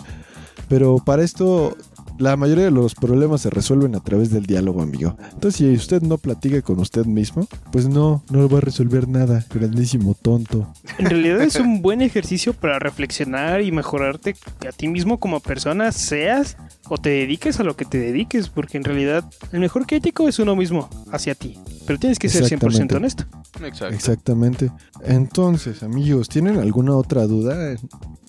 Pero 0.68 0.98
para 1.04 1.22
esto, 1.22 1.76
la 2.18 2.36
mayoría 2.36 2.64
de 2.64 2.70
los 2.70 2.94
problemas 2.94 3.42
se 3.42 3.50
resuelven 3.50 3.94
a 3.94 4.00
través 4.00 4.30
del 4.30 4.46
diálogo, 4.46 4.82
amigo. 4.82 5.16
Entonces, 5.32 5.56
si 5.56 5.72
usted 5.72 6.02
no 6.02 6.18
platica 6.18 6.62
con 6.62 6.78
usted 6.78 7.06
mismo, 7.06 7.46
pues 7.72 7.88
no, 7.88 8.22
no 8.30 8.48
va 8.48 8.58
a 8.58 8.60
resolver 8.60 9.08
nada. 9.08 9.44
Grandísimo 9.52 10.14
tonto. 10.14 10.72
En 10.98 11.06
realidad 11.06 11.42
es 11.42 11.56
un 11.56 11.82
buen 11.82 12.02
ejercicio 12.02 12.52
para 12.52 12.78
reflexionar 12.78 13.62
y 13.62 13.72
mejorarte 13.72 14.36
a 14.66 14.72
ti 14.72 14.88
mismo 14.88 15.18
como 15.18 15.40
persona, 15.40 15.92
seas 15.92 16.56
o 16.88 16.98
te 16.98 17.10
dediques 17.10 17.60
a 17.60 17.64
lo 17.64 17.76
que 17.76 17.84
te 17.84 17.98
dediques, 17.98 18.48
porque 18.48 18.76
en 18.76 18.84
realidad 18.84 19.24
el 19.52 19.60
mejor 19.60 19.86
crítico 19.86 20.28
es 20.28 20.38
uno 20.38 20.54
mismo 20.56 20.88
hacia 21.10 21.34
ti. 21.34 21.58
Pero 21.86 21.98
tienes 21.98 22.18
que 22.18 22.28
ser 22.28 22.42
100% 22.42 22.44
Exactamente. 22.44 22.96
honesto. 22.96 23.24
Exacto. 23.62 23.94
Exactamente. 23.94 24.70
Entonces, 25.04 25.82
amigos, 25.82 26.28
¿tienen 26.28 26.58
alguna 26.58 26.96
otra 26.96 27.26
duda? 27.26 27.76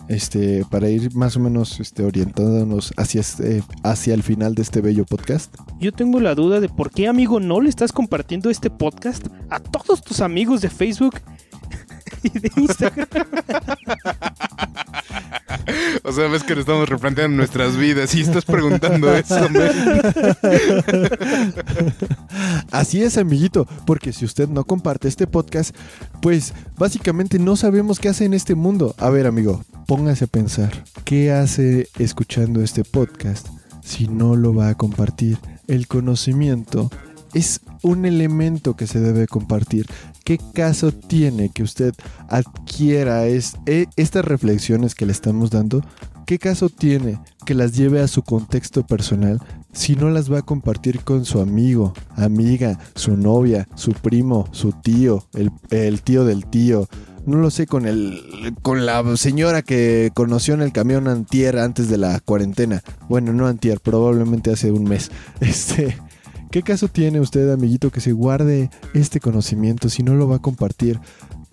Este, 0.08 0.64
para 0.70 0.88
ir 0.90 1.16
más 1.16 1.36
o 1.36 1.40
menos 1.40 1.80
este, 1.80 2.04
orientándonos 2.04 2.94
hacia, 2.96 3.22
este, 3.22 3.64
hacia 3.84 4.14
el 4.14 4.24
final 4.24 4.56
de 4.56 4.62
este 4.62 4.82
bello 4.82 5.06
podcast. 5.06 5.56
Yo 5.80 5.92
tengo 5.92 6.20
la 6.20 6.36
duda 6.36 6.60
de 6.60 6.70
por 6.70 6.92
qué, 6.92 7.08
amigo, 7.08 7.40
no 7.40 7.62
le 7.62 7.70
estás 7.70 7.92
compartiendo 7.92 8.50
este 8.50 8.70
podcast 8.70 9.28
a 9.50 9.60
todos 9.60 10.02
tus 10.02 10.22
amigos 10.22 10.62
de 10.62 10.70
Facebook 10.70 11.20
y 12.24 12.30
de 12.30 12.52
Instagram. 12.56 13.08
O 16.04 16.12
sea, 16.12 16.28
ves 16.28 16.44
que 16.44 16.54
nos 16.54 16.62
estamos 16.62 16.88
replanteando 16.88 17.38
nuestras 17.38 17.76
vidas 17.78 18.14
y 18.16 18.22
estás 18.22 18.46
preguntando 18.46 19.14
eso, 19.16 19.50
men. 19.50 19.72
Así 22.72 23.02
es, 23.02 23.18
amiguito, 23.18 23.68
porque 23.86 24.14
si 24.14 24.26
usted 24.26 24.48
no 24.48 24.66
comparte 24.66 25.08
este 25.08 25.28
podcast, 25.28 25.76
pues 26.22 26.54
básicamente 26.78 27.40
no 27.40 27.56
sabemos 27.56 28.00
qué 28.00 28.10
hace 28.10 28.26
en 28.26 28.34
este 28.34 28.56
mundo. 28.56 28.94
A 28.98 29.10
ver, 29.10 29.26
amigo, 29.26 29.64
póngase 29.88 30.26
a 30.26 30.28
pensar, 30.28 30.84
¿qué 31.04 31.32
hace 31.32 31.88
escuchando 31.98 32.62
este 32.62 32.84
podcast 32.84 33.48
si 33.86 34.08
no 34.08 34.36
lo 34.36 34.54
va 34.54 34.70
a 34.70 34.76
compartir? 34.76 35.38
El 35.68 35.88
conocimiento 35.88 36.90
es 37.34 37.62
un 37.84 38.06
elemento 38.06 38.76
que 38.76 38.88
se 38.88 39.00
debe 39.00 39.28
compartir. 39.28 39.86
¿Qué 40.24 40.40
caso 40.54 40.92
tiene 40.92 41.50
que 41.50 41.64
usted 41.64 41.94
adquiera 42.30 43.28
es, 43.28 43.56
e- 43.66 43.88
estas 43.96 44.26
reflexiones 44.26 44.96
que 44.96 45.06
le 45.06 45.12
estamos 45.12 45.52
dando? 45.52 45.84
¿Qué 46.26 46.40
caso 46.40 46.70
tiene 46.70 47.20
que 47.46 47.54
las 47.54 47.76
lleve 47.76 48.02
a 48.02 48.08
su 48.08 48.24
contexto 48.24 48.88
personal 48.88 49.40
si 49.72 49.96
no 49.96 50.10
las 50.10 50.32
va 50.32 50.40
a 50.40 50.46
compartir 50.46 51.02
con 51.02 51.24
su 51.26 51.40
amigo, 51.40 51.94
amiga, 52.16 52.80
su 52.96 53.16
novia, 53.16 53.68
su 53.76 53.92
primo, 53.92 54.48
su 54.52 54.72
tío, 54.72 55.28
el 55.70 56.02
tío 56.02 56.26
del 56.26 56.48
tío? 56.48 56.88
No 57.26 57.38
lo 57.38 57.50
sé, 57.50 57.66
con 57.66 57.88
el 57.88 58.54
con 58.62 58.86
la 58.86 59.04
señora 59.18 59.64
que 59.64 60.12
conoció 60.14 60.54
en 60.54 60.62
el 60.62 60.72
camión 60.72 61.08
antier 61.08 61.58
antes 61.58 61.90
de 61.90 61.98
la 61.98 62.20
cuarentena. 62.20 62.84
Bueno, 63.10 63.34
no 63.34 63.48
antier, 63.48 63.80
probablemente 63.80 64.52
hace 64.52 64.72
un 64.72 64.84
mes. 64.84 65.12
Este, 65.40 65.98
¿qué 66.52 66.62
caso 66.62 66.88
tiene 66.88 67.20
usted, 67.20 67.52
amiguito, 67.52 67.92
que 67.92 68.02
se 68.02 68.12
guarde 68.12 68.70
este 68.94 69.20
conocimiento 69.20 69.90
si 69.90 70.04
no 70.04 70.14
lo 70.14 70.28
va 70.28 70.38
a 70.38 70.42
compartir? 70.42 71.00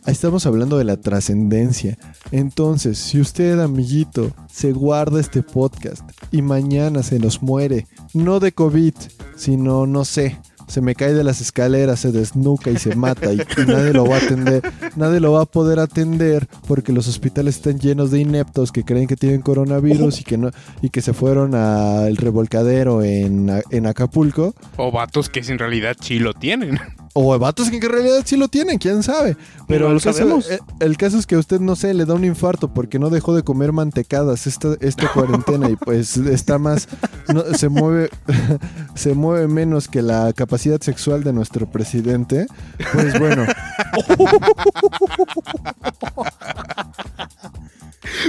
Estamos 0.07 0.47
hablando 0.47 0.79
de 0.79 0.85
la 0.85 0.97
trascendencia. 0.97 1.97
Entonces, 2.33 2.99
si 2.99 3.21
usted, 3.21 3.61
amiguito, 3.61 4.33
se 4.53 4.73
guarda 4.73 5.21
este 5.21 5.43
podcast 5.43 6.03
y 6.33 6.43
mañana 6.43 7.03
se 7.03 7.19
nos 7.19 7.41
muere, 7.41 7.87
no 8.13 8.41
de 8.41 8.53
COVID, 8.53 8.95
sino, 9.37 9.87
no 9.87 10.05
sé, 10.05 10.39
se 10.67 10.81
me 10.81 10.95
cae 10.95 11.13
de 11.15 11.25
las 11.25 11.41
escaleras, 11.41 12.01
se 12.01 12.13
desnuca 12.13 12.71
y 12.71 12.79
se 12.79 12.95
mata 12.95 13.33
y, 13.33 13.41
y 13.41 13.67
nadie 13.67 13.93
lo 13.93 14.05
va 14.05 14.17
a 14.17 14.19
atender, 14.19 14.63
nadie 14.97 15.21
lo 15.21 15.33
va 15.33 15.43
a 15.43 15.47
poder 15.47 15.79
atender 15.79 16.49
porque 16.67 16.93
los 16.93 17.09
hospitales 17.09 17.57
están 17.57 17.79
llenos 17.79 18.11
de 18.11 18.21
ineptos 18.21 18.73
que 18.73 18.85
creen 18.85 19.07
que 19.07 19.17
tienen 19.17 19.43
coronavirus 19.43 20.21
y 20.21 20.25
que 20.25 20.39
no 20.39 20.51
y 20.81 20.91
que 20.91 21.03
se 21.03 21.13
fueron 21.13 21.55
al 21.55 22.17
revolcadero 22.17 23.03
en, 23.03 23.51
en 23.71 23.87
Acapulco 23.87 24.55
O 24.77 24.91
vatos 24.91 25.29
que 25.29 25.41
en 25.41 25.59
realidad 25.59 25.97
sí 26.01 26.19
lo 26.19 26.35
tienen. 26.35 26.79
o 27.15 27.39
vatos 27.39 27.69
que 27.71 27.77
en 27.77 27.83
realidad 27.83 28.23
sí 28.25 28.37
lo 28.37 28.49
tienen, 28.49 28.79
quién 28.79 29.03
sabe. 29.03 29.37
Pero 29.69 29.89
No 29.89 29.95
lo 29.95 29.97
el, 29.99 30.03
caso, 30.03 30.39
eh, 30.51 30.59
el 30.81 30.97
caso 30.97 31.19
es 31.19 31.27
que 31.27 31.35
a 31.35 31.39
usted, 31.39 31.61
no 31.61 31.77
sé, 31.77 31.93
le 31.95 32.05
da 32.05 32.15
un 32.15 32.25
infarto 32.25 32.73
porque 32.73 32.99
no 32.99 33.11
dejó 33.11 33.35
de 33.35 33.43
comer 33.43 33.73
mantecadas 33.73 34.47
esta, 34.47 34.77
esta 34.81 35.13
cuarentena 35.13 35.69
y 35.69 35.77
pues 35.77 36.17
está 36.17 36.59
más, 36.59 36.89
no, 37.33 37.43
se 37.55 37.69
mueve, 37.69 38.11
se 38.95 39.15
mueve 39.15 39.47
menos 39.49 39.89
que 39.89 40.03
la 40.03 40.33
capacidad 40.33 40.62
sexual 40.81 41.25
de 41.25 41.33
nuestro 41.33 41.71
presidente. 41.71 42.47
Pues 42.93 43.19
bueno, 43.19 43.47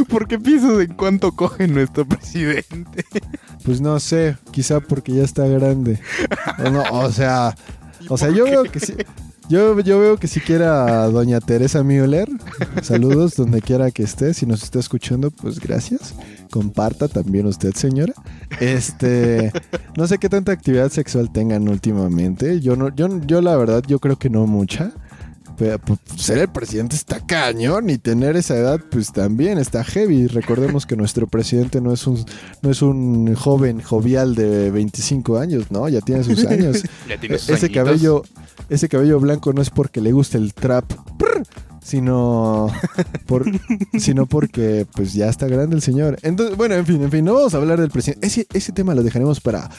¿Por 0.10 0.28
qué 0.28 0.40
piensas 0.40 0.80
en 0.80 0.94
cuánto 0.94 1.34
coge 1.34 1.68
nuestro 1.68 2.06
presidente? 2.06 3.06
pues 3.64 3.82
no 3.82 4.00
sé, 4.00 4.38
quizá 4.52 4.80
porque 4.80 5.14
ya 5.14 5.24
está 5.24 5.46
grande. 5.48 6.00
O, 6.60 6.70
no, 6.70 6.84
o 6.92 7.12
sea, 7.12 7.56
o 8.10 8.18
sea, 8.18 8.30
yo 8.30 8.46
veo 8.46 8.64
que 8.64 8.80
sí. 8.80 8.94
Yo, 9.50 9.80
yo 9.82 10.00
veo 10.00 10.18
que 10.18 10.28
si 10.28 10.39
quiera 10.39 11.04
a 11.04 11.10
doña 11.10 11.41
Teresa 11.41 11.84
Müller, 11.84 12.30
saludos 12.82 13.36
donde 13.36 13.62
quiera 13.62 13.91
que 13.91 14.04
esté, 14.04 14.34
si 14.34 14.46
nos 14.46 14.64
está 14.64 14.80
escuchando, 14.80 15.32
pues 15.32 15.60
gracias. 15.60 16.16
Comparta 16.50 17.08
también 17.08 17.46
usted, 17.46 17.74
señora. 17.74 18.14
Este, 18.60 19.52
no 19.98 20.08
sé 20.08 20.18
qué 20.18 20.30
tanta 20.30 20.52
actividad 20.52 20.89
sexual 20.89 21.32
tengan 21.32 21.68
últimamente. 21.68 22.62
Yo 22.62 22.76
no, 22.76 22.94
yo, 22.96 23.20
yo 23.26 23.41
la 23.41 23.58
verdad, 23.58 23.84
yo 23.86 24.00
creo 24.00 24.18
que 24.18 24.30
no 24.30 24.48
mucha. 24.48 24.94
Pero, 25.64 25.80
pues, 25.80 25.99
ser 26.18 26.39
el 26.39 26.49
presidente 26.49 26.97
está 26.97 27.26
cañón 27.26 27.89
y 27.89 27.97
tener 27.97 28.36
esa 28.36 28.57
edad, 28.57 28.82
pues 28.91 29.14
también 29.14 29.57
está 29.57 29.82
heavy. 29.86 30.28
Recordemos 30.28 30.86
que 30.86 30.97
nuestro 30.97 31.26
presidente 31.26 31.80
no 31.80 31.93
es 31.93 32.05
un, 32.05 32.26
no 32.61 32.70
es 32.70 32.82
un 32.82 33.34
joven 33.34 33.82
jovial 33.82 34.36
de 34.36 34.72
25 34.72 35.38
años, 35.38 35.72
¿no? 35.72 35.88
Ya 35.88 36.01
tiene 36.01 36.24
sus 36.26 36.45
años. 36.45 36.84
Ya 37.07 37.18
tiene 37.18 37.38
sus 37.38 37.49
ese 37.49 37.66
añitos. 37.68 37.84
cabello, 37.84 38.24
ese 38.70 38.89
cabello 38.89 39.20
blanco 39.20 39.53
no 39.53 39.61
es 39.61 39.70
porque 39.70 40.01
le 40.01 40.11
guste 40.11 40.38
el 40.38 40.53
trap, 40.53 40.86
prr, 41.18 41.43
sino 41.82 42.70
por, 43.26 43.45
sino 43.97 44.26
porque 44.26 44.86
pues 44.93 45.14
ya 45.14 45.30
está 45.30 45.47
grande 45.47 45.76
el 45.76 45.82
señor. 45.82 46.18
Entonces, 46.24 46.57
bueno, 46.57 46.76
en 46.76 46.86
fin, 46.86 47.01
en 47.03 47.11
fin, 47.11 47.24
no 47.24 47.34
vamos 47.34 47.53
a 47.53 47.57
hablar 47.57 47.80
del 47.80 47.89
presidente. 47.89 48.28
Ese, 48.28 48.47
ese 48.53 48.72
tema 48.74 48.95
lo 48.95 49.03
dejaremos 49.03 49.39
para 49.39 49.70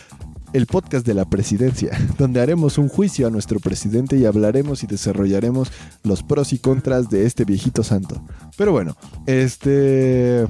el 0.54 0.66
podcast 0.66 1.04
de 1.04 1.14
la 1.14 1.24
presidencia, 1.26 1.90
donde 2.18 2.40
haremos 2.40 2.78
un 2.78 2.88
juicio 2.88 3.26
a 3.26 3.30
nuestro 3.30 3.60
presidente 3.60 4.16
y 4.16 4.24
hablaremos 4.24 4.82
y 4.84 4.86
desarrollaremos 4.86 5.70
los 6.04 6.22
pros 6.22 6.52
y 6.54 6.58
contras 6.58 7.10
de 7.10 7.26
este 7.26 7.44
viejito 7.44 7.82
santo. 7.82 8.22
Pero 8.56 8.72
bueno, 8.72 8.96
este 9.26 10.46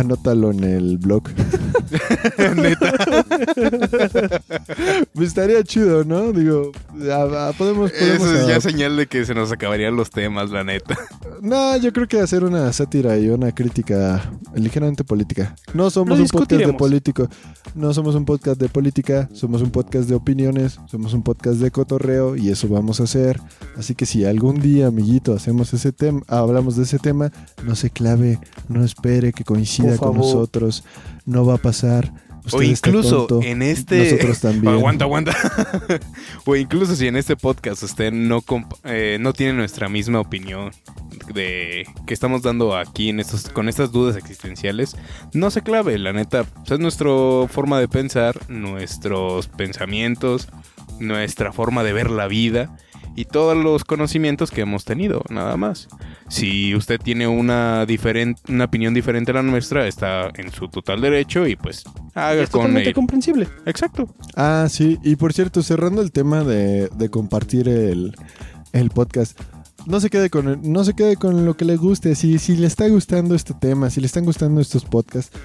anótalo 0.00 0.50
en 0.50 0.64
el 0.64 0.98
blog. 0.98 1.24
Pues 5.14 5.28
estaría 5.28 5.62
chido, 5.62 6.04
¿no? 6.04 6.32
Digo, 6.32 6.72
a- 7.10 7.48
a- 7.48 7.52
podemos, 7.52 7.90
podemos 7.92 8.26
Eso 8.28 8.34
es 8.36 8.44
a- 8.44 8.48
ya 8.48 8.60
señal 8.60 8.96
de 8.96 9.06
que 9.06 9.24
se 9.24 9.34
nos 9.34 9.52
acabarían 9.52 9.96
los 9.96 10.10
temas, 10.10 10.50
la 10.50 10.64
neta. 10.64 10.96
No, 11.40 11.76
yo 11.76 11.92
creo 11.92 12.06
que 12.08 12.20
hacer 12.20 12.44
una 12.44 12.72
sátira 12.72 13.16
y 13.18 13.28
una 13.28 13.52
crítica 13.52 14.30
ligeramente 14.54 15.04
política. 15.04 15.54
No 15.74 15.90
somos 15.90 16.18
un 16.18 16.26
podcast 16.28 16.62
de 16.64 16.72
político. 16.72 17.28
No 17.74 17.92
somos 17.92 18.14
un 18.14 18.24
podcast 18.24 18.60
de 18.60 18.68
política. 18.68 19.28
Somos 19.32 19.62
un 19.62 19.70
podcast 19.70 20.08
de 20.08 20.14
opiniones. 20.14 20.78
Somos 20.86 21.12
un 21.14 21.22
podcast 21.22 21.56
de 21.58 21.70
cotorreo 21.70 22.36
y 22.36 22.50
eso 22.50 22.68
vamos 22.68 23.00
a 23.00 23.04
hacer. 23.04 23.40
Así 23.76 23.94
que 23.94 24.06
si 24.06 24.24
algún 24.24 24.60
día, 24.60 24.86
amiguito, 24.88 25.34
hacemos 25.34 25.72
ese 25.74 25.92
tema, 25.92 26.22
hablamos 26.28 26.76
de 26.76 26.84
ese 26.84 26.98
tema, 26.98 27.30
no 27.64 27.74
se 27.76 27.90
clave, 27.90 28.38
no 28.68 28.84
espere 28.84 29.32
que 29.32 29.44
coincida 29.44 29.85
Con 29.98 30.16
nosotros. 30.16 30.84
No 31.24 31.44
va 31.44 31.54
a 31.54 31.58
pasar. 31.58 32.12
O 32.52 32.58
Usted 32.58 32.62
incluso 32.62 33.26
tonto. 33.26 33.46
en 33.46 33.60
este... 33.62 34.04
Nosotros 34.04 34.40
también. 34.40 34.74
Aguanta, 34.74 35.04
aguanta. 35.04 35.36
o 36.44 36.54
incluso 36.54 36.94
si 36.94 37.08
en 37.08 37.16
este 37.16 37.36
podcast 37.36 37.82
usted 37.82 38.12
no, 38.12 38.44
eh, 38.84 39.18
no 39.20 39.32
tiene 39.32 39.54
nuestra 39.54 39.88
misma 39.88 40.20
opinión 40.20 40.70
de 41.34 41.86
que 42.06 42.14
estamos 42.14 42.42
dando 42.42 42.76
aquí 42.76 43.08
en 43.08 43.18
estos, 43.18 43.48
con 43.48 43.68
estas 43.68 43.90
dudas 43.90 44.16
existenciales, 44.16 44.96
no 45.32 45.50
se 45.50 45.62
clave, 45.62 45.98
la 45.98 46.12
neta. 46.12 46.44
es 46.70 46.78
nuestra 46.78 47.10
forma 47.48 47.80
de 47.80 47.88
pensar, 47.88 48.38
nuestros 48.48 49.48
pensamientos, 49.48 50.48
nuestra 51.00 51.52
forma 51.52 51.82
de 51.82 51.92
ver 51.92 52.10
la 52.10 52.28
vida 52.28 52.76
y 53.16 53.24
todos 53.24 53.56
los 53.56 53.84
conocimientos 53.84 54.50
que 54.50 54.60
hemos 54.60 54.84
tenido, 54.84 55.22
nada 55.30 55.56
más. 55.56 55.88
Si 56.28 56.74
usted 56.74 57.00
tiene 57.00 57.26
una, 57.26 57.86
diferente, 57.86 58.40
una 58.48 58.66
opinión 58.66 58.92
diferente 58.92 59.30
a 59.30 59.34
la 59.34 59.42
nuestra, 59.42 59.88
está 59.88 60.30
en 60.36 60.52
su 60.52 60.68
total 60.68 61.00
derecho 61.00 61.46
y 61.46 61.56
pues 61.56 61.84
haga 62.14 62.42
Es 62.42 62.50
con 62.50 62.60
totalmente 62.60 62.92
comprensible. 62.92 63.48
Exacto. 63.64 64.06
Ah, 64.36 64.66
sí. 64.68 64.98
Y 65.02 65.16
por 65.16 65.32
cierto, 65.32 65.62
cerrando 65.62 66.02
el 66.02 66.12
tema 66.12 66.44
de, 66.44 66.88
de 66.88 67.08
compartir 67.08 67.68
el, 67.68 68.14
el 68.72 68.90
podcast. 68.90 69.40
No 69.86 70.00
se 70.00 70.10
quede 70.10 70.30
con 70.30 70.60
no 70.62 70.84
se 70.84 70.94
quede 70.94 71.16
con 71.16 71.46
lo 71.46 71.56
que 71.56 71.64
le 71.64 71.76
guste. 71.76 72.14
Si, 72.16 72.38
si 72.38 72.56
le 72.56 72.66
está 72.66 72.86
gustando 72.88 73.34
este 73.34 73.54
tema, 73.54 73.88
si 73.88 74.00
le 74.00 74.06
están 74.06 74.24
gustando 74.24 74.60
estos 74.60 74.84
podcasts 74.84 75.36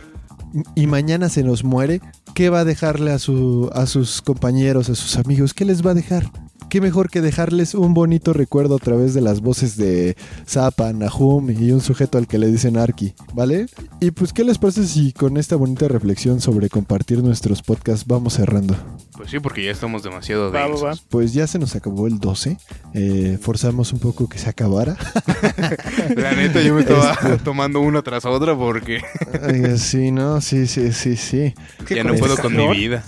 y 0.76 0.88
mañana 0.88 1.30
se 1.30 1.44
nos 1.44 1.64
muere, 1.64 2.02
¿qué 2.34 2.50
va 2.50 2.62
a 2.62 2.66
dejarle 2.66 3.12
a, 3.12 3.20
su, 3.20 3.70
a 3.74 3.86
sus 3.86 4.22
compañeros, 4.22 4.90
a 4.90 4.96
sus 4.96 5.16
amigos? 5.18 5.54
¿Qué 5.54 5.64
les 5.64 5.86
va 5.86 5.92
a 5.92 5.94
dejar? 5.94 6.30
Qué 6.72 6.80
mejor 6.80 7.10
que 7.10 7.20
dejarles 7.20 7.76
un 7.76 7.94
bonito 7.94 8.32
recuerdo 8.32 8.76
a 8.78 8.80
través 8.80 9.14
de 9.14 9.20
las 9.20 9.42
voces 9.42 9.76
de 9.76 10.16
Zappa, 10.48 10.94
Nahum 10.94 11.52
y 11.52 11.70
un 11.74 11.82
sujeto 11.82 12.18
al 12.18 12.28
que 12.28 12.38
le 12.38 12.48
dicen 12.48 12.78
Arki, 12.78 13.14
¿vale? 13.34 13.66
Y 14.00 14.12
pues, 14.12 14.32
¿qué 14.32 14.46
les 14.46 14.58
parece 14.58 14.88
si 14.88 15.12
con 15.12 15.36
esta 15.36 15.58
bonita 15.58 15.90
reflexión 15.90 16.40
sobre 16.40 16.70
compartir 16.70 17.22
nuestros 17.22 17.62
podcasts 17.62 18.08
vamos 18.08 18.36
cerrando? 18.36 18.78
Pues 19.18 19.30
sí, 19.32 19.42
porque 19.42 19.66
ya 19.66 19.72
estamos 19.72 20.02
demasiado 20.02 20.50
Va, 20.50 20.62
va, 20.62 20.68
densos. 20.68 20.84
va. 20.86 20.94
Pues 21.10 21.34
ya 21.34 21.46
se 21.46 21.60
nos 21.60 21.76
acabó 21.76 22.08
el 22.08 22.20
12. 22.20 22.58
eh, 22.94 23.38
forzamos 23.42 23.92
un 23.92 24.00
poco 24.00 24.30
que 24.30 24.38
se 24.40 24.50
acabara. 24.50 24.96
La 26.16 26.32
neta, 26.36 26.62
yo 26.62 26.74
me 26.74 26.82
estaba 26.82 27.12
Este- 27.12 27.38
tomando 27.40 27.82
una 27.82 28.02
tras 28.02 28.24
otra 28.26 28.58
porque 28.58 29.02
Ay, 29.44 29.78
sí, 29.78 30.12
¿no? 30.12 30.40
Sí, 30.40 30.68
sí, 30.68 30.94
sí, 30.94 31.18
sí. 31.18 31.54
ya 31.90 32.06
no 32.06 32.12
con 32.12 32.20
puedo 32.20 32.38
con 32.38 32.56
mi 32.56 32.66
vida. 32.72 33.04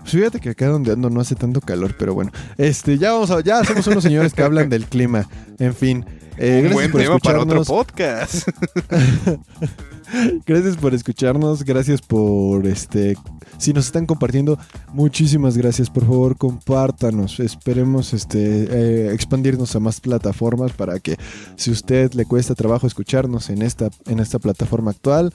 Pues 0.00 0.12
fíjate 0.12 0.40
que 0.40 0.48
acá 0.50 0.66
donde 0.68 0.92
ando 0.92 1.10
no 1.10 1.20
hace 1.20 1.34
tanto 1.34 1.60
calor, 1.60 1.94
pero 1.98 2.14
bueno. 2.14 2.32
Este, 2.70 2.98
ya 2.98 3.12
vamos 3.12 3.32
a, 3.32 3.40
ya 3.40 3.64
somos 3.64 3.84
unos 3.88 4.04
señores 4.04 4.32
que 4.32 4.42
hablan 4.42 4.68
del 4.68 4.84
clima. 4.86 5.28
En 5.58 5.74
fin. 5.74 6.04
eh, 6.38 6.62
Un 6.62 6.68
gracias 6.68 6.72
buen 6.74 6.90
por 6.92 7.00
tema 7.00 7.18
para 7.18 7.40
otro 7.40 7.64
podcast. 7.64 8.48
Gracias 10.46 10.76
por 10.76 10.92
escucharnos, 10.92 11.62
gracias 11.62 12.02
por 12.02 12.66
este 12.66 13.16
si 13.58 13.72
nos 13.72 13.86
están 13.86 14.06
compartiendo, 14.06 14.58
muchísimas 14.92 15.56
gracias, 15.56 15.88
por 15.88 16.04
favor, 16.04 16.36
compártanos. 16.36 17.38
Esperemos 17.38 18.12
este 18.12 18.64
eh, 18.70 19.12
expandirnos 19.14 19.76
a 19.76 19.80
más 19.80 20.00
plataformas 20.00 20.72
para 20.72 20.98
que 20.98 21.16
si 21.56 21.70
usted 21.70 22.12
le 22.14 22.24
cuesta 22.24 22.54
trabajo 22.56 22.86
escucharnos 22.88 23.50
en 23.50 23.62
esta 23.62 23.90
en 24.06 24.18
esta 24.18 24.38
plataforma 24.40 24.90
actual, 24.90 25.32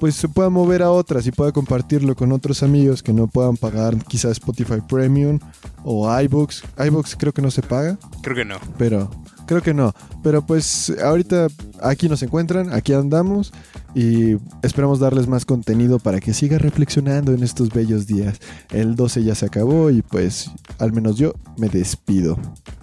pues 0.00 0.14
se 0.16 0.28
pueda 0.28 0.50
mover 0.50 0.82
a 0.82 0.90
otras 0.90 1.26
y 1.26 1.32
pueda 1.32 1.52
compartirlo 1.52 2.14
con 2.14 2.32
otros 2.32 2.62
amigos 2.62 3.02
que 3.02 3.12
no 3.12 3.26
puedan 3.26 3.56
pagar 3.56 3.96
quizás 4.04 4.32
Spotify 4.32 4.80
Premium 4.86 5.38
o 5.84 6.08
iBooks. 6.20 6.62
iBooks 6.86 7.16
creo 7.16 7.32
que 7.32 7.42
no 7.42 7.50
se 7.50 7.62
paga, 7.62 7.98
Creo 8.22 8.36
que 8.36 8.44
no. 8.44 8.56
pero 8.78 9.10
creo 9.46 9.62
que 9.62 9.74
no. 9.74 9.92
Pero 10.22 10.44
pues 10.44 10.92
ahorita 11.02 11.48
aquí 11.82 12.08
nos 12.08 12.22
encuentran, 12.22 12.72
aquí 12.72 12.92
andamos 12.92 13.52
y 13.94 14.36
esperamos 14.62 14.98
darles 14.98 15.26
más 15.28 15.44
contenido 15.44 15.98
para 15.98 16.20
que 16.20 16.34
siga 16.34 16.58
reflexionando 16.58 17.32
en 17.32 17.42
estos 17.42 17.68
bellos 17.70 18.06
días. 18.06 18.40
El 18.70 18.96
12 18.96 19.22
ya 19.22 19.34
se 19.34 19.46
acabó 19.46 19.90
y 19.90 20.02
pues 20.02 20.50
al 20.78 20.92
menos 20.92 21.16
yo 21.16 21.32
me 21.56 21.68
despido. 21.68 22.38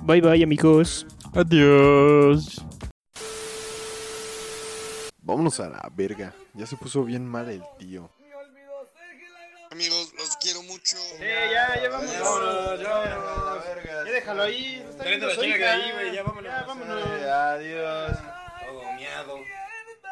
Bye 0.06 0.22
bye, 0.22 0.44
amigos. 0.44 1.06
Adiós. 1.34 2.64
Vámonos 5.24 5.60
a 5.60 5.70
la 5.70 5.92
verga. 5.96 6.34
Ya 6.54 6.66
se 6.66 6.76
puso 6.76 7.04
bien 7.04 7.26
mal 7.26 7.50
el 7.50 7.64
tío. 7.78 8.10
Amigos, 9.72 10.14
los 10.18 10.36
quiero 10.38 10.62
mucho. 10.64 10.98
ya, 11.20 11.82
ya 11.82 11.90
vámonos. 11.90 12.80
Ya, 12.82 14.04
déjalo 14.04 14.44
ahí. 14.44 14.86
Tráete 14.98 15.26
la 15.26 15.38
chinga 15.38 15.56
de 15.58 15.66
ahí, 15.66 15.92
güey, 15.94 16.16
ya 16.16 16.24
vámonos. 16.24 16.52
Ya 16.52 16.64
vámonos. 16.64 17.04
Adiós. 17.24 18.18